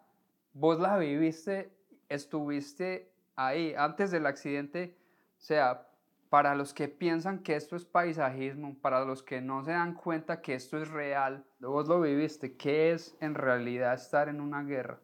vos 0.55 0.81
la 0.81 0.97
viviste, 0.97 1.73
estuviste 2.09 3.11
ahí 3.37 3.75
antes 3.77 4.11
del 4.11 4.27
accidente, 4.27 4.97
o 5.38 5.41
sea, 5.41 5.87
para 6.31 6.55
los 6.55 6.73
que 6.73 6.88
piensan 6.88 7.41
que 7.41 7.57
esto 7.57 7.77
es 7.77 7.85
paisajismo, 7.85 8.75
para 8.81 9.05
los 9.05 9.23
que 9.23 9.43
no 9.43 9.62
se 9.65 9.73
dan 9.73 9.95
cuenta 9.95 10.41
que 10.41 10.55
esto 10.55 10.81
es 10.81 10.88
real, 10.88 11.45
vos 11.61 11.88
lo 11.88 12.01
viviste, 12.01 12.57
¿qué 12.57 12.93
es 12.93 13.15
en 13.21 13.35
realidad 13.35 13.93
estar 13.95 14.31
en 14.31 14.41
una 14.41 14.62
guerra? 14.62 14.99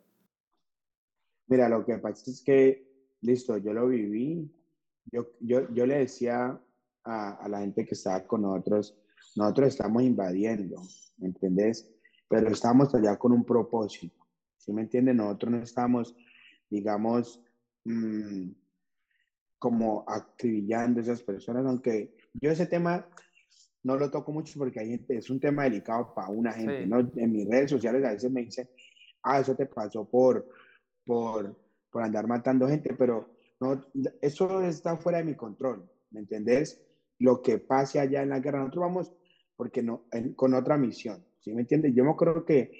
Mira, 1.48 1.68
lo 1.68 1.84
que 1.84 1.98
pasa 1.98 2.30
es 2.30 2.42
que, 2.42 2.86
listo, 3.22 3.56
yo 3.56 3.72
lo 3.72 3.88
viví. 3.88 4.50
Yo, 5.10 5.26
yo, 5.40 5.72
yo 5.72 5.86
le 5.86 5.98
decía 6.00 6.60
a, 7.04 7.30
a, 7.32 7.48
la 7.48 7.60
gente 7.60 7.86
que 7.86 7.94
estaba 7.94 8.26
con 8.26 8.42
nosotros, 8.42 8.94
nosotros 9.36 9.68
estamos 9.68 10.02
invadiendo, 10.02 10.82
¿me 11.16 11.28
entendés? 11.28 11.90
Pero 12.28 12.48
estamos 12.50 12.94
allá 12.94 13.16
con 13.16 13.32
un 13.32 13.44
propósito, 13.44 14.26
¿sí 14.58 14.70
me 14.72 14.82
entiendes? 14.82 15.14
Nosotros 15.14 15.52
no 15.52 15.62
estamos, 15.62 16.14
digamos, 16.68 17.42
mmm, 17.84 18.50
como 19.58 20.04
acribillando 20.06 21.00
a 21.00 21.04
esas 21.04 21.22
personas, 21.22 21.64
aunque 21.64 22.14
yo 22.34 22.50
ese 22.50 22.66
tema 22.66 23.08
no 23.82 23.96
lo 23.96 24.10
toco 24.10 24.30
mucho 24.32 24.58
porque 24.58 24.80
hay 24.80 24.90
gente, 24.90 25.16
es 25.16 25.30
un 25.30 25.40
tema 25.40 25.64
delicado 25.64 26.12
para 26.14 26.28
una 26.28 26.52
gente, 26.52 26.86
¿no? 26.86 27.00
En 27.16 27.32
mis 27.32 27.48
redes 27.48 27.70
sociales 27.70 28.04
a 28.04 28.12
veces 28.12 28.30
me 28.30 28.44
dicen, 28.44 28.68
ah, 29.22 29.40
eso 29.40 29.56
te 29.56 29.66
pasó 29.66 30.04
por 30.08 30.46
por, 31.08 31.58
por 31.90 32.02
andar 32.02 32.26
matando 32.26 32.68
gente, 32.68 32.94
pero 32.94 33.30
no, 33.60 33.82
eso 34.20 34.60
está 34.60 34.98
fuera 34.98 35.18
de 35.18 35.24
mi 35.24 35.34
control, 35.34 35.90
¿me 36.10 36.20
entendés? 36.20 36.84
Lo 37.18 37.40
que 37.40 37.56
pase 37.56 37.98
allá 37.98 38.22
en 38.22 38.28
la 38.28 38.40
guerra, 38.40 38.58
nosotros 38.58 38.82
vamos 38.82 39.12
porque 39.56 39.82
no, 39.82 40.04
con 40.36 40.52
otra 40.52 40.76
misión, 40.76 41.24
¿sí 41.40 41.54
me 41.54 41.62
entiendes? 41.62 41.94
Yo 41.94 42.04
me 42.04 42.10
acuerdo 42.10 42.44
que 42.44 42.70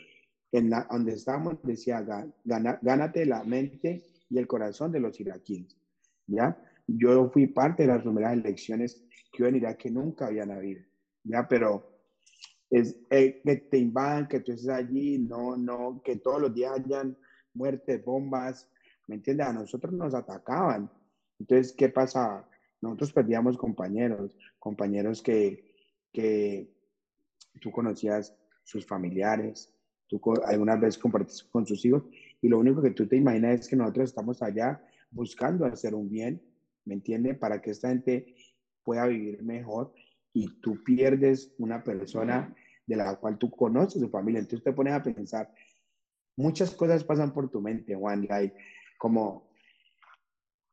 en 0.53 0.69
la, 0.69 0.87
donde 0.91 1.15
estábamos 1.15 1.55
decía, 1.63 2.03
gana, 2.45 2.79
gánate 2.83 3.25
la 3.25 3.43
mente 3.45 4.03
y 4.29 4.39
el 4.39 4.47
corazón 4.47 4.93
de 4.93 5.01
los 5.01 5.19
iraquíes, 5.19 5.75
¿ya? 6.27 6.63
Yo 6.87 7.31
fui 7.31 7.47
parte 7.47 7.85
de 7.85 7.89
las 7.89 8.03
primeras 8.03 8.35
elecciones 8.35 9.03
que 9.33 9.43
hubo 9.43 9.49
en 9.49 9.57
Irak 9.57 9.79
que 9.79 9.91
nunca 9.91 10.27
habían 10.27 10.51
habido, 10.51 10.83
¿ya? 11.25 11.49
Pero 11.49 11.99
es 12.69 12.95
eh, 13.09 13.41
que 13.43 13.57
te 13.57 13.79
invadan, 13.79 14.29
que 14.29 14.41
tú 14.41 14.53
estés 14.53 14.69
allí, 14.69 15.19
no, 15.19 15.57
no, 15.57 16.03
que 16.05 16.17
todos 16.17 16.43
los 16.43 16.55
días 16.55 16.73
hayan 16.75 17.17
muertes, 17.59 18.05
bombas, 18.05 18.69
¿me 19.07 19.17
entiendes? 19.17 19.47
A 19.47 19.53
nosotros 19.53 19.93
nos 19.93 20.15
atacaban. 20.15 20.91
Entonces, 21.39 21.73
¿qué 21.73 21.89
pasaba? 21.89 22.49
Nosotros 22.81 23.13
perdíamos 23.13 23.59
compañeros, 23.59 24.37
compañeros 24.59 25.21
que, 25.21 25.75
que 26.13 26.73
tú 27.61 27.71
conocías 27.71 28.35
sus 28.63 28.87
familiares, 28.87 29.75
tú 30.07 30.21
algunas 30.47 30.81
veces 30.81 30.99
compartiste 30.99 31.51
con 31.51 31.67
sus 31.67 31.85
hijos 31.85 32.05
y 32.41 32.49
lo 32.49 32.59
único 32.59 32.81
que 32.81 32.91
tú 32.91 33.07
te 33.07 33.17
imaginas 33.17 33.61
es 33.61 33.69
que 33.69 33.77
nosotros 33.77 34.11
estamos 34.11 34.43
allá 34.43 34.81
buscando 35.11 35.65
hacer 35.67 35.95
un 35.95 36.09
bien, 36.09 36.41
¿me 36.85 36.95
entiendes? 36.95 37.37
Para 37.39 37.61
que 37.61 37.71
esta 37.71 37.89
gente 37.89 38.35
pueda 38.85 39.07
vivir 39.07 39.43
mejor 39.43 39.93
y 40.33 40.61
tú 40.61 40.83
pierdes 40.85 41.53
una 41.59 41.83
persona 41.83 42.55
de 42.87 42.97
la 42.97 43.17
cual 43.17 43.37
tú 43.39 43.51
conoces 43.51 44.01
su 44.01 44.09
familia. 44.09 44.41
Entonces 44.41 44.65
te 44.65 44.73
pones 44.73 44.95
a 44.95 45.03
pensar, 45.03 45.53
muchas 46.39 46.71
cosas 46.71 47.03
pasan 47.03 47.33
por 47.35 47.51
tu 47.51 47.61
mente, 47.61 47.97
Juan, 47.97 48.27
like, 48.29 48.57
como 48.97 49.51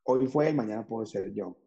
hoy 0.04 0.28
fue 0.28 0.54
mañana 0.54 0.86
puedo 0.86 1.06
ser 1.06 1.34
yo. 1.34 1.58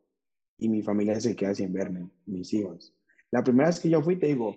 Y 0.56 0.68
mi 0.68 0.82
familia 0.82 1.20
se 1.20 1.34
queda 1.34 1.54
sin 1.54 1.72
verme, 1.72 2.08
mis 2.26 2.52
hijos. 2.54 2.94
La 3.30 3.42
primera 3.42 3.68
vez 3.68 3.80
que 3.80 3.90
yo 3.90 4.00
fui, 4.00 4.16
te 4.16 4.26
digo, 4.26 4.56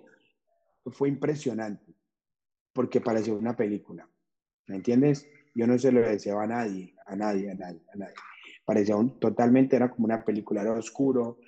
fue 0.86 1.08
impresionante, 1.08 1.94
porque 2.72 3.00
pareció 3.00 3.36
una 3.36 3.54
película. 3.54 4.08
¿Me 4.68 4.76
entiendes? 4.76 5.28
Yo 5.54 5.66
no 5.66 5.76
se 5.76 5.92
lo 5.92 6.00
deseaba 6.00 6.44
a 6.44 6.46
nadie, 6.46 6.94
a 7.04 7.16
nadie, 7.16 7.50
a 7.50 7.54
nadie, 7.54 7.82
a 7.92 7.96
nadie. 7.96 8.14
Parecía 8.64 8.96
un, 8.96 9.18
totalmente, 9.18 9.74
era 9.76 9.90
como 9.90 10.04
una 10.04 10.24
película, 10.24 10.62
era 10.62 10.72
oscuro. 10.72 11.38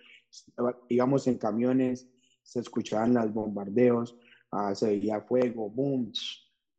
Íbamos 0.88 1.26
en 1.28 1.38
camiones, 1.38 2.08
se 2.42 2.58
escuchaban 2.58 3.14
los 3.14 3.32
bombardeos, 3.32 4.16
ah, 4.50 4.74
se 4.74 4.88
veía 4.88 5.20
fuego, 5.20 5.70
boom, 5.70 6.12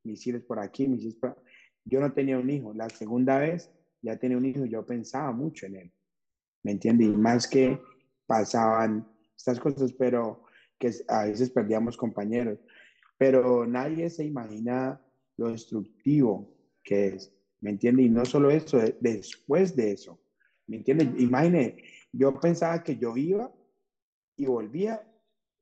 misiles 0.06 0.44
por 0.44 0.60
aquí, 0.60 0.88
misiles 0.88 1.16
por... 1.16 1.42
Yo 1.84 2.00
no 2.00 2.12
tenía 2.14 2.38
un 2.38 2.50
hijo. 2.50 2.74
La 2.74 2.90
segunda 2.90 3.40
vez 3.40 3.72
ya 4.02 4.18
tenía 4.18 4.38
un 4.38 4.46
hijo 4.46 4.66
yo 4.66 4.86
pensaba 4.86 5.32
mucho 5.32 5.66
en 5.66 5.76
él. 5.76 5.94
¿Me 6.64 6.72
entiendes? 6.72 7.08
Y 7.08 7.12
más 7.12 7.48
que 7.48 7.80
pasaban 8.26 9.08
estas 9.36 9.60
cosas, 9.60 9.94
pero 9.94 10.44
que 10.80 10.92
a 11.08 11.26
veces 11.26 11.50
perdíamos 11.50 11.98
compañeros. 11.98 12.60
pero 13.18 13.66
nadie 13.66 14.10
se 14.10 14.26
imagina 14.26 15.02
lo 15.38 15.50
destructivo 15.50 16.54
que 16.84 17.08
es, 17.08 17.34
¿me 17.62 17.72
entiende? 17.72 18.04
Y 18.04 18.10
no 18.10 18.26
solo 18.26 18.52
eso, 18.52 18.78
después 19.00 19.76
de 19.76 19.92
eso, 19.94 20.22
¿me 20.68 20.78
entiende? 20.78 21.12
Imagine, 21.18 21.82
yo 22.12 22.38
pensaba 22.40 22.84
que 22.84 22.98
yo 22.98 23.16
iba 23.16 23.52
y 24.36 24.46
volvía 24.46 25.02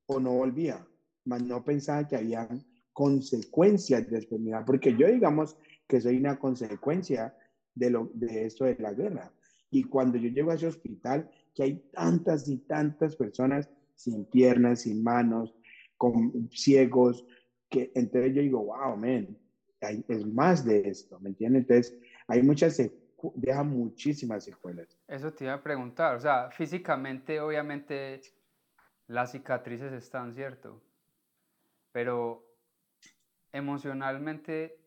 o 0.07 0.19
no 0.19 0.33
volvía, 0.33 0.85
mas 1.25 1.43
no 1.43 1.63
pensaba 1.63 2.07
que 2.07 2.15
había 2.15 2.47
consecuencias 2.93 4.09
de 4.09 4.21
terminar, 4.21 4.63
porque 4.65 4.95
yo 4.95 5.07
digamos 5.07 5.57
que 5.87 5.99
soy 5.99 6.17
una 6.17 6.39
consecuencia 6.39 7.35
de, 7.75 7.89
lo, 7.89 8.09
de 8.13 8.45
esto 8.45 8.65
de 8.65 8.77
la 8.79 8.93
guerra. 8.93 9.31
Y 9.69 9.83
cuando 9.83 10.17
yo 10.17 10.29
llego 10.29 10.51
a 10.51 10.55
ese 10.55 10.67
hospital, 10.67 11.29
que 11.53 11.63
hay 11.63 11.89
tantas 11.91 12.47
y 12.47 12.59
tantas 12.59 13.15
personas 13.15 13.69
sin 13.95 14.25
piernas, 14.25 14.81
sin 14.81 15.03
manos, 15.03 15.53
con 15.97 16.49
ciegos, 16.51 17.25
que 17.69 17.91
entonces 17.95 18.35
yo 18.35 18.41
digo, 18.41 18.65
wow, 18.65 18.95
man, 18.95 19.37
es 20.07 20.25
más 20.25 20.63
de 20.63 20.87
esto, 20.87 21.19
¿me 21.19 21.29
entiendes? 21.29 21.61
Entonces, 21.61 21.99
hay 22.27 22.41
muchas, 22.41 22.81
deja 23.35 23.63
muchísimas 23.63 24.43
secuelas. 24.43 24.97
Eso 25.07 25.33
te 25.33 25.45
iba 25.45 25.53
a 25.53 25.63
preguntar, 25.63 26.15
o 26.15 26.19
sea, 26.19 26.49
físicamente, 26.51 27.39
obviamente, 27.39 28.21
las 29.07 29.31
cicatrices 29.31 29.91
están, 29.93 30.33
¿cierto? 30.33 30.81
Pero 31.91 32.52
emocionalmente, 33.53 34.77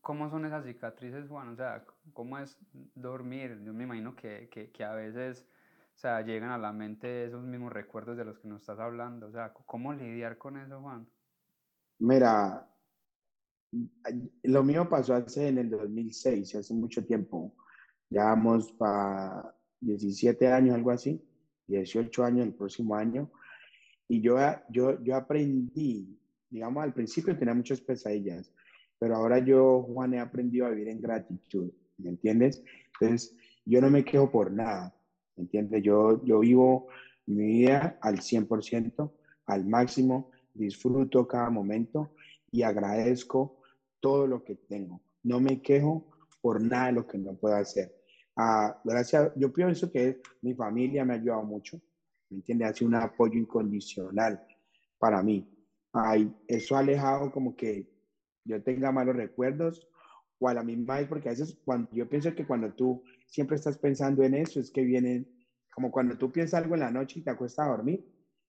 ¿cómo 0.00 0.30
son 0.30 0.46
esas 0.46 0.64
cicatrices, 0.64 1.28
Juan? 1.28 1.50
O 1.50 1.56
sea, 1.56 1.84
¿cómo 2.14 2.38
es 2.38 2.58
dormir? 2.94 3.60
Yo 3.62 3.72
me 3.72 3.84
imagino 3.84 4.16
que, 4.16 4.48
que, 4.72 4.84
a 4.84 4.94
veces, 4.94 5.46
o 5.94 5.98
sea, 5.98 6.22
llegan 6.22 6.50
a 6.50 6.58
la 6.58 6.72
mente 6.72 7.26
esos 7.26 7.44
mismos 7.44 7.72
recuerdos 7.72 8.16
de 8.16 8.24
los 8.24 8.38
que 8.38 8.48
nos 8.48 8.62
estás 8.62 8.80
hablando. 8.80 9.26
O 9.26 9.30
sea, 9.30 9.52
¿cómo 9.52 9.92
lidiar 9.92 10.38
con 10.38 10.56
eso, 10.56 10.80
Juan? 10.80 11.06
Mira, 11.98 12.66
lo 14.44 14.64
mío 14.64 14.88
pasó 14.88 15.14
hace 15.14 15.48
en 15.48 15.58
el 15.58 15.70
2006, 15.70 16.54
hace 16.54 16.74
mucho 16.74 17.04
tiempo. 17.04 17.54
Ya 18.08 18.24
vamos 18.24 18.72
para 18.72 19.54
17 19.80 20.48
años, 20.48 20.74
algo 20.74 20.90
así, 20.90 21.22
18 21.66 22.24
años 22.24 22.46
el 22.46 22.54
próximo 22.54 22.94
año. 22.94 23.30
Y 24.08 24.22
yo, 24.22 24.38
yo, 24.70 25.02
yo 25.02 25.16
aprendí, 25.16 26.17
digamos, 26.50 26.82
al 26.82 26.94
principio 26.94 27.36
tenía 27.36 27.54
muchas 27.54 27.80
pesadillas, 27.80 28.52
pero 28.98 29.16
ahora 29.16 29.38
yo, 29.38 29.82
Juan, 29.82 30.14
he 30.14 30.18
aprendido 30.18 30.66
a 30.66 30.70
vivir 30.70 30.88
en 30.88 31.00
gratitud, 31.00 31.70
¿me 31.98 32.10
entiendes? 32.10 32.62
Entonces, 33.00 33.36
yo 33.64 33.80
no 33.80 33.90
me 33.90 34.04
quejo 34.04 34.30
por 34.30 34.50
nada, 34.50 34.94
¿me 35.36 35.44
entiendes? 35.44 35.82
Yo, 35.82 36.24
yo 36.24 36.40
vivo 36.40 36.88
mi 37.26 37.46
vida 37.46 37.98
al 38.00 38.18
100%, 38.20 39.12
al 39.46 39.66
máximo, 39.66 40.30
disfruto 40.54 41.28
cada 41.28 41.50
momento 41.50 42.14
y 42.50 42.62
agradezco 42.62 43.60
todo 44.00 44.26
lo 44.26 44.42
que 44.42 44.56
tengo. 44.56 45.00
No 45.22 45.40
me 45.40 45.60
quejo 45.60 46.06
por 46.40 46.60
nada 46.60 46.86
de 46.86 46.92
lo 46.92 47.06
que 47.06 47.18
no 47.18 47.34
puedo 47.34 47.56
hacer. 47.56 47.94
Ah, 48.36 48.80
gracias, 48.84 49.32
yo 49.36 49.52
pienso 49.52 49.90
que 49.90 50.20
mi 50.42 50.54
familia 50.54 51.04
me 51.04 51.14
ha 51.14 51.16
ayudado 51.16 51.42
mucho, 51.42 51.80
¿me 52.30 52.36
entiendes? 52.38 52.68
Ha 52.68 52.72
sido 52.74 52.88
un 52.88 52.94
apoyo 52.94 53.38
incondicional 53.38 54.40
para 54.98 55.22
mí. 55.22 55.46
Ay, 55.92 56.32
eso 56.46 56.76
ha 56.76 56.80
alejado 56.80 57.30
como 57.30 57.56
que 57.56 57.88
yo 58.44 58.62
tenga 58.62 58.92
malos 58.92 59.16
recuerdos 59.16 59.88
o 60.38 60.48
a 60.48 60.54
la 60.54 60.62
misma 60.62 60.96
vez, 60.96 61.08
porque 61.08 61.28
a 61.28 61.32
veces 61.32 61.58
cuando 61.64 61.90
yo 61.92 62.08
pienso 62.08 62.34
que 62.34 62.46
cuando 62.46 62.72
tú 62.72 63.02
siempre 63.26 63.56
estás 63.56 63.78
pensando 63.78 64.22
en 64.22 64.34
eso, 64.34 64.60
es 64.60 64.70
que 64.70 64.82
vienen, 64.82 65.28
como 65.74 65.90
cuando 65.90 66.16
tú 66.16 66.30
piensas 66.30 66.62
algo 66.62 66.74
en 66.74 66.80
la 66.80 66.90
noche 66.90 67.18
y 67.18 67.22
te 67.22 67.30
acuestas 67.30 67.66
a 67.66 67.70
dormir, 67.70 68.04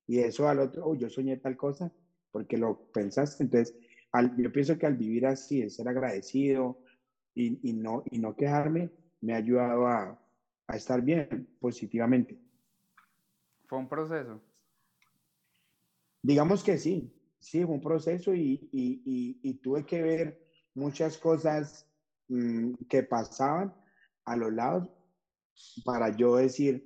y 0.07 0.19
eso 0.19 0.47
al 0.47 0.59
otro, 0.59 0.85
oh, 0.85 0.95
yo 0.95 1.09
soñé 1.09 1.37
tal 1.37 1.57
cosa, 1.57 1.91
porque 2.31 2.57
lo 2.57 2.91
pensaste. 2.91 3.43
Entonces, 3.43 3.75
al, 4.11 4.35
yo 4.37 4.51
pienso 4.51 4.77
que 4.77 4.85
al 4.85 4.97
vivir 4.97 5.25
así, 5.25 5.61
el 5.61 5.71
ser 5.71 5.87
agradecido 5.87 6.79
y, 7.35 7.69
y, 7.69 7.73
no, 7.73 8.03
y 8.09 8.19
no 8.19 8.35
quejarme, 8.35 8.91
me 9.21 9.33
ha 9.33 9.37
ayudado 9.37 9.87
a, 9.87 10.19
a 10.67 10.75
estar 10.75 11.01
bien 11.01 11.47
positivamente. 11.59 12.39
¿Fue 13.67 13.77
un 13.77 13.87
proceso? 13.87 14.41
Digamos 16.21 16.63
que 16.63 16.77
sí, 16.77 17.11
sí, 17.39 17.63
fue 17.63 17.75
un 17.75 17.81
proceso 17.81 18.33
y, 18.33 18.69
y, 18.71 19.39
y 19.41 19.53
tuve 19.55 19.85
que 19.85 20.01
ver 20.01 20.39
muchas 20.75 21.17
cosas 21.17 21.87
mmm, 22.27 22.73
que 22.87 23.03
pasaban 23.03 23.73
a 24.25 24.35
los 24.35 24.53
lados 24.53 24.89
para 25.83 26.09
yo 26.09 26.35
decir, 26.35 26.85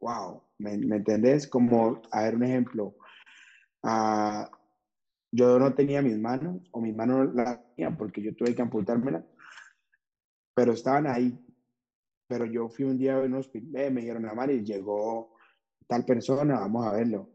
wow, 0.00 0.42
¿me, 0.58 0.78
¿me 0.78 0.96
entendés? 0.96 1.46
Como, 1.46 2.00
a 2.10 2.22
ver, 2.22 2.36
un 2.36 2.44
ejemplo, 2.44 2.96
uh, 3.82 4.44
yo 5.30 5.58
no 5.58 5.74
tenía 5.74 6.00
mis 6.00 6.18
manos, 6.18 6.62
o 6.72 6.80
mis 6.80 6.94
manos 6.94 7.34
las 7.34 7.58
tenía 7.74 7.96
porque 7.96 8.22
yo 8.22 8.34
tuve 8.34 8.54
que 8.54 8.62
amputármela, 8.62 9.24
pero 10.54 10.72
estaban 10.72 11.06
ahí. 11.06 11.38
Pero 12.26 12.44
yo 12.44 12.68
fui 12.68 12.84
un 12.84 12.98
día 12.98 13.16
a 13.16 13.20
un 13.20 13.34
hospital, 13.34 13.92
me 13.92 14.02
dijeron, 14.02 14.50
y 14.50 14.62
llegó 14.62 15.34
tal 15.86 16.04
persona, 16.04 16.60
vamos 16.60 16.86
a 16.86 16.92
verlo, 16.92 17.30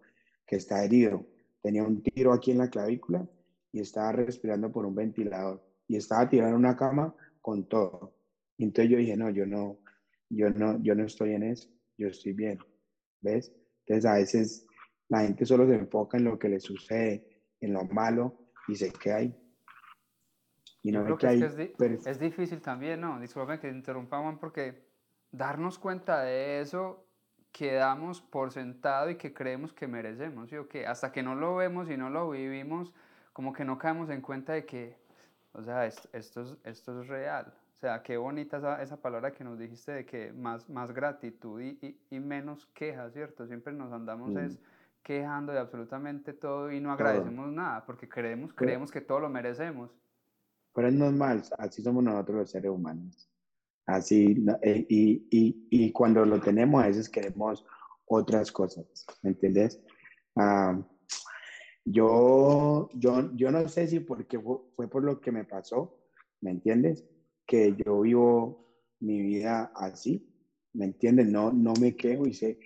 que 0.45 0.58
está 0.58 0.84
herido 0.84 1.33
tenía 1.63 1.84
un 1.84 2.04
tiro 2.04 2.34
aquí 2.34 2.52
en 2.52 2.60
la 2.60 2.69
clavícula 2.69 3.26
y 3.71 3.80
estaba 3.80 4.12
respirando 4.12 4.71
por 4.71 4.86
un 4.86 4.93
ventilador 4.93 5.63
y 5.88 5.95
estaba 5.95 6.30
tirado 6.30 6.52
en 6.52 6.58
una 6.58 6.76
cama 6.76 7.15
con 7.41 7.67
todo. 7.67 8.15
Y 8.58 8.65
entonces 8.65 8.91
yo 8.91 8.97
dije, 8.97 9.15
no, 9.17 9.30
yo 9.30 9.45
no, 9.45 9.80
yo 10.30 10.49
no, 10.49 10.82
yo 10.84 10.93
no 10.93 11.06
estoy 11.06 11.34
en 11.34 11.43
eso, 11.43 11.69
yo 11.97 12.10
estoy 12.10 12.34
bien, 12.34 12.60
¿ves? 13.21 13.52
Entonces 13.86 14.12
a 14.12 14.15
veces 14.15 14.67
la 15.08 15.21
gente 15.21 15.45
solo 15.45 15.65
se 15.65 15.76
enfoca 15.76 16.17
en 16.17 16.26
lo 16.26 16.38
que 16.38 16.49
le 16.49 16.60
sucede, 16.60 17.41
en 17.62 17.73
lo 17.73 17.86
malo 17.86 18.52
y 18.67 18.76
se 18.76 18.91
queda 18.91 19.17
ahí. 19.17 19.36
Y 20.82 20.91
no 20.91 21.06
ve 21.06 21.15
que, 21.17 21.28
hay 21.28 21.41
es, 21.41 21.58
es, 21.58 22.08
es, 22.08 22.19
difícil 22.19 22.62
también, 22.62 22.99
¿no? 22.99 23.19
Disculpen 23.19 23.58
que 23.58 23.69
te 23.69 23.76
interrumpa, 23.76 24.19
Juan, 24.19 24.38
porque 24.38 24.86
darnos 25.32 25.80
cuenta 25.80 26.23
de 26.23 26.60
eso 26.60 27.08
quedamos 27.54 28.20
por 28.20 28.52
sentado 28.52 29.10
y 29.12 29.16
que 29.16 29.34
creemos 29.34 29.72
que 29.72 29.88
merecemos, 29.88 30.50
¿sí 30.50 30.58
o 30.58 30.68
qué? 30.68 30.86
Hasta 30.86 31.12
que 31.12 31.24
no 31.24 31.36
lo 31.36 31.56
vemos 31.56 31.89
y 31.89 31.96
no 31.96 32.10
lo 32.10 32.32
vivimos, 32.32 32.92
como 33.32 33.54
que 33.54 33.63
no 33.63 33.78
caemos 33.78 34.10
en 34.10 34.22
cuenta 34.22 34.54
de 34.54 34.66
que, 34.66 34.98
o 35.54 35.63
sea, 35.63 35.86
esto, 35.86 36.10
esto, 36.12 36.42
es, 36.42 36.58
esto 36.63 37.02
es 37.02 37.08
real. 37.08 37.54
O 37.78 37.80
sea, 37.80 38.02
qué 38.02 38.18
bonita 38.18 38.58
esa, 38.58 38.82
esa, 38.82 38.98
palabra 38.98 39.32
que 39.32 39.44
nos 39.44 39.60
dijiste 39.60 39.92
de 39.92 40.06
que 40.06 40.34
más, 40.34 40.68
más 40.70 40.92
gratitud 40.92 41.62
y, 41.62 41.78
y, 41.82 41.98
y 42.10 42.20
menos 42.20 42.66
quejas, 42.74 43.13
¿cierto? 43.13 43.46
Siempre 43.46 43.72
nos 43.72 43.94
andamos 43.94 44.32
mm. 44.32 44.38
es 44.39 44.60
quejando 45.04 45.52
de 45.52 45.60
absolutamente 45.60 46.34
todo 46.34 46.72
y 46.72 46.80
no 46.80 46.92
agradecemos 46.92 47.46
todo. 47.46 47.52
nada, 47.52 47.86
porque 47.86 48.10
creemos, 48.10 48.54
creemos 48.54 48.89
que 48.89 49.02
todo 49.02 49.20
lo 49.20 49.30
merecemos. 49.30 49.92
Pero 50.74 50.88
es 50.88 50.94
normal, 50.94 51.44
así 51.60 51.84
somos 51.84 52.04
nosotros 52.04 52.38
los 52.38 52.50
seres 52.50 52.72
humanos. 52.72 53.30
Así, 53.86 54.46
eh, 54.62 54.86
y, 54.89 55.28
y, 55.30 55.67
y, 55.69 55.91
cuando 55.91 56.26
lo 56.26 56.39
tenemos, 56.39 56.82
a 56.82 56.88
veces 56.88 57.10
queremos 57.10 57.65
otras 58.06 58.52
cosas, 58.52 58.86
¿me 59.22 59.32
entiendes? 59.32 59.82
Uh, 60.36 60.82
yo, 61.84 62.89
yo, 62.93 63.36
yo 63.36 63.52
no 63.52 63.67
sé 63.67 63.88
si 63.88 64.00
porque 64.00 64.39
fue 64.39 64.89
por 64.89 65.04
lo 65.04 65.19
que 65.19 65.34
me 65.34 65.43
pasó, 65.43 66.00
¿me 66.39 66.52
entiendes? 66.52 67.04
Que 67.46 67.76
yo 67.86 68.02
vivo 68.02 68.63
mi 69.02 69.22
vida 69.22 69.74
así, 69.76 70.34
¿me 70.72 70.86
entiendes? 70.86 71.28
No, 71.28 71.52
no 71.52 71.74
me 71.74 71.96
quejo 71.96 72.26
y 72.26 72.34
sé, 72.34 72.60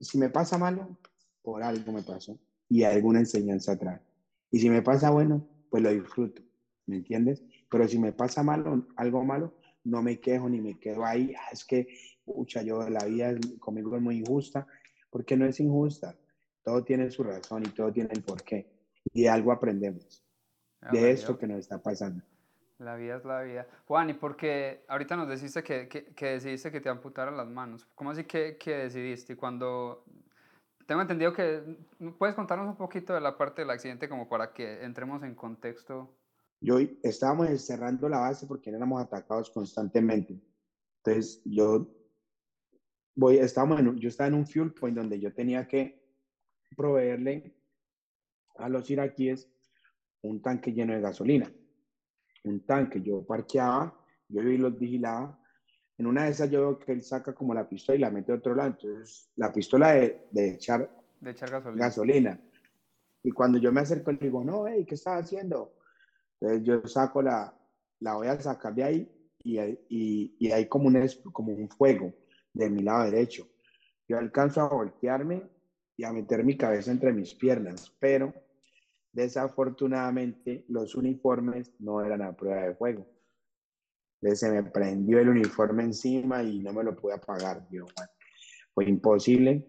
si 0.00 0.18
me 0.18 0.30
pasa 0.30 0.58
malo, 0.58 0.98
por 1.42 1.62
algo 1.62 1.92
me 1.92 2.02
pasó 2.02 2.38
y 2.68 2.82
alguna 2.82 3.20
enseñanza 3.20 3.72
atrás. 3.72 4.00
Y 4.50 4.58
si 4.58 4.68
me 4.68 4.82
pasa 4.82 5.10
bueno, 5.10 5.48
pues 5.70 5.82
lo 5.82 5.90
disfruto, 5.90 6.42
¿me 6.86 6.96
entiendes? 6.96 7.44
Pero 7.70 7.86
si 7.86 7.98
me 7.98 8.12
pasa 8.12 8.42
malo, 8.42 8.88
algo 8.96 9.24
malo, 9.24 9.54
no 9.84 10.02
me 10.02 10.20
quejo 10.20 10.48
ni 10.48 10.60
me 10.60 10.78
quedo 10.78 11.04
ahí, 11.04 11.34
ah, 11.36 11.48
es 11.52 11.64
que, 11.64 11.88
pucha, 12.24 12.62
yo 12.62 12.88
la 12.88 13.04
vida 13.04 13.34
conmigo 13.58 13.96
es 13.96 14.02
muy 14.02 14.18
injusta, 14.18 14.66
porque 15.10 15.36
no 15.36 15.46
es 15.46 15.60
injusta, 15.60 16.16
todo 16.62 16.84
tiene 16.84 17.10
su 17.10 17.22
razón 17.22 17.64
y 17.64 17.70
todo 17.70 17.92
tiene 17.92 18.10
el 18.12 18.22
porqué, 18.22 18.70
y 19.12 19.22
de 19.22 19.28
algo 19.28 19.52
aprendemos, 19.52 20.24
ah, 20.82 20.90
de 20.92 21.10
esto 21.10 21.38
que 21.38 21.46
nos 21.46 21.58
está 21.58 21.82
pasando. 21.82 22.22
La 22.78 22.96
vida 22.96 23.16
es 23.16 23.24
la 23.26 23.42
vida. 23.42 23.66
Juan, 23.86 24.08
¿y 24.08 24.14
por 24.14 24.36
qué 24.36 24.84
ahorita 24.88 25.14
nos 25.14 25.28
deciste 25.28 25.62
que, 25.62 25.86
que, 25.86 26.06
que 26.14 26.26
decidiste 26.26 26.72
que 26.72 26.80
te 26.80 26.88
amputaran 26.88 27.36
las 27.36 27.46
manos? 27.46 27.86
¿Cómo 27.94 28.10
así 28.10 28.24
que, 28.24 28.56
que 28.56 28.70
decidiste? 28.70 29.36
Cuando 29.36 30.02
tengo 30.86 31.02
entendido 31.02 31.34
que 31.34 31.62
puedes 32.18 32.34
contarnos 32.34 32.66
un 32.66 32.76
poquito 32.76 33.12
de 33.12 33.20
la 33.20 33.36
parte 33.36 33.62
del 33.62 33.70
accidente 33.70 34.08
como 34.08 34.28
para 34.30 34.54
que 34.54 34.82
entremos 34.82 35.22
en 35.22 35.34
contexto 35.34 36.10
yo 36.60 36.78
estábamos 37.02 37.48
cerrando 37.64 38.08
la 38.08 38.20
base 38.20 38.46
porque 38.46 38.70
éramos 38.70 39.00
atacados 39.00 39.50
constantemente. 39.50 40.38
Entonces, 41.02 41.40
yo 41.44 41.88
voy, 43.14 43.38
estábamos 43.38 43.80
en, 43.80 43.96
yo 43.96 44.08
estaba 44.08 44.28
en 44.28 44.34
un 44.34 44.46
fuel 44.46 44.72
point 44.72 44.96
donde 44.96 45.18
yo 45.18 45.32
tenía 45.32 45.66
que 45.66 46.02
proveerle 46.76 47.56
a 48.56 48.68
los 48.68 48.90
iraquíes 48.90 49.48
un 50.22 50.42
tanque 50.42 50.72
lleno 50.72 50.92
de 50.92 51.00
gasolina. 51.00 51.50
Un 52.44 52.64
tanque, 52.66 53.00
yo 53.00 53.24
parqueaba, 53.24 53.98
yo 54.28 54.42
los 54.42 54.78
vigilaba. 54.78 55.38
En 55.96 56.06
una 56.06 56.24
de 56.24 56.30
esas 56.30 56.50
yo 56.50 56.60
veo 56.60 56.78
que 56.78 56.92
él 56.92 57.02
saca 57.02 57.34
como 57.34 57.54
la 57.54 57.68
pistola 57.68 57.96
y 57.96 58.00
la 58.00 58.10
mete 58.10 58.32
a 58.32 58.36
otro 58.36 58.54
lado. 58.54 58.70
Entonces, 58.70 59.30
la 59.36 59.50
pistola 59.50 59.92
de, 59.92 60.26
de 60.30 60.50
echar, 60.50 60.90
de 61.20 61.30
echar 61.30 61.50
gasolina. 61.50 61.84
gasolina. 61.84 62.40
Y 63.22 63.30
cuando 63.30 63.58
yo 63.58 63.72
me 63.72 63.80
acerco, 63.80 64.12
le 64.12 64.18
digo, 64.18 64.44
no, 64.44 64.66
hey, 64.66 64.84
¿qué 64.86 64.94
estás 64.94 65.24
haciendo? 65.24 65.74
Entonces 66.40 66.66
yo 66.66 66.86
saco 66.88 67.22
la, 67.22 67.54
la 68.00 68.14
voy 68.14 68.28
a 68.28 68.40
sacar 68.40 68.74
de 68.74 68.84
ahí 68.84 69.08
y, 69.44 69.58
y, 69.60 70.36
y 70.38 70.50
hay 70.52 70.66
como 70.68 70.88
un, 70.88 71.08
como 71.32 71.52
un 71.52 71.68
fuego 71.68 72.12
de 72.52 72.70
mi 72.70 72.82
lado 72.82 73.04
derecho. 73.04 73.46
Yo 74.08 74.18
alcanzo 74.18 74.62
a 74.62 74.68
voltearme 74.68 75.42
y 75.96 76.04
a 76.04 76.12
meter 76.12 76.44
mi 76.44 76.56
cabeza 76.56 76.90
entre 76.90 77.12
mis 77.12 77.34
piernas, 77.34 77.94
pero 77.98 78.32
desafortunadamente 79.12 80.64
los 80.68 80.94
uniformes 80.94 81.72
no 81.78 82.02
eran 82.04 82.22
a 82.22 82.32
prueba 82.32 82.62
de 82.62 82.74
fuego. 82.74 83.06
Entonces 84.20 84.40
se 84.40 84.50
me 84.50 84.62
prendió 84.62 85.18
el 85.18 85.28
uniforme 85.28 85.84
encima 85.84 86.42
y 86.42 86.60
no 86.60 86.72
me 86.72 86.84
lo 86.84 86.94
pude 86.94 87.14
apagar. 87.14 87.66
Yo, 87.70 87.86
fue 88.74 88.84
imposible. 88.86 89.66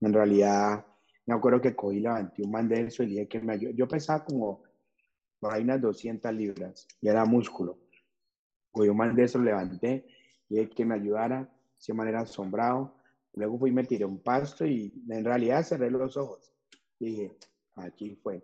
En 0.00 0.12
realidad, 0.12 0.84
me 1.26 1.34
acuerdo 1.34 1.60
que 1.60 1.74
cogí, 1.74 2.00
levanté 2.00 2.42
un 2.42 2.50
man 2.50 2.68
de 2.68 2.82
eso 2.82 3.02
y 3.02 3.06
dije 3.06 3.28
que 3.28 3.40
me 3.40 3.54
ayudó. 3.54 3.72
Yo 3.72 3.88
pesaba 3.88 4.24
como 4.24 4.62
por 5.44 5.60
unas 5.60 5.78
200 5.78 6.32
libras 6.32 6.88
y 7.02 7.08
era 7.08 7.26
músculo. 7.26 7.78
Cogí 8.72 8.88
un 8.88 8.96
man 8.96 9.14
de 9.14 9.24
eso, 9.24 9.38
levanté 9.38 10.06
y 10.48 10.56
dije 10.56 10.70
que 10.70 10.84
me 10.86 10.94
ayudara. 10.94 11.50
De 11.86 11.92
manera 11.92 12.20
asombrado. 12.20 12.96
Luego 13.34 13.58
fui 13.58 13.68
y 13.68 13.72
me 13.74 13.84
tiré 13.84 14.06
un 14.06 14.22
pasto 14.22 14.64
y 14.64 14.90
en 15.06 15.22
realidad 15.22 15.62
cerré 15.62 15.90
los 15.90 16.16
ojos. 16.16 16.50
dije, 16.98 17.36
aquí 17.74 18.16
fue. 18.22 18.42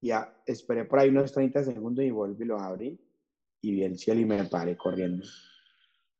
Ya 0.00 0.34
esperé 0.46 0.86
por 0.86 1.00
ahí 1.00 1.10
unos 1.10 1.30
30 1.30 1.62
segundos 1.62 2.02
y 2.02 2.10
volví 2.10 2.42
y 2.42 2.46
lo 2.46 2.58
abrí 2.58 2.98
y 3.60 3.72
vi 3.72 3.82
el 3.82 3.98
cielo 3.98 4.20
y 4.20 4.24
me 4.24 4.44
paré 4.44 4.78
corriendo. 4.78 5.26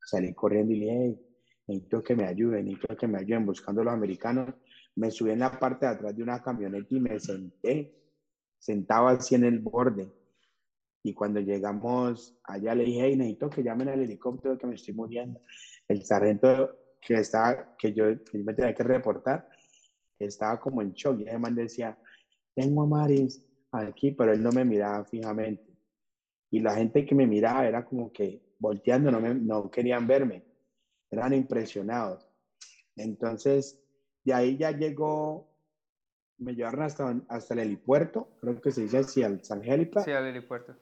Salí 0.04 0.34
corriendo 0.34 0.74
y 0.74 0.80
dije, 0.80 1.18
necesito 1.66 2.02
que 2.02 2.14
me 2.14 2.26
ayuden, 2.26 2.66
necesito 2.66 2.94
que 2.94 3.06
me 3.06 3.20
ayuden 3.20 3.46
buscando 3.46 3.80
a 3.80 3.84
los 3.84 3.94
americanos. 3.94 4.54
Me 4.96 5.10
subí 5.10 5.30
en 5.30 5.38
la 5.38 5.58
parte 5.58 5.86
de 5.86 5.92
atrás 5.92 6.14
de 6.14 6.22
una 6.22 6.42
camioneta 6.42 6.94
y 6.94 7.00
me 7.00 7.18
senté, 7.18 8.03
sentado 8.64 9.08
así 9.08 9.34
en 9.34 9.44
el 9.44 9.58
borde. 9.58 10.10
Y 11.02 11.12
cuando 11.12 11.40
llegamos 11.40 12.34
allá 12.44 12.74
le 12.74 12.84
dije, 12.84 13.14
necesito 13.16 13.50
que 13.50 13.62
llamen 13.62 13.90
al 13.90 14.00
helicóptero 14.00 14.56
que 14.56 14.66
me 14.66 14.74
estoy 14.74 14.94
muriendo. 14.94 15.40
El 15.86 16.02
sargento 16.04 16.76
que, 17.00 17.14
estaba, 17.14 17.76
que 17.76 17.92
yo 17.92 18.06
me 18.32 18.54
tenía 18.54 18.74
que 18.74 18.82
reportar 18.82 19.46
estaba 20.18 20.58
como 20.58 20.80
en 20.80 20.92
shock. 20.92 21.20
Y 21.20 21.28
además 21.28 21.54
decía, 21.54 21.98
tengo 22.54 22.84
a 22.84 22.86
Maris 22.86 23.44
aquí, 23.70 24.12
pero 24.12 24.32
él 24.32 24.42
no 24.42 24.50
me 24.50 24.64
miraba 24.64 25.04
fijamente. 25.04 25.76
Y 26.50 26.60
la 26.60 26.74
gente 26.74 27.04
que 27.04 27.14
me 27.14 27.26
miraba 27.26 27.66
era 27.66 27.84
como 27.84 28.10
que 28.10 28.40
volteando, 28.58 29.10
no, 29.10 29.20
me, 29.20 29.34
no 29.34 29.70
querían 29.70 30.06
verme 30.06 30.42
eran 31.14 31.32
impresionados. 31.32 32.28
Entonces, 32.96 33.80
de 34.24 34.34
ahí 34.34 34.56
ya 34.56 34.70
llegó, 34.70 35.53
me 36.38 36.54
llevaron 36.54 36.82
hasta, 36.82 37.20
hasta 37.28 37.54
el 37.54 37.60
helipuerto, 37.60 38.28
creo 38.40 38.60
que 38.60 38.72
se 38.72 38.82
dice 38.82 38.98
así, 38.98 39.22
al 39.22 39.42
San 39.44 39.62
Helipa. 39.62 40.02
Sí, 40.02 40.10
al 40.10 40.26
helipuerto. 40.26 40.74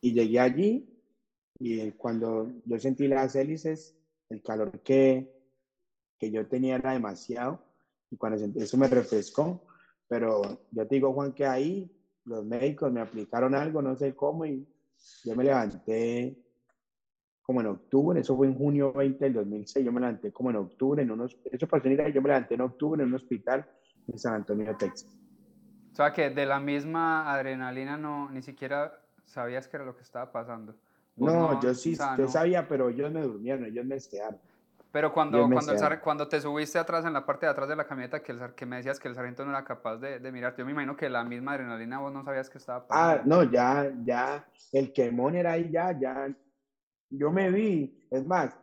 Y 0.00 0.12
llegué 0.12 0.40
allí 0.40 0.88
y 1.58 1.90
cuando 1.92 2.50
yo 2.64 2.78
sentí 2.78 3.08
las 3.08 3.34
hélices, 3.34 3.96
el 4.28 4.42
calor 4.42 4.80
que, 4.80 5.32
que 6.18 6.30
yo 6.30 6.46
tenía 6.46 6.76
era 6.76 6.92
demasiado 6.92 7.62
y 8.10 8.16
cuando 8.16 8.38
sentí, 8.38 8.60
eso 8.60 8.76
me 8.76 8.88
refrescó. 8.88 9.62
Pero 10.08 10.42
yo 10.70 10.86
te 10.86 10.94
digo, 10.94 11.12
Juan, 11.12 11.32
que 11.32 11.46
ahí 11.46 11.90
los 12.24 12.44
médicos 12.44 12.92
me 12.92 13.00
aplicaron 13.00 13.54
algo, 13.54 13.82
no 13.82 13.96
sé 13.96 14.14
cómo, 14.14 14.46
y 14.46 14.66
yo 15.24 15.34
me 15.34 15.44
levanté 15.44 16.36
como 17.42 17.60
en 17.60 17.68
octubre, 17.68 18.20
eso 18.20 18.36
fue 18.36 18.48
en 18.48 18.58
junio 18.58 18.92
20 18.92 19.24
del 19.24 19.34
2006, 19.34 19.84
yo 19.84 19.92
me 19.92 20.00
levanté 20.00 20.32
como 20.32 20.50
en 20.50 20.56
octubre, 20.56 21.02
en 21.02 21.12
unos, 21.12 21.36
eso 21.44 21.68
pasó 21.68 21.86
en 21.86 22.12
yo 22.12 22.20
me 22.20 22.28
levanté 22.28 22.54
en 22.54 22.62
octubre 22.62 23.00
en 23.02 23.08
un 23.08 23.14
hospital 23.14 23.64
en 24.08 24.18
San 24.18 24.34
Antonio, 24.34 24.76
Texas. 24.76 25.16
O 25.92 25.96
sea 25.96 26.12
que 26.12 26.30
de 26.30 26.46
la 26.46 26.60
misma 26.60 27.32
adrenalina 27.32 27.96
no, 27.96 28.30
ni 28.30 28.42
siquiera 28.42 29.00
sabías 29.24 29.66
qué 29.66 29.78
era 29.78 29.86
lo 29.86 29.96
que 29.96 30.02
estaba 30.02 30.30
pasando. 30.30 30.74
No, 31.16 31.60
yo 31.62 31.72
sí, 31.72 31.96
yo 32.18 32.28
sabía, 32.28 32.68
pero 32.68 32.90
ellos 32.90 33.10
me 33.10 33.22
durmieron, 33.22 33.64
ellos 33.64 33.86
me 33.86 33.96
estearon. 33.96 34.38
Pero 34.92 35.12
cuando, 35.12 35.48
cuando, 35.50 35.72
el, 35.72 36.00
cuando, 36.00 36.28
te 36.28 36.40
subiste 36.40 36.78
atrás, 36.78 37.04
en 37.04 37.12
la 37.12 37.24
parte 37.24 37.46
de 37.46 37.52
atrás 37.52 37.68
de 37.68 37.76
la 37.76 37.86
camioneta, 37.86 38.22
que, 38.22 38.32
el, 38.32 38.54
que 38.54 38.64
me 38.64 38.76
decías 38.76 38.98
que 38.98 39.08
el 39.08 39.14
sargento 39.14 39.44
no 39.44 39.50
era 39.50 39.64
capaz 39.64 39.98
de, 39.98 40.20
de 40.20 40.32
mirarte, 40.32 40.62
yo 40.62 40.66
me 40.66 40.72
imagino 40.72 40.96
que 40.96 41.08
la 41.10 41.24
misma 41.24 41.52
adrenalina 41.52 41.98
vos 41.98 42.12
no 42.12 42.24
sabías 42.24 42.48
que 42.48 42.58
estaba 42.58 42.86
pasando. 42.86 43.20
Ah, 43.20 43.22
no, 43.26 43.50
ya, 43.50 43.92
ya, 44.04 44.46
el 44.72 44.92
quemón 44.92 45.36
era 45.36 45.52
ahí 45.52 45.70
ya, 45.70 45.98
ya, 45.98 46.28
yo 47.10 47.30
me 47.30 47.50
vi, 47.50 48.06
es 48.10 48.26
más, 48.26 48.58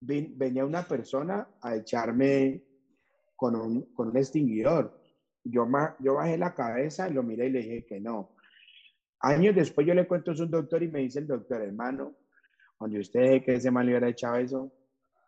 venía 0.00 0.64
una 0.64 0.82
persona 0.82 1.48
a 1.60 1.74
echarme 1.74 2.62
con 3.38 3.54
un, 3.54 3.82
con 3.94 4.08
un 4.08 4.16
extinguidor. 4.16 5.00
Yo, 5.44 5.64
yo 6.00 6.14
bajé 6.14 6.36
la 6.36 6.52
cabeza 6.52 7.08
lo 7.08 7.22
miré 7.22 7.46
y 7.46 7.50
le 7.50 7.58
dije 7.60 7.86
que 7.86 8.00
no. 8.00 8.34
Años 9.20 9.54
después 9.54 9.86
yo 9.86 9.94
le 9.94 10.08
cuento 10.08 10.32
a 10.32 10.34
un 10.34 10.50
doctor 10.50 10.82
y 10.82 10.88
me 10.88 10.98
dice 10.98 11.20
el 11.20 11.28
doctor, 11.28 11.62
hermano, 11.62 12.16
cuando 12.76 12.98
usted 12.98 13.20
deje 13.20 13.42
que 13.44 13.54
ese 13.54 13.70
mal 13.70 13.86
le 13.86 13.92
hubiera 13.92 14.08
echado 14.08 14.36
eso, 14.36 14.72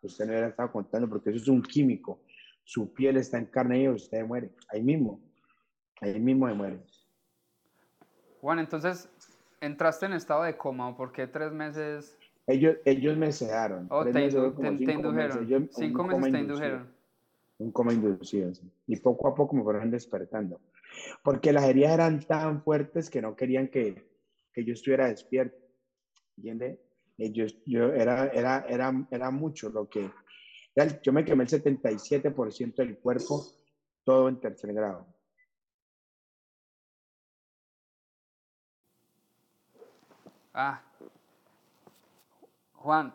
usted 0.01 0.25
no 0.25 0.31
hubiera 0.31 0.49
estado 0.49 0.69
contando 0.73 1.07
porque 1.07 1.29
eso 1.29 1.39
es 1.39 1.47
un 1.47 1.63
químico. 1.63 2.19
Su 2.65 2.93
piel 2.93 3.15
está 3.15 3.37
en 3.37 3.45
carne 3.45 3.83
y 3.83 3.87
usted 3.87 4.25
muere. 4.25 4.51
Ahí 4.67 4.83
mismo. 4.83 5.21
Ahí 6.01 6.19
mismo 6.19 6.49
se 6.49 6.53
muere. 6.53 6.83
Juan, 8.41 8.59
entonces, 8.59 9.09
¿entraste 9.61 10.05
en 10.05 10.13
estado 10.13 10.43
de 10.43 10.57
coma? 10.57 10.97
¿Por 10.97 11.13
qué 11.13 11.27
tres 11.27 11.53
meses 11.53 12.17
ellos, 12.47 12.75
ellos 12.83 13.15
me 13.15 13.31
sedaron. 13.31 13.87
Oh, 13.89 14.03
te, 14.03 14.09
indujeron. 14.09 14.67
cinco 15.71 16.03
meses 16.03 16.31
te 16.31 16.39
indujeron. 16.39 17.00
Un 17.61 17.71
coma 17.71 17.93
inducido. 17.93 18.51
Y 18.87 18.97
poco 18.97 19.27
a 19.27 19.35
poco 19.35 19.55
me 19.55 19.63
fueron 19.63 19.91
despertando. 19.91 20.59
Porque 21.23 21.53
las 21.53 21.65
heridas 21.65 21.93
eran 21.93 22.19
tan 22.21 22.63
fuertes 22.63 23.09
que 23.09 23.21
no 23.21 23.35
querían 23.35 23.67
que, 23.67 24.09
que 24.51 24.65
yo 24.65 24.73
estuviera 24.73 25.07
despierto. 25.07 25.57
¿Entiendes? 26.37 26.79
Ellos, 27.17 27.55
yo 27.65 27.93
era, 27.93 28.27
era, 28.29 28.65
era, 28.67 29.07
era 29.11 29.31
mucho 29.31 29.69
lo 29.69 29.87
que... 29.87 30.09
Yo 31.03 31.13
me 31.13 31.23
quemé 31.23 31.43
el 31.43 31.49
77% 31.49 32.75
del 32.75 32.97
cuerpo, 32.97 33.45
todo 34.03 34.29
en 34.29 34.39
tercer 34.39 34.73
grado. 34.73 35.05
Ah, 40.53 40.81
Juan, 42.73 43.13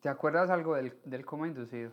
¿te 0.00 0.08
acuerdas 0.08 0.48
algo 0.50 0.76
del, 0.76 0.96
del, 1.04 1.24
coma 1.24 1.48
inducido? 1.48 1.92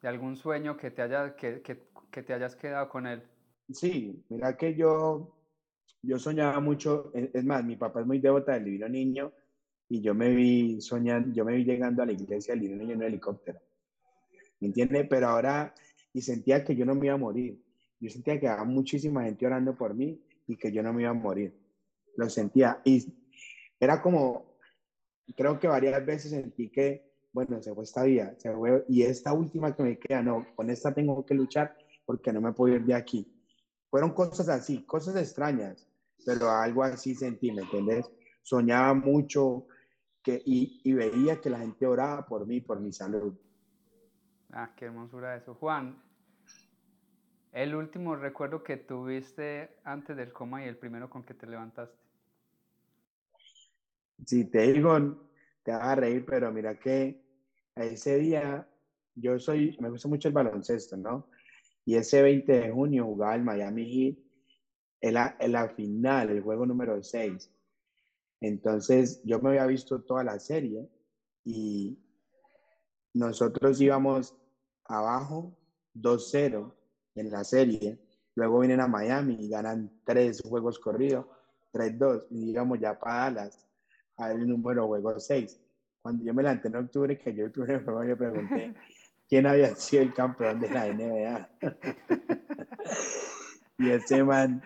¿De 0.00 0.08
algún 0.08 0.36
sueño 0.36 0.76
que 0.76 0.90
te, 0.90 1.02
haya, 1.02 1.36
que, 1.36 1.60
que, 1.60 1.82
que 2.10 2.22
te 2.22 2.32
hayas 2.32 2.56
quedado 2.56 2.88
con 2.88 3.06
él? 3.06 3.22
Sí, 3.70 4.24
mira 4.28 4.56
que 4.56 4.74
yo, 4.74 5.36
yo 6.02 6.18
soñaba 6.18 6.60
mucho, 6.60 7.12
es 7.14 7.44
más, 7.44 7.64
mi 7.64 7.76
papá 7.76 8.00
es 8.00 8.06
muy 8.06 8.18
devota 8.18 8.54
del 8.54 8.64
Divino 8.64 8.88
Niño 8.88 9.32
y 9.88 10.00
yo 10.00 10.14
me 10.14 10.30
vi 10.30 10.80
soñando, 10.80 11.32
yo 11.34 11.44
me 11.44 11.54
vi 11.54 11.64
llegando 11.64 12.02
a 12.02 12.06
la 12.06 12.12
iglesia 12.12 12.54
del 12.54 12.62
Divino 12.62 12.82
Niño 12.82 12.92
en 12.92 12.98
un 12.98 13.04
helicóptero. 13.04 13.60
¿Me 14.60 14.68
entiendes? 14.68 15.06
Pero 15.08 15.28
ahora, 15.28 15.74
y 16.12 16.22
sentía 16.22 16.64
que 16.64 16.74
yo 16.74 16.84
no 16.84 16.94
me 16.94 17.06
iba 17.06 17.14
a 17.14 17.18
morir. 17.18 17.62
Yo 17.98 18.08
sentía 18.08 18.38
que 18.38 18.48
había 18.48 18.64
muchísima 18.64 19.24
gente 19.24 19.46
orando 19.46 19.76
por 19.76 19.94
mí 19.94 20.20
y 20.46 20.56
que 20.56 20.72
yo 20.72 20.82
no 20.82 20.92
me 20.92 21.02
iba 21.02 21.10
a 21.10 21.14
morir. 21.14 21.54
Lo 22.16 22.28
sentía. 22.28 22.80
Y 22.84 23.04
era 23.78 24.00
como, 24.00 24.56
creo 25.36 25.58
que 25.58 25.68
varias 25.68 26.04
veces 26.04 26.30
sentí 26.30 26.70
que, 26.70 27.09
bueno, 27.32 27.62
se 27.62 27.74
fue 27.74 27.84
esta 27.84 28.04
vida, 28.04 28.34
se 28.38 28.52
fue, 28.52 28.84
y 28.88 29.02
esta 29.02 29.32
última 29.32 29.74
que 29.74 29.82
me 29.82 29.98
queda, 29.98 30.22
no, 30.22 30.46
con 30.54 30.70
esta 30.70 30.92
tengo 30.92 31.24
que 31.24 31.34
luchar 31.34 31.76
porque 32.04 32.32
no 32.32 32.40
me 32.40 32.52
puedo 32.52 32.74
ir 32.74 32.84
de 32.84 32.94
aquí. 32.94 33.30
Fueron 33.88 34.12
cosas 34.12 34.48
así, 34.48 34.84
cosas 34.84 35.16
extrañas, 35.16 35.88
pero 36.24 36.50
algo 36.50 36.82
así 36.82 37.14
sentí, 37.14 37.52
¿me 37.52 37.62
entiendes? 37.62 38.10
Soñaba 38.42 38.94
mucho 38.94 39.66
que, 40.22 40.42
y, 40.44 40.80
y 40.84 40.92
veía 40.92 41.40
que 41.40 41.50
la 41.50 41.58
gente 41.58 41.86
oraba 41.86 42.26
por 42.26 42.46
mí, 42.46 42.60
por 42.60 42.80
mi 42.80 42.92
salud. 42.92 43.34
Ah, 44.52 44.72
qué 44.76 44.86
hermosura 44.86 45.36
eso. 45.36 45.54
Juan, 45.54 46.02
el 47.52 47.74
último 47.74 48.16
recuerdo 48.16 48.62
que 48.62 48.76
tuviste 48.76 49.76
antes 49.84 50.16
del 50.16 50.32
coma 50.32 50.64
y 50.64 50.68
el 50.68 50.76
primero 50.76 51.08
con 51.08 51.22
que 51.22 51.34
te 51.34 51.46
levantaste 51.46 52.00
si 54.26 54.44
te 54.44 54.72
digo, 54.72 55.29
te 55.62 55.72
vas 55.72 55.82
a 55.82 55.94
reír, 55.94 56.24
pero 56.24 56.52
mira 56.52 56.78
que 56.78 57.20
ese 57.74 58.18
día 58.18 58.66
yo 59.14 59.38
soy, 59.38 59.76
me 59.80 59.90
gusta 59.90 60.08
mucho 60.08 60.28
el 60.28 60.34
baloncesto, 60.34 60.96
¿no? 60.96 61.28
Y 61.84 61.96
ese 61.96 62.22
20 62.22 62.52
de 62.52 62.70
junio 62.70 63.04
jugaba 63.04 63.34
el 63.34 63.42
Miami 63.42 63.84
Heat 63.84 64.18
en 65.00 65.14
la, 65.14 65.36
en 65.38 65.52
la 65.52 65.68
final, 65.68 66.30
el 66.30 66.42
juego 66.42 66.66
número 66.66 67.02
6. 67.02 67.50
Entonces 68.40 69.20
yo 69.24 69.40
me 69.40 69.50
había 69.50 69.66
visto 69.66 70.02
toda 70.02 70.24
la 70.24 70.38
serie 70.38 70.88
y 71.44 71.98
nosotros 73.14 73.80
íbamos 73.80 74.36
abajo 74.84 75.58
2-0 75.94 76.74
en 77.14 77.30
la 77.30 77.44
serie. 77.44 77.98
Luego 78.34 78.60
vienen 78.60 78.80
a 78.80 78.88
Miami 78.88 79.36
y 79.40 79.48
ganan 79.48 80.00
tres 80.04 80.40
juegos 80.42 80.78
corridos, 80.78 81.26
3-2, 81.72 82.26
y 82.30 82.46
digamos 82.46 82.78
ya 82.78 82.98
para 82.98 83.30
Dallas 83.30 83.69
el 84.28 84.46
número 84.46 84.86
juego 84.86 85.18
6. 85.18 85.60
Cuando 86.02 86.24
yo 86.24 86.34
me 86.34 86.42
levanté 86.42 86.68
en 86.68 86.76
octubre, 86.76 87.18
que 87.18 87.34
yo 87.34 87.46
octubre, 87.46 87.80
yo 88.08 88.16
pregunté, 88.16 88.74
quién 89.28 89.46
había 89.46 89.74
sido 89.74 90.02
el 90.02 90.14
campeón 90.14 90.60
de 90.60 90.70
la 90.70 90.92
NBA. 90.92 91.48
y 93.78 93.90
ese 93.90 94.24
man, 94.24 94.62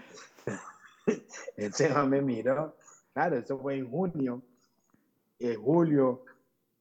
ese 1.57 1.88
man 1.90 2.11
me 2.11 2.22
miró. 2.22 2.76
Claro, 3.12 3.36
eso 3.36 3.59
fue 3.59 3.76
en 3.76 3.88
junio, 3.88 4.42
en 5.38 5.62
julio, 5.62 6.24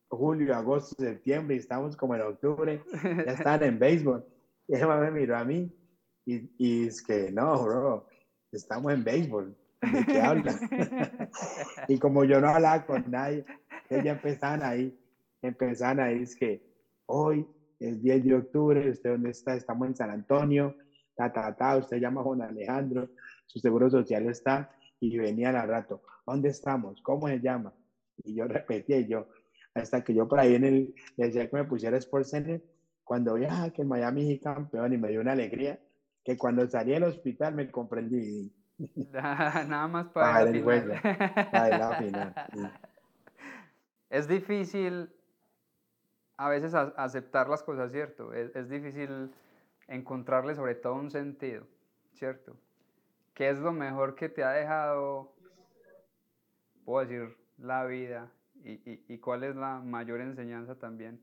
julio, 0.07 0.55
agosto, 0.55 0.95
septiembre, 0.97 1.55
y 1.55 1.59
estamos 1.59 1.95
como 1.95 2.15
en 2.15 2.21
octubre, 2.21 2.83
ya 3.03 3.33
están 3.33 3.63
en 3.63 3.77
béisbol. 3.77 4.25
Y 4.67 4.75
ese 4.75 4.85
man 4.85 5.01
me 5.01 5.11
miró 5.11 5.37
a 5.37 5.43
mí 5.43 5.71
y, 6.25 6.49
y 6.57 6.87
es 6.87 7.01
que 7.01 7.31
no, 7.31 7.63
bro, 7.63 8.07
estamos 8.51 8.93
en 8.93 9.03
béisbol. 9.03 9.55
¿De 9.81 10.05
qué 10.05 10.21
habla? 10.21 11.22
y 11.87 11.97
como 11.97 12.23
yo 12.23 12.39
no 12.39 12.49
hablaba 12.49 12.85
con 12.85 13.03
nadie, 13.09 13.45
ellos 13.89 14.05
empezaban 14.05 14.63
ahí, 14.63 14.95
empezaban 15.41 15.99
ahí, 15.99 16.23
es 16.23 16.35
que 16.35 16.61
hoy 17.05 17.47
es 17.79 18.01
10 18.01 18.23
de 18.23 18.35
octubre, 18.35 18.89
¿usted 18.89 19.11
dónde 19.11 19.31
está? 19.31 19.55
Estamos 19.55 19.87
en 19.87 19.95
San 19.95 20.09
Antonio, 20.09 20.75
ta, 21.15 21.31
ta, 21.31 21.53
ta, 21.53 21.77
usted 21.77 21.97
llama 21.97 22.21
a 22.21 22.23
Juan 22.23 22.41
Alejandro, 22.41 23.09
su 23.45 23.59
seguro 23.59 23.89
social 23.89 24.27
está, 24.27 24.69
y 24.99 25.17
venían 25.17 25.55
al 25.55 25.67
rato, 25.67 26.01
¿dónde 26.25 26.49
estamos? 26.49 27.01
¿Cómo 27.01 27.27
se 27.27 27.39
llama? 27.39 27.73
Y 28.23 28.35
yo 28.35 28.45
repetía, 28.45 28.99
y 28.99 29.07
yo, 29.07 29.27
hasta 29.73 30.01
que 30.01 30.13
yo 30.13 30.27
por 30.27 30.39
ahí 30.39 30.55
en 30.55 30.63
el, 30.63 30.95
decía 31.17 31.49
que 31.49 31.55
me 31.57 31.65
pusiera 31.65 31.97
Sports 31.97 32.29
Center, 32.29 32.61
cuando 33.03 33.33
vi 33.33 33.45
ah, 33.49 33.69
que 33.73 33.83
Miami 33.83 34.31
es 34.31 34.41
campeón 34.41 34.93
y 34.93 34.97
me 34.97 35.09
dio 35.09 35.19
una 35.21 35.33
alegría, 35.33 35.77
que 36.23 36.37
cuando 36.37 36.67
salí 36.67 36.91
del 36.91 37.03
hospital 37.03 37.53
me 37.53 37.69
comprendí. 37.69 38.51
Nada 39.11 39.87
más 39.87 40.07
para, 40.07 40.45
la 40.45 40.51
final. 40.51 41.01
Para 41.51 41.77
la 41.77 41.95
final. 41.97 42.33
Es 44.09 44.27
difícil 44.27 45.09
a 46.37 46.49
veces 46.49 46.73
aceptar 46.73 47.49
las 47.49 47.63
cosas, 47.63 47.91
¿cierto? 47.91 48.33
Es, 48.33 48.55
es, 48.55 48.69
difícil 48.69 49.31
encontrarle 49.87 50.55
sobre 50.55 50.75
todo 50.75 50.95
un 50.95 51.11
sentido, 51.11 51.65
¿cierto? 52.13 52.55
¿Qué 53.33 53.49
es 53.49 53.59
lo 53.59 53.71
mejor 53.71 54.15
que 54.15 54.29
te 54.29 54.43
ha 54.43 54.51
dejado, 54.51 55.33
puedo 56.85 57.05
decir, 57.05 57.37
la 57.57 57.85
vida? 57.85 58.31
¿Y, 58.63 58.73
y, 58.89 59.05
y 59.07 59.17
cuál 59.19 59.43
es 59.43 59.55
la 59.55 59.79
mayor 59.79 60.21
enseñanza 60.21 60.75
también? 60.75 61.21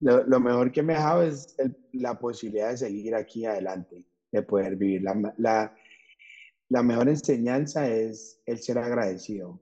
Lo, 0.00 0.24
lo, 0.24 0.40
mejor 0.40 0.72
que 0.72 0.82
me 0.82 0.94
ha 0.94 0.96
dejado 0.96 1.22
es 1.22 1.54
el, 1.58 1.76
la 1.92 2.18
posibilidad 2.18 2.70
de 2.70 2.76
seguir 2.76 3.14
aquí 3.14 3.46
adelante, 3.46 4.04
de 4.32 4.42
poder 4.42 4.76
vivir. 4.76 5.02
La, 5.02 5.34
la, 5.36 5.74
la 6.68 6.82
mejor 6.82 7.08
enseñanza 7.08 7.86
es 7.86 8.40
el 8.46 8.58
ser 8.58 8.78
agradecido 8.78 9.60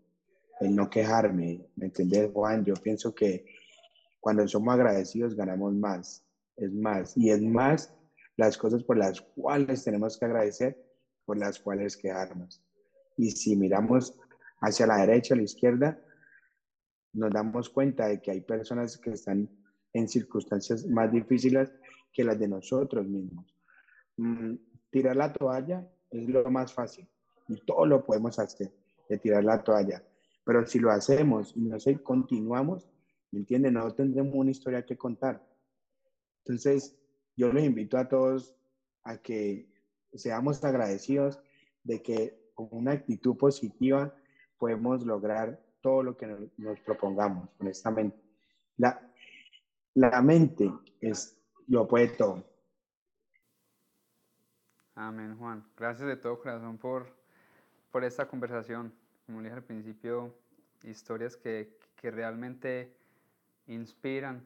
el 0.61 0.77
no 0.77 0.89
quejarme, 0.91 1.67
¿me 1.75 1.87
entiendes, 1.87 2.31
Juan? 2.33 2.65
Yo 2.65 2.75
pienso 2.75 3.15
que 3.15 3.47
cuando 4.21 4.47
somos 4.47 4.75
agradecidos 4.75 5.35
ganamos 5.35 5.75
más, 5.75 6.23
es 6.57 6.73
más, 6.73 7.17
y 7.17 7.31
es 7.31 7.41
más 7.41 7.93
las 8.37 8.59
cosas 8.59 8.85
por 8.85 8.99
las 8.99 9.21
cuales 9.21 9.83
tenemos 9.83 10.19
que 10.19 10.27
agradecer, 10.27 10.79
por 11.25 11.39
las 11.39 11.59
cuales 11.59 11.97
quejarnos. 11.97 12.63
Y 13.17 13.31
si 13.31 13.57
miramos 13.57 14.19
hacia 14.61 14.87
la 14.87 14.99
derecha 14.99 15.35
o 15.35 15.39
la 15.39 15.45
izquierda, 15.45 15.99
nos 17.15 17.31
damos 17.31 17.71
cuenta 17.71 18.09
de 18.09 18.21
que 18.21 18.31
hay 18.31 18.43
personas 18.43 18.99
que 18.99 19.13
están 19.13 19.49
en 19.95 20.09
circunstancias 20.09 20.87
más 20.87 21.11
difíciles 21.11 21.73
que 22.13 22.23
las 22.23 22.39
de 22.39 22.49
nosotros 22.49 23.07
mismos. 23.07 23.47
Mm, 24.21 24.55
tirar 24.91 25.17
la 25.17 25.33
toalla 25.33 25.89
es 26.11 26.29
lo 26.29 26.51
más 26.51 26.73
fácil 26.73 27.09
y 27.49 27.57
todo 27.65 27.87
lo 27.87 28.05
podemos 28.05 28.39
hacer 28.39 28.71
de 29.09 29.19
tirar 29.19 29.45
la 29.45 29.63
toalla 29.63 30.03
pero 30.45 30.67
si 30.67 30.79
lo 30.79 30.91
hacemos 30.91 31.53
y 31.57 31.61
no 31.61 31.79
sé, 31.79 32.03
continuamos, 32.03 32.89
¿me 33.31 33.39
entienden? 33.39 33.75
No 33.75 33.95
tendremos 33.95 34.35
una 34.35 34.51
historia 34.51 34.85
que 34.85 34.97
contar. 34.97 35.47
Entonces, 36.39 36.99
yo 37.37 37.53
les 37.53 37.65
invito 37.65 37.97
a 37.97 38.09
todos 38.09 38.57
a 39.05 39.19
que 39.19 39.69
seamos 40.13 40.65
agradecidos 40.65 41.41
de 41.85 42.03
que 42.03 42.51
con 42.55 42.69
una 42.73 42.91
actitud 42.91 43.37
positiva 43.37 44.15
podemos 44.59 45.07
lograr 45.07 45.63
todo 45.81 46.03
lo 46.03 46.17
que 46.17 46.27
nos, 46.27 46.81
propongamos, 46.81 47.49
honestamente. 47.59 48.21
La, 48.77 49.09
la 49.95 50.21
mente 50.21 50.69
es 51.01 51.39
lo 51.69 51.87
puede 51.87 52.09
todo. 52.09 52.45
Amén, 55.01 55.35
Juan. 55.39 55.65
Gracias 55.79 56.07
de 56.07 56.17
todo 56.17 56.39
corazón 56.39 56.77
por, 56.77 57.07
por 57.91 58.05
esta 58.05 58.29
conversación 58.29 58.93
como 59.25 59.43
dije 59.43 59.55
al 59.55 59.63
principio, 59.63 60.35
historias 60.83 61.37
que, 61.37 61.71
que 61.97 62.11
realmente 62.11 62.93
inspiran. 63.67 64.43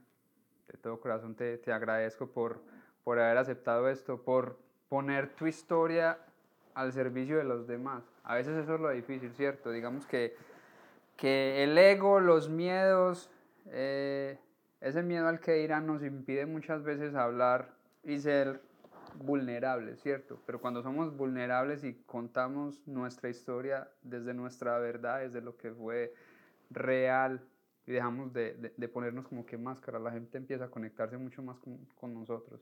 De 0.69 0.79
todo 0.79 1.01
corazón 1.01 1.35
te, 1.35 1.59
te 1.59 1.73
agradezco 1.73 2.29
por, 2.29 2.61
por 3.03 3.19
haber 3.19 3.39
aceptado 3.39 3.89
esto, 3.89 4.23
por 4.23 4.59
poner 4.89 5.35
tu 5.35 5.47
historia 5.47 6.19
al 6.75 6.93
servicio 6.93 7.39
de 7.39 7.45
los 7.45 7.67
demás. 7.67 8.05
A 8.23 8.37
veces 8.37 8.57
eso 8.57 8.75
es 8.75 8.81
lo 8.81 8.91
difícil, 8.91 9.33
¿cierto? 9.33 9.73
Digamos 9.73 10.07
que, 10.07 10.37
que 11.17 11.65
el 11.65 11.77
ego, 11.79 12.21
los 12.21 12.49
miedos, 12.49 13.29
eh, 13.71 14.39
ese 14.81 15.03
miedo 15.03 15.27
al 15.27 15.41
que 15.41 15.55
dirán 15.55 15.87
nos 15.87 16.05
impide 16.05 16.47
muchas 16.47 16.85
veces 16.85 17.15
hablar 17.17 17.73
y 18.05 18.21
ser 18.21 18.61
vulnerables, 19.17 20.01
¿cierto? 20.01 20.41
Pero 20.47 20.61
cuando 20.61 20.83
somos 20.83 21.17
vulnerables 21.17 21.85
y 21.85 21.95
contamos 22.07 22.87
nuestra 22.87 23.29
historia 23.29 23.89
desde 24.03 24.35
nuestra 24.35 24.79
verdad, 24.79 25.21
desde 25.21 25.41
lo 25.41 25.57
que 25.57 25.73
fue 25.73 26.15
real, 26.71 27.41
y 27.87 27.93
dejamos 27.93 28.33
de, 28.33 28.73
de, 28.77 28.89
ponernos 28.89 29.27
como 29.27 29.45
que 29.45 29.59
máscara, 29.59 29.99
la 29.99 30.11
gente 30.11 30.39
empieza 30.39 30.65
a 30.65 30.69
conectarse 30.69 31.19
mucho 31.19 31.43
más 31.43 31.59
con, 31.59 31.79
con, 32.01 32.15
nosotros. 32.15 32.61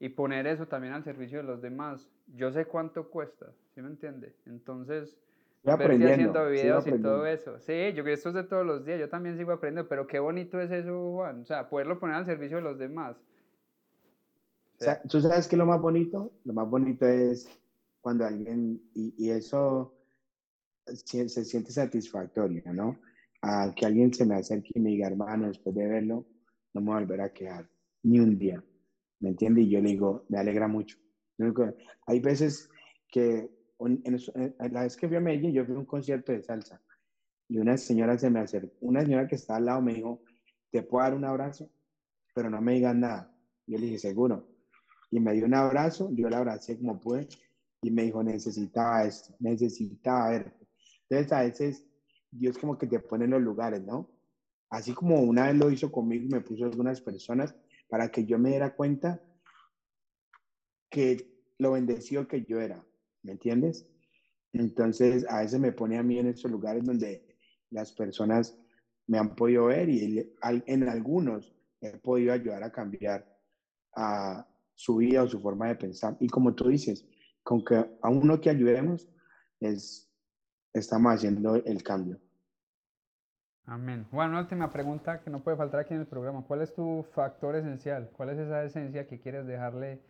Y 0.00 0.08
poner 0.08 0.46
eso 0.46 0.66
también 0.66 0.94
al 0.94 1.04
servicio 1.04 1.38
de 1.38 1.44
los 1.44 1.60
demás. 1.60 2.08
Yo 2.34 2.50
sé 2.50 2.64
cuánto 2.64 3.10
cuesta, 3.10 3.52
¿sí 3.74 3.82
me 3.82 3.88
entiende? 3.88 4.34
Entonces, 4.46 5.18
estoy 5.62 6.04
haciendo 6.04 6.48
videos 6.48 6.86
y 6.86 6.92
todo 7.00 7.26
eso. 7.26 7.58
Sí, 7.60 7.92
yo 7.92 8.04
que 8.04 8.14
esto 8.14 8.30
es 8.30 8.34
de 8.34 8.44
todos 8.44 8.64
los 8.64 8.84
días, 8.84 8.98
yo 8.98 9.08
también 9.08 9.36
sigo 9.36 9.52
aprendiendo, 9.52 9.88
pero 9.88 10.06
qué 10.06 10.18
bonito 10.18 10.60
es 10.60 10.70
eso, 10.70 11.12
Juan. 11.12 11.42
O 11.42 11.44
sea, 11.44 11.68
poderlo 11.68 11.98
poner 11.98 12.16
al 12.16 12.26
servicio 12.26 12.56
de 12.56 12.62
los 12.62 12.78
demás. 12.78 13.16
¿Tú 15.08 15.20
sabes 15.20 15.48
qué 15.48 15.56
es 15.56 15.58
lo 15.58 15.66
más 15.66 15.80
bonito? 15.80 16.32
Lo 16.44 16.52
más 16.52 16.68
bonito 16.68 17.06
es 17.06 17.48
cuando 18.00 18.26
alguien, 18.26 18.82
y, 18.94 19.14
y 19.16 19.30
eso 19.30 19.94
se, 20.86 21.28
se, 21.28 21.44
siente 21.44 21.72
satisfactorio, 21.72 22.62
¿no? 22.72 22.98
A 23.40 23.72
que 23.74 23.86
alguien 23.86 24.12
se 24.12 24.26
me 24.26 24.36
acerque 24.36 24.72
y 24.74 24.80
me 24.80 24.90
diga, 24.90 25.06
hermano, 25.06 25.48
después 25.48 25.74
de 25.74 25.86
verlo, 25.86 26.26
no 26.72 26.80
me 26.80 27.04
voy 27.04 27.20
a 27.20 27.32
quedar 27.32 27.68
ni 28.02 28.20
un 28.20 28.38
día. 28.38 28.62
¿Me 29.20 29.30
entiende? 29.30 29.62
Y 29.62 29.70
yo 29.70 29.80
le 29.80 29.90
digo, 29.90 30.24
me 30.28 30.38
alegra 30.38 30.68
mucho. 30.68 30.98
Hay 32.06 32.20
veces 32.20 32.68
que, 33.08 33.50
en, 33.78 34.72
la 34.72 34.82
vez 34.82 34.96
que 34.96 35.08
fui 35.08 35.16
a 35.16 35.20
Medellín, 35.20 35.52
yo 35.52 35.64
fui 35.64 35.74
a 35.74 35.78
un 35.78 35.86
concierto 35.86 36.32
de 36.32 36.42
salsa 36.42 36.80
y 37.48 37.58
una 37.58 37.76
señora 37.76 38.18
se 38.18 38.30
me 38.30 38.40
acercó, 38.40 38.74
una 38.80 39.02
señora 39.02 39.26
que 39.26 39.34
está 39.34 39.56
al 39.56 39.66
lado 39.66 39.82
me 39.82 39.94
dijo, 39.94 40.22
¿te 40.70 40.82
puedo 40.82 41.04
dar 41.04 41.14
un 41.14 41.24
abrazo? 41.24 41.70
Pero 42.34 42.50
no 42.50 42.60
me 42.60 42.74
digas 42.74 42.96
nada. 42.96 43.34
Yo 43.66 43.78
le 43.78 43.86
dije, 43.86 43.98
seguro 43.98 44.53
y 45.14 45.20
me 45.20 45.32
dio 45.32 45.44
un 45.44 45.54
abrazo, 45.54 46.10
yo 46.12 46.28
la 46.28 46.38
abracé 46.38 46.76
como 46.76 46.98
pude 46.98 47.28
y 47.80 47.88
me 47.92 48.02
dijo, 48.02 48.20
necesitaba 48.24 49.04
esto, 49.04 49.32
necesitaba 49.38 50.30
verte. 50.30 50.66
Entonces 51.08 51.32
a 51.32 51.42
veces 51.42 51.84
Dios 52.32 52.58
como 52.58 52.76
que 52.76 52.88
te 52.88 52.98
pone 52.98 53.26
en 53.26 53.30
los 53.30 53.40
lugares, 53.40 53.80
¿no? 53.80 54.10
Así 54.70 54.92
como 54.92 55.20
una 55.20 55.46
vez 55.46 55.54
lo 55.54 55.70
hizo 55.70 55.92
conmigo 55.92 56.26
me 56.28 56.40
puso 56.40 56.64
algunas 56.64 57.00
personas 57.00 57.54
para 57.88 58.08
que 58.08 58.24
yo 58.24 58.40
me 58.40 58.48
diera 58.48 58.74
cuenta 58.74 59.22
que 60.90 61.32
lo 61.58 61.70
bendecido 61.70 62.26
que 62.26 62.42
yo 62.42 62.60
era, 62.60 62.84
¿me 63.22 63.30
entiendes? 63.30 63.86
Entonces 64.52 65.24
a 65.28 65.42
veces 65.42 65.60
me 65.60 65.70
pone 65.70 65.96
a 65.96 66.02
mí 66.02 66.18
en 66.18 66.26
esos 66.26 66.50
lugares 66.50 66.82
donde 66.82 67.24
las 67.70 67.92
personas 67.92 68.58
me 69.06 69.18
han 69.18 69.36
podido 69.36 69.66
ver 69.66 69.88
y 69.88 70.28
en 70.42 70.88
algunos 70.88 71.54
he 71.80 71.96
podido 71.98 72.32
ayudar 72.32 72.64
a 72.64 72.72
cambiar 72.72 73.24
a, 73.94 74.44
su 74.74 74.96
vida 74.96 75.22
o 75.22 75.28
su 75.28 75.40
forma 75.40 75.68
de 75.68 75.76
pensar. 75.76 76.16
Y 76.20 76.28
como 76.28 76.54
tú 76.54 76.68
dices, 76.68 77.06
con 77.42 77.64
que 77.64 77.76
a 77.76 78.08
uno 78.08 78.40
que 78.40 78.50
ayudemos, 78.50 79.08
es, 79.60 80.10
estamos 80.72 81.14
haciendo 81.14 81.54
el 81.56 81.82
cambio. 81.82 82.18
Amén. 83.66 84.06
Bueno, 84.10 84.38
última 84.38 84.70
pregunta 84.70 85.20
que 85.22 85.30
no 85.30 85.42
puede 85.42 85.56
faltar 85.56 85.80
aquí 85.80 85.94
en 85.94 86.00
el 86.00 86.06
programa. 86.06 86.44
¿Cuál 86.46 86.62
es 86.62 86.74
tu 86.74 87.04
factor 87.14 87.56
esencial? 87.56 88.10
¿Cuál 88.14 88.30
es 88.30 88.38
esa 88.38 88.62
esencia 88.62 89.06
que 89.06 89.20
quieres 89.20 89.46
dejarle 89.46 90.02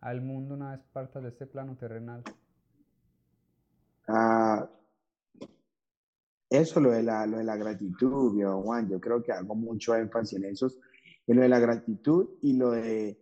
al 0.00 0.20
mundo 0.20 0.54
una 0.54 0.72
vez 0.72 0.80
partas 0.92 1.22
de 1.22 1.30
este 1.30 1.46
plano 1.46 1.74
terrenal? 1.76 2.22
Ah, 4.06 4.68
eso, 6.50 6.80
lo 6.80 6.90
de, 6.90 7.02
la, 7.02 7.26
lo 7.26 7.38
de 7.38 7.44
la 7.44 7.56
gratitud, 7.56 8.32
Juan. 8.62 8.88
Yo 8.88 9.00
creo 9.00 9.22
que 9.22 9.32
hago 9.32 9.54
mucho 9.54 9.94
énfasis 9.94 10.38
en 10.38 10.44
eso, 10.46 10.68
en 11.26 11.36
lo 11.36 11.42
de 11.42 11.48
la 11.48 11.60
gratitud 11.60 12.28
y 12.42 12.54
lo 12.54 12.70
de 12.72 13.18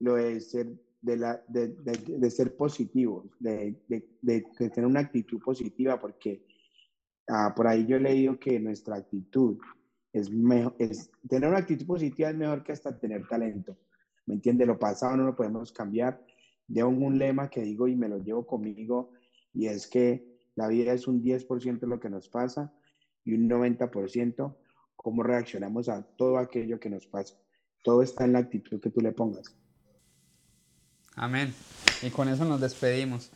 lo 0.00 0.16
de 0.16 0.40
ser, 0.40 0.68
de, 1.00 1.16
la, 1.16 1.42
de, 1.48 1.68
de, 1.68 2.30
ser 2.30 2.56
positivos, 2.56 3.26
de, 3.38 3.76
tener 4.22 4.86
una 4.86 5.00
actitud 5.00 5.40
positiva, 5.40 6.00
porque 6.00 6.44
ah, 7.28 7.52
por 7.54 7.66
ahí 7.66 7.86
yo 7.86 7.96
he 7.96 8.00
leído 8.00 8.38
que 8.38 8.58
nuestra 8.58 8.96
actitud 8.96 9.58
es 10.12 10.30
mejor, 10.30 10.74
es, 10.78 11.10
tener 11.28 11.48
una 11.48 11.58
actitud 11.58 11.86
positiva 11.86 12.30
es 12.30 12.36
mejor 12.36 12.64
que 12.64 12.72
hasta 12.72 12.98
tener 12.98 13.26
talento. 13.28 13.76
¿Me 14.26 14.34
entiende? 14.34 14.66
Lo 14.66 14.78
pasado 14.78 15.16
no 15.16 15.24
lo 15.24 15.36
podemos 15.36 15.72
cambiar. 15.72 16.24
Llevo 16.68 16.90
un 16.90 17.18
lema 17.18 17.48
que 17.48 17.62
digo 17.62 17.88
y 17.88 17.96
me 17.96 18.08
lo 18.08 18.18
llevo 18.18 18.46
conmigo 18.46 19.12
y 19.52 19.66
es 19.66 19.86
que 19.86 20.38
la 20.54 20.68
vida 20.68 20.92
es 20.92 21.06
un 21.08 21.22
10% 21.22 21.80
de 21.80 21.86
lo 21.86 21.98
que 22.00 22.10
nos 22.10 22.28
pasa 22.28 22.72
y 23.24 23.34
un 23.34 23.48
90% 23.48 24.56
cómo 24.96 25.22
reaccionamos 25.22 25.88
a 25.88 26.02
todo 26.02 26.38
aquello 26.38 26.78
que 26.78 26.90
nos 26.90 27.06
pasa. 27.06 27.34
Todo 27.82 28.02
está 28.02 28.24
en 28.24 28.34
la 28.34 28.40
actitud 28.40 28.80
que 28.80 28.90
tú 28.90 29.00
le 29.00 29.12
pongas. 29.12 29.56
Amén. 31.20 31.54
Y 32.00 32.08
con 32.08 32.30
eso 32.30 32.46
nos 32.46 32.62
despedimos. 32.62 33.30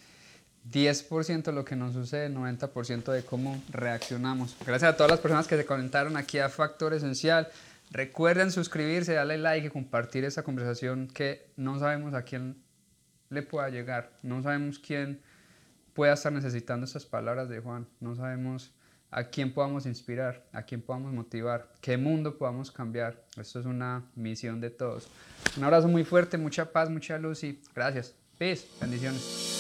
10% 0.73 1.53
lo 1.53 1.67
que 1.67 1.77
nos 1.77 1.93
sucede, 1.93 2.31
90% 2.31 3.13
de 3.13 3.23
cómo 3.23 3.63
reaccionamos. 3.69 4.57
Gracias 4.67 4.95
a 4.95 4.97
todas 4.97 5.11
las 5.11 5.21
personas 5.21 5.47
que 5.47 5.59
se 5.59 5.67
conectaron 5.67 6.17
aquí 6.17 6.39
a 6.39 6.49
Factor 6.49 6.95
Esencial. 6.95 7.49
Recuerden 7.91 8.51
suscribirse, 8.51 9.13
darle 9.13 9.37
like 9.37 9.67
y 9.67 9.71
compartir 9.71 10.25
esta 10.25 10.43
conversación 10.43 11.09
que 11.09 11.51
no 11.57 11.79
sabemos 11.79 12.15
a 12.15 12.23
quién 12.23 12.57
le 13.29 13.43
pueda 13.43 13.69
llegar. 13.69 14.13
No 14.23 14.43
sabemos 14.43 14.79
quién 14.79 15.21
pueda 15.93 16.15
estar 16.15 16.33
necesitando 16.33 16.87
estas 16.87 17.05
palabras 17.05 17.51
de 17.51 17.61
Juan. 17.61 17.87
No 18.01 18.17
sabemos 18.17 18.73
a 19.15 19.23
quién 19.23 19.53
podamos 19.53 19.87
inspirar, 19.87 20.45
a 20.53 20.63
quién 20.63 20.83
podamos 20.83 21.13
motivar, 21.13 21.69
qué 21.81 21.97
mundo 21.97 22.37
podamos 22.37 22.73
cambiar. 22.73 23.23
Esto 23.41 23.61
es 23.61 23.67
una 23.67 24.03
misión 24.17 24.61
de 24.61 24.71
todos. 24.71 25.07
Un 25.57 25.63
abrazo 25.63 25.87
muy 25.87 26.03
fuerte, 26.03 26.37
mucha 26.37 26.73
paz, 26.73 26.91
mucha 26.91 27.17
luz 27.17 27.45
y 27.45 27.63
gracias. 27.77 28.13
Peace, 28.37 28.67
bendiciones. 28.81 29.54